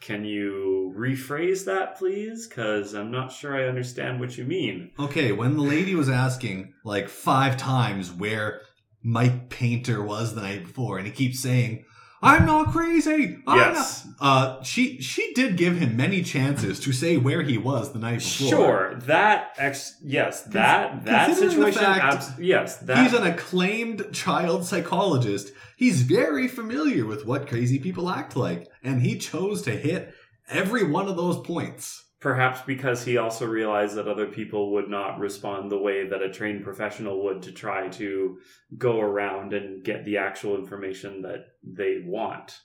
can 0.00 0.24
you 0.24 0.94
rephrase 0.96 1.64
that, 1.64 1.96
please? 1.96 2.46
Because 2.46 2.92
I'm 2.92 3.10
not 3.10 3.32
sure 3.32 3.56
I 3.56 3.68
understand 3.68 4.20
what 4.20 4.36
you 4.36 4.44
mean. 4.44 4.90
Okay, 4.98 5.32
when 5.32 5.56
the 5.56 5.62
lady 5.62 5.94
was 5.94 6.10
asking 6.10 6.74
like 6.84 7.08
five 7.08 7.56
times 7.56 8.12
where 8.12 8.60
Mike 9.02 9.48
Painter 9.48 10.02
was 10.02 10.34
the 10.34 10.42
night 10.42 10.64
before, 10.64 10.98
and 10.98 11.06
he 11.06 11.12
keeps 11.12 11.40
saying, 11.40 11.84
I'm 12.26 12.46
not 12.46 12.72
crazy. 12.72 13.38
I'm 13.46 13.58
yes. 13.58 14.06
not. 14.06 14.14
Uh, 14.18 14.62
she 14.62 15.00
she 15.00 15.32
did 15.34 15.56
give 15.56 15.78
him 15.78 15.96
many 15.96 16.22
chances 16.22 16.80
to 16.80 16.92
say 16.92 17.16
where 17.16 17.42
he 17.42 17.58
was 17.58 17.92
the 17.92 17.98
night 17.98 18.18
before. 18.18 18.48
Sure, 18.48 18.94
that 19.06 19.54
ex- 19.58 19.96
yes, 20.02 20.42
that 20.42 21.04
that 21.04 21.36
situation. 21.36 21.80
fact 21.80 22.38
yes, 22.40 22.78
that 22.78 22.98
He's 22.98 23.12
an 23.12 23.26
acclaimed 23.26 24.06
child 24.12 24.64
psychologist. 24.64 25.52
He's 25.76 26.02
very 26.02 26.48
familiar 26.48 27.04
with 27.06 27.26
what 27.26 27.46
crazy 27.46 27.78
people 27.78 28.08
act 28.10 28.36
like, 28.36 28.68
and 28.82 29.02
he 29.02 29.18
chose 29.18 29.62
to 29.62 29.70
hit 29.72 30.14
every 30.48 30.84
one 30.84 31.08
of 31.08 31.16
those 31.16 31.38
points. 31.38 32.05
Perhaps 32.26 32.62
because 32.66 33.04
he 33.04 33.18
also 33.18 33.46
realized 33.46 33.94
that 33.94 34.08
other 34.08 34.26
people 34.26 34.72
would 34.72 34.88
not 34.88 35.20
respond 35.20 35.70
the 35.70 35.78
way 35.78 36.08
that 36.08 36.22
a 36.22 36.28
trained 36.28 36.64
professional 36.64 37.22
would 37.22 37.42
to 37.42 37.52
try 37.52 37.86
to 37.90 38.38
go 38.76 38.98
around 39.00 39.52
and 39.52 39.84
get 39.84 40.04
the 40.04 40.16
actual 40.16 40.56
information 40.56 41.22
that 41.22 41.44
they 41.62 42.02
want. 42.04 42.58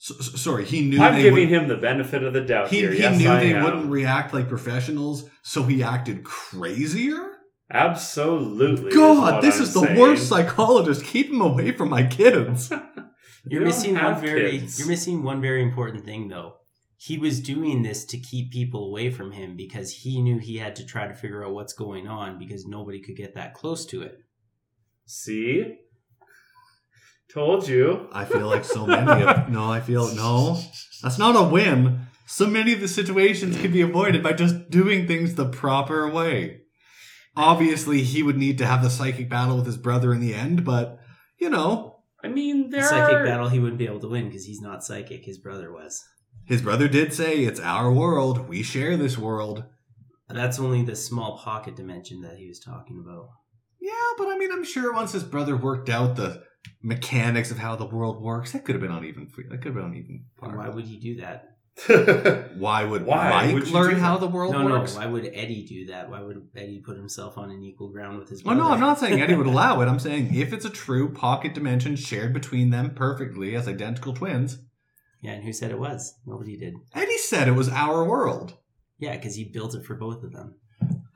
S- 0.00 0.12
s- 0.20 0.40
sorry, 0.40 0.64
he 0.64 0.82
knew 0.88 1.02
I'm 1.02 1.14
they 1.16 1.22
giving 1.22 1.50
would, 1.50 1.62
him 1.62 1.66
the 1.66 1.76
benefit 1.78 2.22
of 2.22 2.32
the 2.32 2.42
doubt 2.42 2.68
he, 2.68 2.78
here. 2.78 2.92
he 2.92 3.00
yes, 3.00 3.18
knew 3.18 3.28
I 3.28 3.40
they 3.40 3.54
am. 3.54 3.64
wouldn't 3.64 3.90
react 3.90 4.32
like 4.32 4.48
professionals, 4.48 5.28
so 5.42 5.64
he 5.64 5.82
acted 5.82 6.22
crazier. 6.22 7.28
Absolutely. 7.72 8.92
God, 8.92 9.32
what 9.34 9.42
this 9.42 9.56
I'm 9.56 9.62
is 9.64 9.74
the 9.74 9.80
saying. 9.80 9.98
worst 9.98 10.28
psychologist. 10.28 11.04
Keep 11.04 11.30
him 11.30 11.40
away 11.40 11.72
from 11.72 11.88
my 11.90 12.04
kids. 12.06 12.70
You 13.44 13.54
You're 13.58 13.60
don't 13.62 13.68
missing 13.70 13.94
one 13.96 14.20
very 14.20 14.60
kids. 14.60 14.78
you're 14.78 14.86
missing 14.86 15.24
one 15.24 15.40
very 15.40 15.64
important 15.64 16.04
thing 16.04 16.28
though. 16.28 16.58
He 17.04 17.18
was 17.18 17.40
doing 17.40 17.82
this 17.82 18.04
to 18.04 18.16
keep 18.16 18.52
people 18.52 18.86
away 18.86 19.10
from 19.10 19.32
him 19.32 19.56
because 19.56 19.92
he 19.92 20.22
knew 20.22 20.38
he 20.38 20.58
had 20.58 20.76
to 20.76 20.86
try 20.86 21.08
to 21.08 21.16
figure 21.16 21.44
out 21.44 21.52
what's 21.52 21.72
going 21.72 22.06
on 22.06 22.38
because 22.38 22.64
nobody 22.64 23.00
could 23.00 23.16
get 23.16 23.34
that 23.34 23.54
close 23.54 23.84
to 23.86 24.02
it. 24.02 24.20
See? 25.04 25.78
Told 27.28 27.66
you. 27.66 28.08
I 28.12 28.24
feel 28.24 28.46
like 28.46 28.64
so 28.64 28.86
many 28.86 29.24
of 29.24 29.48
no, 29.48 29.68
I 29.68 29.80
feel 29.80 30.14
no. 30.14 30.60
That's 31.02 31.18
not 31.18 31.34
a 31.34 31.42
win. 31.42 32.02
So 32.26 32.46
many 32.46 32.72
of 32.72 32.80
the 32.80 32.86
situations 32.86 33.60
could 33.60 33.72
be 33.72 33.80
avoided 33.80 34.22
by 34.22 34.34
just 34.34 34.70
doing 34.70 35.08
things 35.08 35.34
the 35.34 35.48
proper 35.48 36.08
way. 36.08 36.60
Obviously, 37.36 38.02
he 38.02 38.22
would 38.22 38.36
need 38.36 38.58
to 38.58 38.66
have 38.66 38.80
the 38.80 38.90
psychic 38.90 39.28
battle 39.28 39.56
with 39.56 39.66
his 39.66 39.76
brother 39.76 40.14
in 40.14 40.20
the 40.20 40.34
end, 40.34 40.64
but 40.64 41.00
you 41.36 41.50
know, 41.50 42.04
I 42.22 42.28
mean, 42.28 42.70
The 42.70 42.76
there 42.76 42.88
psychic 42.88 43.16
are 43.16 43.24
battle 43.24 43.48
he 43.48 43.58
wouldn't 43.58 43.78
be 43.80 43.86
able 43.86 43.98
to 44.00 44.08
win 44.08 44.26
because 44.26 44.44
he's 44.44 44.60
not 44.60 44.84
psychic. 44.84 45.24
His 45.24 45.38
brother 45.38 45.72
was. 45.72 46.04
His 46.46 46.62
brother 46.62 46.88
did 46.88 47.12
say 47.12 47.40
it's 47.44 47.60
our 47.60 47.92
world. 47.92 48.48
We 48.48 48.62
share 48.62 48.96
this 48.96 49.16
world. 49.18 49.64
That's 50.28 50.58
only 50.58 50.82
the 50.82 50.96
small 50.96 51.38
pocket 51.38 51.76
dimension 51.76 52.22
that 52.22 52.36
he 52.38 52.48
was 52.48 52.58
talking 52.58 52.98
about. 53.04 53.28
Yeah, 53.80 53.90
but 54.16 54.28
I 54.28 54.38
mean, 54.38 54.50
I'm 54.52 54.64
sure 54.64 54.92
once 54.92 55.12
his 55.12 55.24
brother 55.24 55.56
worked 55.56 55.88
out 55.90 56.16
the 56.16 56.42
mechanics 56.82 57.50
of 57.50 57.58
how 57.58 57.76
the 57.76 57.84
world 57.86 58.22
works, 58.22 58.52
that 58.52 58.64
could 58.64 58.74
have 58.74 58.82
been 58.82 58.92
uneven. 58.92 59.28
That 59.50 59.58
could 59.58 59.66
have 59.66 59.74
been 59.74 59.84
uneven. 59.84 60.24
And 60.40 60.56
why 60.56 60.68
would 60.68 60.84
he 60.86 60.98
do 60.98 61.16
that? 61.20 61.48
Why 62.58 62.84
would 62.84 63.06
Why 63.06 63.30
Mike 63.30 63.54
would 63.54 63.68
learn 63.68 63.96
how 63.96 64.18
the 64.18 64.26
world 64.26 64.52
No, 64.52 64.68
no. 64.68 64.78
works? 64.80 64.94
Why 64.94 65.06
would 65.06 65.24
Eddie 65.32 65.64
do 65.66 65.86
that? 65.86 66.10
Why 66.10 66.20
would 66.20 66.46
Eddie 66.54 66.82
put 66.84 66.98
himself 66.98 67.38
on 67.38 67.50
an 67.50 67.64
equal 67.64 67.88
ground 67.90 68.18
with 68.18 68.28
his 68.28 68.44
Well, 68.44 68.54
brother? 68.54 68.68
no, 68.68 68.74
I'm 68.74 68.80
not 68.80 68.98
saying 69.00 69.22
Eddie 69.22 69.34
would 69.36 69.46
allow 69.54 69.80
it. 69.80 69.86
I'm 69.86 69.98
saying 69.98 70.34
if 70.34 70.52
it's 70.52 70.66
a 70.66 70.70
true 70.70 71.10
pocket 71.14 71.54
dimension 71.54 71.96
shared 71.96 72.34
between 72.34 72.68
them 72.68 72.94
perfectly 72.94 73.56
as 73.56 73.66
identical 73.68 74.12
twins, 74.12 74.58
Yeah, 75.22 75.32
and 75.32 75.44
who 75.44 75.52
said 75.52 75.70
it 75.70 75.78
was? 75.78 76.14
Nobody 76.26 76.56
did. 76.58 76.74
Eddie 76.94 77.16
said 77.18 77.48
it 77.48 77.52
was 77.52 77.68
our 77.68 78.04
world. 78.04 78.54
Yeah, 78.98 79.16
because 79.16 79.34
he 79.36 79.44
built 79.44 79.74
it 79.74 79.84
for 79.86 79.94
both 79.94 80.22
of 80.22 80.32
them. 80.32 80.56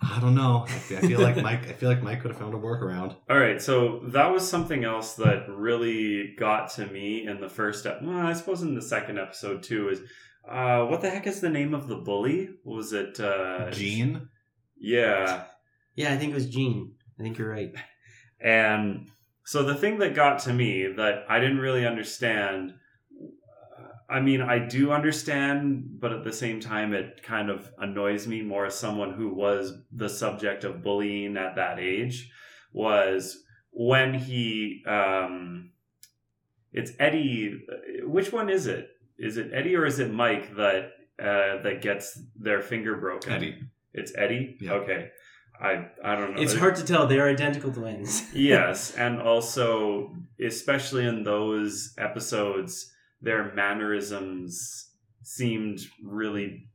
I 0.01 0.21
don't 0.21 0.37
know. 0.37 0.65
I 0.69 0.71
feel, 0.71 0.99
I 0.99 1.01
feel 1.01 1.21
like 1.21 1.37
Mike. 1.43 1.69
I 1.69 1.73
feel 1.73 1.89
like 1.89 2.03
Mike 2.03 2.21
could 2.23 2.31
have 2.31 2.39
found 2.41 2.55
a 2.55 2.59
workaround. 2.59 3.17
All 3.29 3.39
right, 3.39 3.61
so 3.61 4.01
that 4.09 4.33
was 4.33 4.49
something 4.49 4.85
else 4.85 5.15
that 5.15 5.47
really 5.49 6.35
got 6.39 6.71
to 6.75 6.87
me 6.87 7.27
in 7.27 7.41
the 7.41 7.49
first. 7.49 7.85
Ep- 7.87 8.03
well, 8.03 8.17
I 8.27 8.33
suppose 8.35 8.63
in 8.63 8.75
the 8.77 8.83
second 8.83 9.19
episode 9.19 9.65
too 9.65 9.89
is 9.89 10.01
uh, 10.49 10.85
what 10.87 11.01
the 11.01 11.11
heck 11.11 11.27
is 11.27 11.41
the 11.41 11.49
name 11.51 11.75
of 11.75 11.89
the 11.89 11.97
bully? 11.97 12.51
Was 12.65 12.93
it 12.93 13.19
uh, 13.19 13.71
Gene. 13.73 14.29
Yeah, 14.79 15.45
Yeah, 15.97 16.13
I 16.13 16.17
think 16.19 16.31
it 16.31 16.35
was 16.35 16.49
Gene. 16.49 16.93
I 17.19 17.23
think 17.25 17.39
you're 17.39 17.51
right. 17.51 17.73
and 18.41 19.09
so 19.45 19.63
the 19.65 19.75
thing 19.75 19.99
that 19.99 20.15
got 20.15 20.41
to 20.41 20.53
me 20.53 20.87
that 20.97 21.25
I 21.29 21.41
didn't 21.41 21.59
really 21.59 21.85
understand. 21.87 22.75
I 24.09 24.21
mean, 24.21 24.41
I 24.41 24.61
do 24.61 24.93
understand, 24.93 25.99
but 26.01 26.13
at 26.13 26.23
the 26.23 26.33
same 26.33 26.61
time, 26.61 26.95
it 26.95 27.23
kind 27.23 27.51
of 27.51 27.71
annoys 27.79 28.27
me 28.27 28.41
more 28.43 28.67
as 28.67 28.79
someone 28.79 29.15
who 29.15 29.35
was 29.35 29.73
the 29.91 30.09
subject 30.09 30.65
of 30.65 30.83
bullying 30.83 31.37
at 31.37 31.57
that 31.57 31.79
age. 31.81 32.31
Was 32.73 33.43
when 33.71 34.15
he, 34.15 34.85
um, 34.87 35.71
it's 36.73 36.93
Eddie. 36.99 37.65
Which 38.05 38.33
one 38.33 38.49
is 38.49 38.67
it? 38.67 38.91
Is 39.19 39.39
it 39.39 39.51
Eddie 39.53 39.75
or 39.75 39.87
is 39.87 39.99
it 39.99 40.13
Mike 40.13 40.55
that 40.57 40.93
uh, 41.19 41.63
that 41.63 41.81
gets 41.81 42.21
their 42.39 42.61
finger 42.61 42.97
broken? 42.97 43.33
Eddie. 43.33 43.59
It's 43.95 44.13
Eddie. 44.17 44.59
Yeah. 44.61 44.73
Okay. 44.75 45.11
I 45.61 45.87
I 46.05 46.17
don't 46.17 46.35
know. 46.35 46.43
It's 46.43 46.55
hard 46.55 46.77
to 46.77 46.85
tell. 46.85 47.07
They're 47.07 47.29
identical 47.29 47.73
twins. 47.73 48.25
yes, 48.35 48.95
and 48.95 49.21
also 49.21 50.15
especially 50.39 51.07
in 51.07 51.23
those 51.23 51.95
episodes, 51.97 52.93
their 53.21 53.55
mannerisms 53.55 54.91
seemed 55.23 55.81
really 56.03 56.69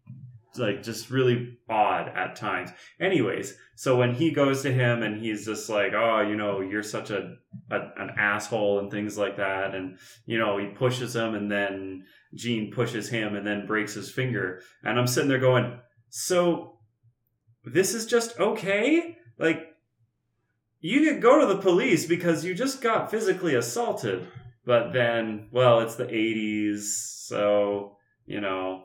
like 0.57 0.83
just 0.83 1.09
really 1.09 1.57
odd 1.69 2.09
at 2.09 2.35
times. 2.35 2.71
Anyways, 2.99 3.55
so 3.75 3.95
when 3.95 4.13
he 4.13 4.31
goes 4.31 4.61
to 4.63 4.71
him 4.71 5.03
and 5.03 5.21
he's 5.21 5.45
just 5.45 5.69
like, 5.69 5.93
"Oh, 5.93 6.21
you 6.21 6.35
know, 6.35 6.61
you're 6.61 6.83
such 6.83 7.09
a, 7.09 7.35
a 7.69 7.79
an 7.97 8.11
asshole" 8.17 8.79
and 8.79 8.91
things 8.91 9.17
like 9.17 9.37
that, 9.37 9.73
and 9.75 9.97
you 10.25 10.37
know, 10.37 10.57
he 10.57 10.67
pushes 10.67 11.15
him, 11.15 11.35
and 11.35 11.49
then 11.49 12.05
Gene 12.35 12.71
pushes 12.71 13.09
him, 13.09 13.35
and 13.35 13.45
then 13.45 13.65
breaks 13.65 13.93
his 13.93 14.11
finger, 14.11 14.61
and 14.83 14.99
I'm 14.99 15.07
sitting 15.07 15.29
there 15.29 15.39
going, 15.39 15.79
"So 16.09 16.79
this 17.63 17.93
is 17.93 18.05
just 18.05 18.39
okay?" 18.39 19.17
Like 19.39 19.71
you 20.81 21.01
could 21.05 21.21
go 21.21 21.39
to 21.39 21.45
the 21.45 21.61
police 21.61 22.05
because 22.05 22.43
you 22.43 22.53
just 22.53 22.81
got 22.81 23.11
physically 23.11 23.55
assaulted. 23.55 24.27
But 24.65 24.93
then, 24.93 25.47
well, 25.51 25.79
it's 25.79 25.95
the 25.95 26.05
80s, 26.05 26.81
so, 27.25 27.97
you 28.25 28.41
know. 28.41 28.83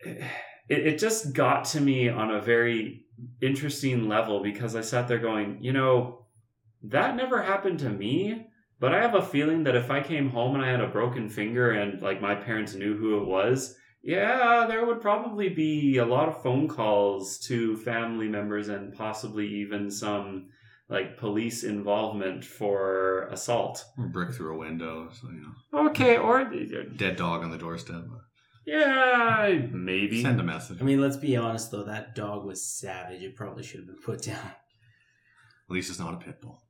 It, 0.00 0.22
it 0.68 0.98
just 0.98 1.32
got 1.32 1.64
to 1.66 1.80
me 1.80 2.08
on 2.08 2.30
a 2.30 2.40
very 2.40 3.04
interesting 3.40 4.08
level 4.08 4.42
because 4.42 4.74
I 4.74 4.80
sat 4.80 5.08
there 5.08 5.18
going, 5.18 5.58
you 5.62 5.72
know, 5.72 6.26
that 6.82 7.16
never 7.16 7.42
happened 7.42 7.78
to 7.80 7.90
me. 7.90 8.46
But 8.80 8.94
I 8.94 9.02
have 9.02 9.14
a 9.14 9.22
feeling 9.22 9.64
that 9.64 9.76
if 9.76 9.90
I 9.90 10.00
came 10.02 10.30
home 10.30 10.54
and 10.54 10.64
I 10.64 10.70
had 10.70 10.80
a 10.80 10.88
broken 10.88 11.28
finger 11.28 11.72
and 11.72 12.00
like 12.00 12.22
my 12.22 12.34
parents 12.34 12.74
knew 12.74 12.96
who 12.96 13.20
it 13.20 13.26
was, 13.26 13.76
yeah, 14.02 14.64
there 14.66 14.86
would 14.86 15.02
probably 15.02 15.50
be 15.50 15.98
a 15.98 16.06
lot 16.06 16.28
of 16.28 16.42
phone 16.42 16.66
calls 16.66 17.38
to 17.40 17.76
family 17.76 18.26
members 18.26 18.68
and 18.68 18.94
possibly 18.94 19.46
even 19.46 19.90
some 19.90 20.48
like 20.90 21.16
police 21.16 21.62
involvement 21.64 22.44
for 22.44 23.28
assault. 23.28 23.84
Or 23.96 24.08
brick 24.08 24.34
through 24.34 24.54
a 24.56 24.58
window. 24.58 25.08
So, 25.12 25.28
you 25.30 25.40
know, 25.42 25.88
Okay, 25.88 26.16
or 26.18 26.44
dead 26.96 27.16
dog 27.16 27.42
on 27.44 27.50
the 27.50 27.58
doorstep. 27.58 28.02
yeah, 28.66 29.58
maybe. 29.72 30.20
Send 30.22 30.40
a 30.40 30.44
message. 30.44 30.78
I 30.80 30.84
mean, 30.84 31.00
let's 31.00 31.16
be 31.16 31.36
honest 31.36 31.70
though. 31.70 31.84
That 31.84 32.14
dog 32.14 32.44
was 32.44 32.62
savage. 32.66 33.22
It 33.22 33.36
probably 33.36 33.62
should 33.62 33.80
have 33.80 33.86
been 33.86 34.02
put 34.04 34.22
down. 34.22 34.36
At 35.68 35.74
least 35.74 35.90
it's 35.90 36.00
not 36.00 36.14
a 36.14 36.16
pit 36.18 36.40
bull. 36.40 36.60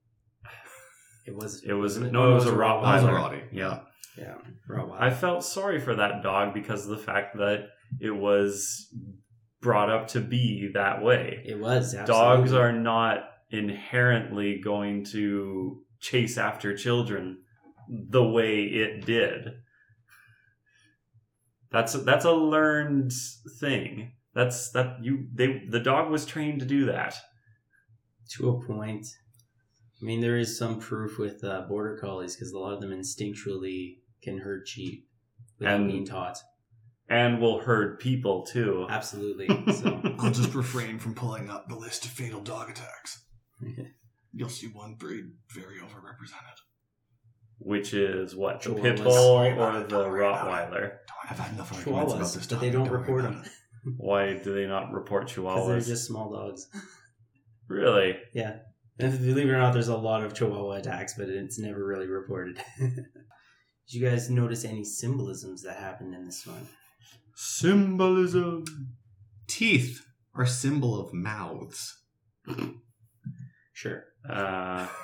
It 1.26 1.34
was. 1.34 1.62
It 1.64 1.72
was 1.72 1.94
wasn't 1.98 2.12
no, 2.12 2.32
it 2.32 2.34
was 2.34 2.46
a 2.46 2.50
That 2.50 2.56
was 2.56 3.02
Rottweiler. 3.02 3.08
a 3.08 3.12
Rottie. 3.12 3.42
Yeah. 3.52 3.80
Yeah, 4.18 4.34
Rottweiler. 4.68 5.00
I 5.00 5.10
felt 5.10 5.44
sorry 5.44 5.80
for 5.80 5.94
that 5.94 6.22
dog 6.22 6.52
because 6.52 6.84
of 6.84 6.90
the 6.90 7.02
fact 7.02 7.36
that 7.38 7.68
it 8.00 8.10
was 8.10 8.86
brought 9.62 9.90
up 9.90 10.08
to 10.08 10.20
be 10.20 10.70
that 10.74 11.02
way. 11.02 11.42
It 11.46 11.58
was. 11.58 11.94
Dogs 12.06 12.52
are 12.52 12.72
not 12.72 13.24
inherently 13.50 14.60
going 14.62 15.04
to 15.06 15.82
chase 16.00 16.38
after 16.38 16.76
children 16.76 17.38
the 17.88 18.22
way 18.24 18.62
it 18.62 19.04
did. 19.04 19.50
That's 21.72 21.92
that's 22.04 22.24
a 22.24 22.32
learned 22.32 23.12
thing. 23.60 24.12
That's 24.34 24.70
that 24.72 24.96
you 25.02 25.26
they 25.34 25.62
the 25.68 25.80
dog 25.80 26.10
was 26.10 26.26
trained 26.26 26.60
to 26.60 26.66
do 26.66 26.86
that. 26.86 27.16
to 28.30 28.48
a 28.50 28.64
point. 28.66 29.06
I 30.00 30.04
mean, 30.04 30.20
there 30.20 30.38
is 30.38 30.56
some 30.58 30.78
proof 30.80 31.18
with 31.18 31.44
uh, 31.44 31.62
border 31.68 31.98
collies 32.00 32.34
because 32.34 32.52
a 32.52 32.58
lot 32.58 32.72
of 32.72 32.80
them 32.80 32.90
instinctually 32.90 33.96
can 34.22 34.38
herd 34.38 34.66
sheep 34.66 35.06
without 35.58 35.80
And- 35.80 35.90
being 35.90 36.06
taught. 36.06 36.38
And 37.08 37.40
will 37.40 37.58
herd 37.58 37.98
people 37.98 38.46
too. 38.46 38.86
Absolutely. 38.88 39.48
So 39.74 40.00
I'll 40.20 40.30
just 40.30 40.54
refrain 40.54 41.00
from 41.00 41.12
pulling 41.16 41.50
up 41.50 41.68
the 41.68 41.74
list 41.74 42.04
of 42.04 42.12
fatal 42.12 42.40
dog 42.40 42.70
attacks. 42.70 43.24
You'll 44.32 44.48
see 44.48 44.68
one 44.68 44.94
breed 44.94 45.24
very 45.52 45.76
overrepresented. 45.76 46.58
Which 47.58 47.92
is 47.92 48.34
what? 48.34 48.62
The 48.62 48.70
Chihuahuas. 48.70 48.82
pit 48.82 48.96
Don't 48.96 49.04
bull 49.04 49.34
worry 49.36 49.52
or 49.52 49.76
it, 49.76 49.88
the 49.88 49.88
don't 49.88 50.10
worry 50.10 50.24
about 50.24 50.46
Rottweiler? 50.48 50.92
I've 51.28 51.38
had 51.38 51.52
enough 51.52 51.72
arguments 51.72 52.12
about 52.14 52.22
chihuahuas, 52.22 52.34
this 52.34 52.46
but 52.46 52.54
topic. 52.54 52.60
they 52.60 52.70
don't 52.70 52.88
worry 52.88 53.00
report 53.00 53.20
about 53.20 53.32
them 53.32 53.44
it. 53.44 53.92
Why 53.96 54.32
do 54.34 54.54
they 54.54 54.66
not 54.66 54.92
report 54.92 55.26
because 55.26 55.44
chihuahuas? 55.44 55.66
they're 55.66 55.80
just 55.80 56.06
small 56.06 56.32
dogs. 56.32 56.68
Really? 57.68 58.18
Yeah. 58.34 58.58
And 58.98 59.18
believe 59.18 59.48
it 59.48 59.52
or 59.52 59.58
not, 59.58 59.72
there's 59.72 59.88
a 59.88 59.96
lot 59.96 60.22
of 60.22 60.34
Chihuahua 60.34 60.72
attacks, 60.72 61.14
but 61.16 61.28
it's 61.28 61.58
never 61.58 61.84
really 61.84 62.06
reported. 62.06 62.62
Did 62.78 63.04
you 63.88 64.06
guys 64.06 64.28
notice 64.28 64.64
any 64.64 64.84
symbolisms 64.84 65.62
that 65.62 65.76
happened 65.76 66.14
in 66.14 66.26
this 66.26 66.46
one? 66.46 66.68
Symbolism. 67.34 68.64
Teeth 69.46 70.02
are 70.34 70.46
symbol 70.46 71.00
of 71.00 71.14
mouths. 71.14 71.96
Sure. 73.80 74.04
Uh, 74.28 74.86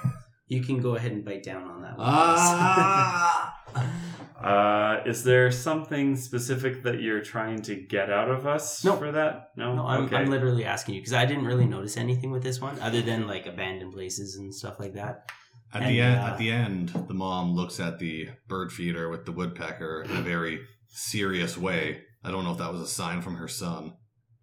You 0.48 0.62
can 0.62 0.80
go 0.80 0.94
ahead 0.94 1.10
and 1.10 1.24
bite 1.24 1.42
down 1.42 1.64
on 1.64 1.82
that 1.82 1.98
one. 1.98 2.06
Ah! 2.08 3.56
uh, 4.40 5.02
is 5.04 5.24
there 5.24 5.50
something 5.50 6.14
specific 6.14 6.84
that 6.84 7.00
you're 7.00 7.20
trying 7.20 7.62
to 7.62 7.74
get 7.74 8.10
out 8.10 8.30
of 8.30 8.46
us 8.46 8.84
No. 8.84 8.96
for 8.96 9.10
that? 9.10 9.48
No. 9.56 9.74
no, 9.74 9.84
I'm, 9.84 10.04
okay. 10.04 10.14
I'm 10.14 10.30
literally 10.30 10.64
asking 10.64 10.94
you 10.94 11.00
because 11.00 11.14
I 11.14 11.24
didn't 11.26 11.46
really 11.46 11.66
notice 11.66 11.96
anything 11.96 12.30
with 12.30 12.44
this 12.44 12.60
one 12.60 12.78
other 12.78 13.02
than 13.02 13.26
like 13.26 13.46
abandoned 13.46 13.92
places 13.92 14.36
and 14.36 14.54
stuff 14.54 14.78
like 14.78 14.94
that. 14.94 15.28
At 15.74 15.82
And, 15.82 15.90
the 15.90 16.00
end, 16.00 16.20
uh, 16.20 16.26
at 16.28 16.38
the 16.38 16.50
end, 16.50 16.88
the 17.08 17.14
mom 17.14 17.54
looks 17.56 17.80
at 17.80 17.98
the 17.98 18.28
bird 18.46 18.70
feeder 18.70 19.08
with 19.08 19.26
the 19.26 19.32
woodpecker 19.32 20.02
in 20.08 20.16
a 20.16 20.22
very 20.22 20.60
serious 20.86 21.58
way. 21.58 22.02
I 22.22 22.30
don't 22.30 22.44
know 22.44 22.52
if 22.52 22.58
that 22.58 22.72
was 22.72 22.80
a 22.82 22.86
sign 22.86 23.20
from 23.20 23.34
her 23.36 23.48
son 23.48 23.94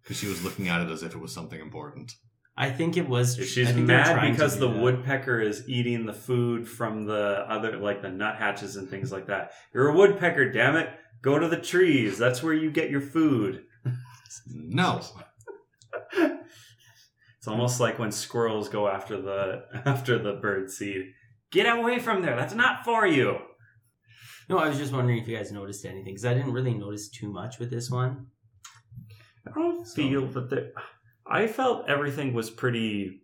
because 0.02 0.18
she 0.18 0.26
was 0.26 0.44
looking 0.44 0.68
at 0.68 0.82
it 0.82 0.90
as 0.90 1.02
if 1.02 1.14
it 1.14 1.20
was 1.20 1.32
something 1.32 1.60
important. 1.60 2.12
I 2.56 2.70
think 2.70 2.96
it 2.96 3.08
was. 3.08 3.36
She's 3.36 3.68
I 3.68 3.72
think 3.72 3.88
they're 3.88 3.96
mad 4.16 4.30
because 4.30 4.58
the 4.58 4.68
that. 4.68 4.80
woodpecker 4.80 5.40
is 5.40 5.68
eating 5.68 6.06
the 6.06 6.12
food 6.12 6.68
from 6.68 7.04
the 7.04 7.44
other, 7.48 7.76
like 7.78 8.00
the 8.00 8.10
nuthatches 8.10 8.76
and 8.76 8.88
things 8.88 9.10
like 9.10 9.26
that. 9.26 9.50
You're 9.72 9.88
a 9.88 9.96
woodpecker, 9.96 10.52
damn 10.52 10.76
it! 10.76 10.88
Go 11.20 11.38
to 11.38 11.48
the 11.48 11.56
trees. 11.56 12.16
That's 12.16 12.42
where 12.44 12.54
you 12.54 12.70
get 12.70 12.90
your 12.90 13.00
food. 13.00 13.64
No, 14.46 15.00
It's 17.38 17.46
almost 17.46 17.78
like 17.78 17.98
when 17.98 18.10
squirrels 18.10 18.68
go 18.68 18.88
after 18.88 19.20
the 19.20 19.64
after 19.86 20.18
the 20.18 20.32
bird 20.34 20.70
seed. 20.70 21.12
Get 21.52 21.66
away 21.66 21.98
from 21.98 22.22
there. 22.22 22.34
That's 22.36 22.54
not 22.54 22.84
for 22.84 23.06
you. 23.06 23.38
No, 24.48 24.58
I 24.58 24.68
was 24.68 24.78
just 24.78 24.92
wondering 24.92 25.18
if 25.18 25.28
you 25.28 25.36
guys 25.36 25.52
noticed 25.52 25.84
anything 25.84 26.06
because 26.06 26.24
I 26.24 26.34
didn't 26.34 26.52
really 26.52 26.74
notice 26.74 27.08
too 27.08 27.30
much 27.32 27.58
with 27.58 27.70
this 27.70 27.90
one. 27.90 28.26
I 29.46 29.50
don't 29.54 29.86
So- 29.86 29.94
feel 29.94 30.26
that 30.28 30.50
there. 30.50 30.72
I 31.26 31.46
felt 31.46 31.88
everything 31.88 32.34
was 32.34 32.50
pretty 32.50 33.20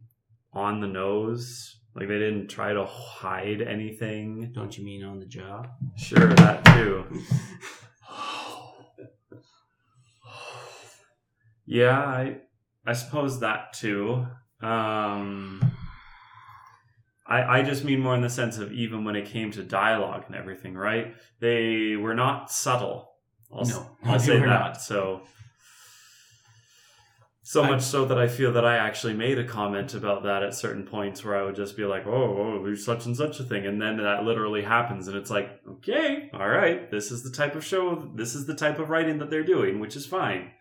on 0.53 0.81
the 0.81 0.87
nose. 0.87 1.77
Like 1.95 2.09
they 2.09 2.19
didn't 2.19 2.49
try 2.49 2.73
to 2.73 2.85
hide 2.87 3.61
anything. 3.63 4.53
Don't 4.53 4.77
you 4.79 4.85
mean 4.85 5.05
on 5.05 5.19
the 5.19 5.27
job? 5.27 5.69
Sure, 5.97 6.29
that 6.35 6.65
too. 6.67 7.05
Yeah, 11.67 11.99
I 11.99 12.39
I 12.87 12.93
suppose 12.95 13.41
that 13.41 13.73
too. 13.73 14.27
Um 14.61 15.61
I 17.27 17.59
I 17.59 17.63
just 17.63 17.85
mean 17.85 18.01
more 18.01 18.15
in 18.15 18.23
the 18.23 18.31
sense 18.31 18.59
of 18.59 18.73
even 18.73 19.05
when 19.05 19.15
it 19.17 19.27
came 19.27 19.51
to 19.53 19.63
dialogue 19.63 20.25
and 20.27 20.35
everything, 20.35 20.75
right? 20.75 21.15
They 21.41 21.97
were 21.97 22.15
not 22.15 22.51
subtle. 22.51 23.09
I'll, 23.53 23.65
No, 23.65 23.97
I'll 24.05 24.19
say 24.19 24.39
that. 24.39 24.47
not. 24.47 24.81
So 24.83 25.23
so 27.51 27.65
I- 27.65 27.71
much 27.71 27.83
so 27.83 28.05
that 28.05 28.17
I 28.17 28.29
feel 28.29 28.53
that 28.53 28.65
I 28.65 28.77
actually 28.77 29.15
made 29.15 29.37
a 29.37 29.45
comment 29.45 29.95
about 29.95 30.23
that 30.23 30.45
at 30.45 30.55
certain 30.55 30.85
points 30.85 31.25
where 31.25 31.37
I 31.37 31.43
would 31.43 31.57
just 31.57 31.77
be 31.77 31.85
like, 31.85 32.07
"Oh, 32.07 32.13
oh 32.13 32.63
there's 32.63 32.85
such 32.85 33.07
and 33.07 33.17
such 33.17 33.41
a 33.41 33.43
thing," 33.43 33.67
and 33.67 33.83
then 33.83 33.97
that 33.97 34.23
literally 34.23 34.63
happens, 34.63 35.09
and 35.09 35.17
it's 35.17 35.31
like, 35.33 35.61
"Okay, 35.69 36.31
all 36.33 36.49
right, 36.49 36.89
this 36.93 37.11
is 37.11 37.25
the 37.25 37.31
type 37.33 37.57
of 37.57 37.65
show, 37.65 38.09
this 38.15 38.37
is 38.37 38.47
the 38.47 38.55
type 38.55 38.79
of 38.79 38.89
writing 38.89 39.19
that 39.19 39.31
they're 39.31 39.43
doing, 39.43 39.81
which 39.81 39.97
is 39.97 40.07
fine." 40.07 40.53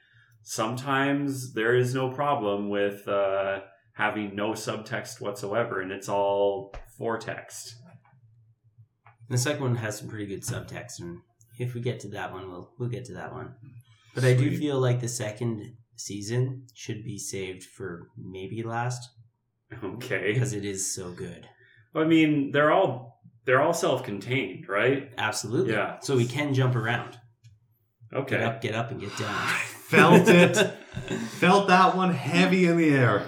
Sometimes 0.42 1.54
there 1.54 1.76
is 1.76 1.94
no 1.94 2.10
problem 2.10 2.70
with 2.70 3.08
uh, 3.08 3.60
having 3.94 4.36
no 4.36 4.54
subtext 4.54 5.22
whatsoever, 5.22 5.82
and 5.82 5.92
it's 5.92 6.10
all 6.10 6.74
foretext. 7.00 7.70
The 9.30 9.38
second 9.38 9.62
one 9.62 9.76
has 9.76 10.00
some 10.00 10.10
pretty 10.10 10.26
good 10.26 10.42
subtext, 10.42 11.02
and 11.02 11.20
if 11.60 11.76
we 11.76 11.82
get 11.82 12.00
to 12.00 12.08
that 12.08 12.34
one, 12.34 12.50
we'll 12.50 12.74
we'll 12.80 12.90
get 12.90 13.06
to 13.06 13.14
that 13.14 13.32
one. 13.32 13.54
But 14.16 14.24
I 14.24 14.34
do 14.34 14.58
feel 14.58 14.80
like 14.80 15.02
the 15.02 15.08
second 15.08 15.76
season 16.00 16.66
should 16.74 17.04
be 17.04 17.18
saved 17.18 17.64
for 17.64 18.08
maybe 18.18 18.64
last 18.64 19.10
Okay, 19.84 20.34
because 20.34 20.54
it 20.54 20.66
is 20.66 20.93
so 20.95 21.12
good. 21.12 21.47
I 21.93 22.04
mean 22.06 22.52
they're 22.52 22.72
all 22.72 23.22
they're 23.45 23.62
all 23.62 23.74
self-contained, 23.74 24.68
right? 24.68 25.12
Absolutely. 25.18 25.74
Yeah. 25.74 26.00
So 26.02 26.16
we 26.18 26.26
can 26.26 26.54
jump 26.54 26.76
around. 26.76 27.18
Okay. 28.14 28.38
Get 28.38 28.43
up, 28.43 28.62
get 28.62 28.76
up, 28.76 28.91
and 28.91 29.00
get 29.00 29.16
down. 29.18 29.47
Felt 29.89 30.28
it. 30.28 30.56
Felt 31.39 31.68
that 31.68 31.95
one 31.95 32.14
heavy 32.14 32.66
in 32.66 32.78
the 32.78 32.89
air. 32.89 33.24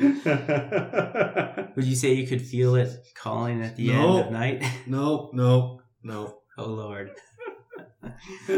Would 1.76 1.84
you 1.84 1.94
say 1.96 2.12
you 2.14 2.26
could 2.26 2.40
feel 2.42 2.74
it 2.76 2.90
calling 3.16 3.62
at 3.62 3.76
the 3.76 3.88
No. 3.88 4.16
end 4.18 4.26
of 4.26 4.32
night? 4.32 4.64
No, 4.86 5.30
no, 5.34 5.80
no. 6.02 6.38
oh 6.56 6.66
Lord. 6.66 7.10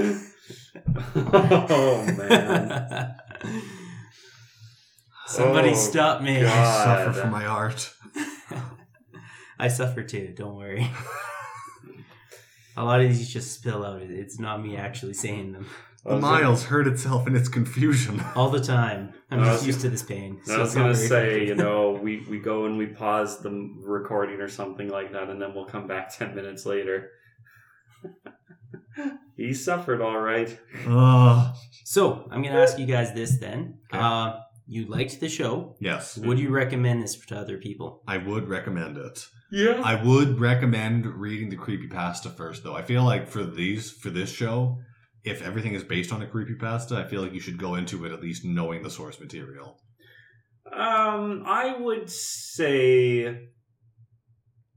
oh 1.24 2.04
man. 2.16 3.14
Somebody 5.26 5.70
Oh, 5.70 5.74
stop 5.74 6.20
me. 6.22 6.40
God. 6.40 6.48
I 6.48 6.84
suffer 7.06 7.20
for 7.20 7.26
my 7.28 7.46
art. 7.46 7.92
I 9.58 9.68
suffer 9.68 10.02
too, 10.02 10.32
don't 10.36 10.56
worry. 10.56 10.90
A 12.76 12.84
lot 12.84 13.00
of 13.00 13.08
these 13.08 13.28
just 13.32 13.52
spill 13.52 13.84
out. 13.84 14.02
It's 14.02 14.38
not 14.38 14.62
me 14.62 14.76
actually 14.76 15.14
saying 15.14 15.52
them. 15.52 15.66
The 16.04 16.16
Myles 16.18 16.64
hurt 16.64 16.88
itself 16.88 17.28
in 17.28 17.36
its 17.36 17.48
confusion. 17.48 18.20
All 18.34 18.48
the 18.50 18.58
time. 18.60 19.12
I'm 19.30 19.40
I 19.40 19.44
just 19.44 19.58
was- 19.60 19.66
used 19.68 19.80
to 19.82 19.88
this 19.90 20.02
pain. 20.02 20.40
so 20.44 20.56
I 20.56 20.58
was 20.58 20.74
gonna 20.74 20.94
say, 20.96 21.46
you 21.46 21.54
know, 21.64 21.92
we, 21.92 22.26
we 22.28 22.40
go 22.40 22.64
and 22.66 22.76
we 22.76 22.86
pause 22.86 23.38
the 23.40 23.50
recording 23.84 24.40
or 24.40 24.48
something 24.48 24.88
like 24.88 25.12
that, 25.12 25.28
and 25.30 25.40
then 25.40 25.54
we'll 25.54 25.66
come 25.66 25.86
back 25.86 26.16
ten 26.16 26.34
minutes 26.34 26.66
later. 26.66 27.10
He 29.46 29.54
suffered 29.54 30.00
all 30.00 30.20
right. 30.20 30.58
Ugh. 30.86 31.54
So 31.84 32.28
I'm 32.30 32.42
gonna 32.42 32.60
ask 32.60 32.78
you 32.78 32.86
guys 32.86 33.12
this 33.12 33.38
then. 33.38 33.78
Okay. 33.92 34.02
Uh, 34.02 34.38
you 34.66 34.86
liked 34.86 35.18
the 35.20 35.28
show. 35.28 35.76
yes, 35.80 36.16
Would 36.16 36.38
you 36.38 36.50
recommend 36.50 37.02
this 37.02 37.16
to 37.26 37.36
other 37.36 37.58
people? 37.58 38.02
I 38.06 38.16
would 38.16 38.48
recommend 38.48 38.96
it. 38.96 39.26
Yeah. 39.50 39.82
I 39.84 40.02
would 40.02 40.40
recommend 40.40 41.04
reading 41.04 41.50
the 41.50 41.56
creepypasta 41.56 42.34
first, 42.34 42.62
though. 42.64 42.74
I 42.74 42.82
feel 42.82 43.04
like 43.04 43.28
for 43.28 43.44
these 43.44 43.90
for 43.90 44.08
this 44.10 44.30
show, 44.32 44.78
if 45.24 45.42
everything 45.42 45.74
is 45.74 45.84
based 45.84 46.12
on 46.12 46.22
a 46.22 46.26
creepypasta, 46.26 46.92
I 46.92 47.08
feel 47.08 47.20
like 47.22 47.34
you 47.34 47.40
should 47.40 47.58
go 47.58 47.74
into 47.74 48.04
it 48.06 48.12
at 48.12 48.22
least 48.22 48.44
knowing 48.44 48.82
the 48.82 48.90
source 48.90 49.20
material. 49.20 49.78
Um, 50.72 51.42
I 51.46 51.76
would 51.78 52.08
say 52.08 53.48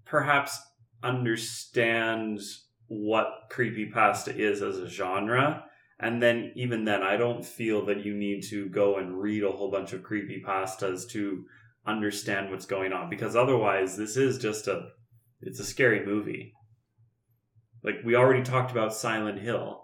perhaps 0.05 0.59
understand 1.03 2.41
what 2.88 3.49
creepypasta 3.51 4.36
is 4.36 4.61
as 4.61 4.77
a 4.77 4.88
genre. 4.88 5.65
And 5.99 6.21
then 6.21 6.51
even 6.55 6.86
then 6.86 7.01
I 7.03 7.17
don't 7.17 7.45
feel 7.45 7.86
that 7.86 8.05
you 8.05 8.13
need 8.13 8.43
to 8.49 8.67
go 8.69 8.97
and 8.97 9.19
read 9.19 9.43
a 9.43 9.51
whole 9.51 9.71
bunch 9.71 9.93
of 9.93 10.01
creepypastas 10.01 11.09
to 11.11 11.45
understand 11.88 12.51
what's 12.51 12.65
going 12.65 12.91
on 12.91 13.09
because 13.09 13.36
otherwise 13.36 13.95
this 13.95 14.17
is 14.17 14.39
just 14.39 14.67
a 14.67 14.89
it's 15.41 15.59
a 15.59 15.65
scary 15.65 16.05
movie. 16.05 16.53
Like 17.83 17.95
we 18.03 18.15
already 18.15 18.43
talked 18.43 18.71
about 18.71 18.93
Silent 18.93 19.39
Hill. 19.39 19.83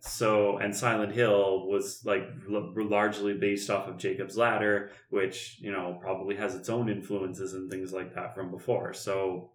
So 0.00 0.58
and 0.58 0.76
Silent 0.76 1.12
Hill 1.12 1.66
was 1.66 2.02
like 2.04 2.22
l- 2.52 2.72
largely 2.76 3.32
based 3.32 3.70
off 3.70 3.88
of 3.88 3.96
Jacob's 3.96 4.36
Ladder, 4.36 4.90
which 5.10 5.58
you 5.60 5.72
know 5.72 5.98
probably 6.00 6.36
has 6.36 6.54
its 6.54 6.68
own 6.68 6.88
influences 6.88 7.54
and 7.54 7.70
things 7.70 7.92
like 7.92 8.14
that 8.14 8.34
from 8.34 8.50
before. 8.50 8.92
So 8.92 9.50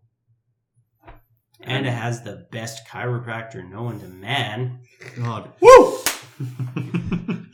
And 1.62 1.86
it 1.86 1.92
has 1.92 2.24
the 2.24 2.48
best 2.52 2.86
chiropractor 2.88 3.68
known 3.68 4.00
to 4.00 4.08
man. 4.08 4.80
God, 5.16 5.54
woo! 5.62 5.98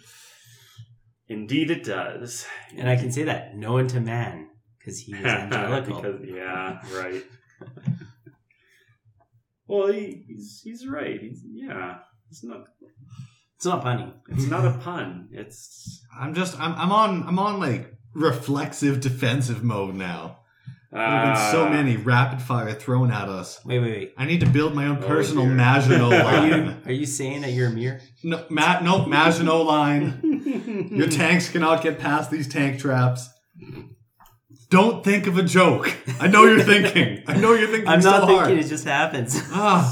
indeed, 1.28 1.72
it 1.72 1.84
does. 1.84 2.46
And 2.76 2.90
I 2.90 2.96
can 2.96 3.12
say 3.12 3.24
that 3.24 3.56
known 3.56 3.88
to 3.90 4.00
man 4.00 4.50
because 4.80 5.00
he 5.00 5.14
was 5.14 5.26
angelical. 5.26 6.02
because 6.02 6.22
yeah, 6.28 6.82
right. 6.94 7.24
well, 9.68 9.88
he, 9.88 10.24
he's 10.28 10.62
he's 10.64 10.88
right. 10.88 11.20
He's 11.22 11.44
yeah. 11.46 11.98
It's 12.30 12.44
not. 12.44 12.66
it's 13.56 13.66
not 13.66 13.84
funny. 13.84 14.14
It's 14.30 14.46
not 14.46 14.66
a 14.66 14.78
pun. 14.78 15.30
It's 15.32 16.04
I'm 16.18 16.34
just 16.34 16.60
I'm 16.60 16.74
I'm 16.74 16.92
on 16.92 17.24
I'm 17.28 17.40
on 17.40 17.60
like 17.60 17.94
reflexive 18.14 19.00
defensive 19.00 19.64
mode 19.64 19.96
now. 19.96 20.39
There 20.92 21.02
have 21.02 21.36
been 21.36 21.52
so 21.52 21.68
uh, 21.68 21.70
many 21.70 21.98
rapid 21.98 22.42
fire 22.42 22.74
thrown 22.74 23.12
at 23.12 23.30
us. 23.30 23.64
Wait, 23.64 23.80
wait, 23.80 23.92
wait. 23.92 24.14
I 24.18 24.26
need 24.26 24.40
to 24.40 24.48
build 24.50 24.74
my 24.74 24.88
own 24.88 24.98
Oh, 25.04 25.08
personal 25.08 25.46
dear. 25.46 25.54
Maginot 25.54 26.14
Are 26.26 26.48
you 26.48 26.52
line. 26.52 26.82
are 26.86 26.92
you 26.92 27.06
saying 27.06 27.42
that 27.42 27.52
you're 27.52 27.68
a 27.68 27.72
mirror? 27.72 28.00
no, 28.24 28.44
Ma- 28.50 28.80
no 28.80 29.06
Maginot 29.06 29.66
line. 29.66 30.90
Your 30.92 31.08
tanks 31.08 31.50
cannot 31.50 31.84
get 31.84 32.00
past 32.00 32.32
these 32.32 32.48
tank 32.48 32.80
traps. 32.80 33.30
Don't 34.72 35.04
think 35.04 35.28
of 35.28 35.38
a 35.38 35.44
joke. 35.44 35.96
I 36.20 36.28
know 36.28 36.44
you're 36.46 36.64
thinking. 36.64 37.24
I 37.28 37.38
know 37.38 37.54
you're 37.54 37.68
thinking 37.68 37.88
I'm 37.88 38.02
so 38.02 38.10
not 38.12 38.20
thinking. 38.22 38.36
hard. 38.38 38.52
It 38.52 38.68
just 38.68 38.86
happens. 38.86 39.40
Ah, 39.54 39.84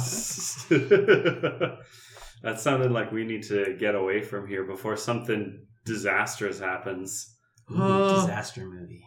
that 2.44 2.60
sounded 2.60 2.92
like 2.92 3.12
we 3.12 3.24
need 3.24 3.44
to 3.44 3.76
get 3.80 3.96
away 3.96 4.22
from 4.22 4.48
here 4.48 4.64
before 4.64 4.96
something 4.98 5.66
disastrous 5.86 6.60
happens. 6.60 7.36
Ooh, 7.72 7.82
Uh, 7.82 8.22
disaster 8.22 8.66
movie. 8.66 9.04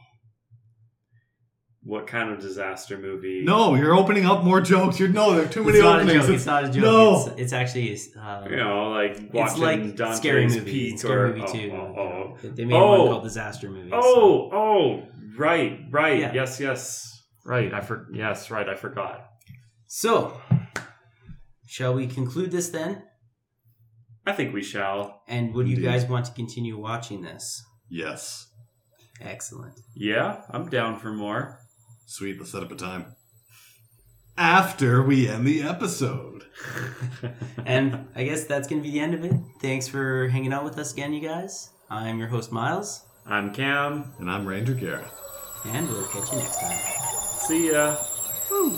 What 1.83 2.07
kind 2.07 2.31
of 2.31 2.41
disaster 2.41 2.99
movie? 2.99 3.43
no, 3.43 3.75
you're 3.75 3.95
opening 3.95 4.27
up 4.27 4.45
more 4.45 4.61
jokes. 4.61 5.01
You're 5.01 5.09
no, 5.09 5.33
there 5.35 5.47
are 5.47 5.49
too 5.49 5.65
many 5.65 5.79
It's 5.79 5.83
not 5.85 5.99
a 5.99 6.03
openings. 6.03 6.27
joke. 6.27 6.35
It's 6.35 6.47
not 6.47 6.65
a 6.65 6.69
joke. 6.69 6.83
No. 6.83 7.27
It's, 7.29 7.41
it's 7.41 7.53
actually. 7.55 7.99
Uh, 8.21 8.47
You 8.51 8.57
know, 8.57 8.91
like 8.91 9.13
it's 9.19 9.33
watching 9.33 9.63
like 9.63 9.97
Dante's 9.97 10.17
scary 10.19 10.47
movie. 10.47 10.71
Peak 10.71 10.99
scary 10.99 11.31
or 11.31 11.37
movie 11.37 11.53
too. 11.53 11.71
Oh, 11.73 11.95
oh, 11.99 12.37
oh. 12.45 12.49
They 12.51 12.65
made 12.67 12.75
Oh. 12.77 12.99
one 13.05 13.09
called 13.13 13.23
disaster 13.25 13.71
movie. 13.71 13.91
so- 13.91 13.97
Oh, 14.03 14.51
oh, 14.53 15.03
right, 15.39 15.81
right. 15.91 16.19
Yeah. 16.21 16.33
Yes, 16.35 16.61
yes. 16.61 17.23
Right. 17.47 17.73
I 17.73 17.81
for 17.81 18.09
yes, 18.13 18.51
right. 18.51 18.69
I 18.69 18.75
forgot. 18.75 19.27
So, 19.87 20.39
shall 21.67 21.95
we 21.95 22.07
conclude 22.07 22.51
this 22.51 22.69
then? 22.69 23.03
I 24.27 24.33
think 24.33 24.53
we 24.53 24.63
shall. 24.63 25.23
And 25.27 25.55
would 25.55 25.67
you 25.67 25.79
guys 25.79 26.05
want 26.05 26.27
to 26.27 26.33
continue 26.33 26.79
watching 26.79 27.23
this? 27.23 27.65
Yes. 27.89 28.47
Excellent. 29.23 29.81
Yeah, 29.95 30.43
I'm 30.51 30.69
down 30.69 30.99
for 30.99 31.11
more. 31.13 31.59
Sweet, 32.11 32.41
let's 32.41 32.51
set 32.51 32.65
up 32.65 32.73
a 32.73 32.75
time. 32.75 33.15
After 34.37 35.01
we 35.01 35.29
end 35.29 35.47
the 35.47 35.63
episode. 35.63 36.45
And 37.65 38.09
I 38.17 38.25
guess 38.25 38.45
that's 38.45 38.67
going 38.67 38.83
to 38.83 38.89
be 38.89 38.91
the 38.91 38.99
end 38.99 39.15
of 39.15 39.25
it. 39.25 39.33
Thanks 39.63 39.87
for 39.87 40.27
hanging 40.27 40.53
out 40.53 40.65
with 40.65 40.77
us 40.77 40.93
again, 40.93 41.13
you 41.13 41.21
guys. 41.21 41.71
I'm 41.89 42.19
your 42.19 42.27
host, 42.27 42.51
Myles, 42.51 43.05
I'm 43.25 43.53
Cam. 43.53 44.13
And 44.19 44.29
I'm 44.29 44.45
Ranger 44.45 44.75
Gareth. 44.75 45.13
and 45.67 45.89
we'll 45.89 46.05
catch 46.09 46.33
you 46.33 46.39
next 46.39 46.61
time. 46.61 46.79
See 47.47 47.71
ya. 47.71 47.97
Woo. 48.51 48.77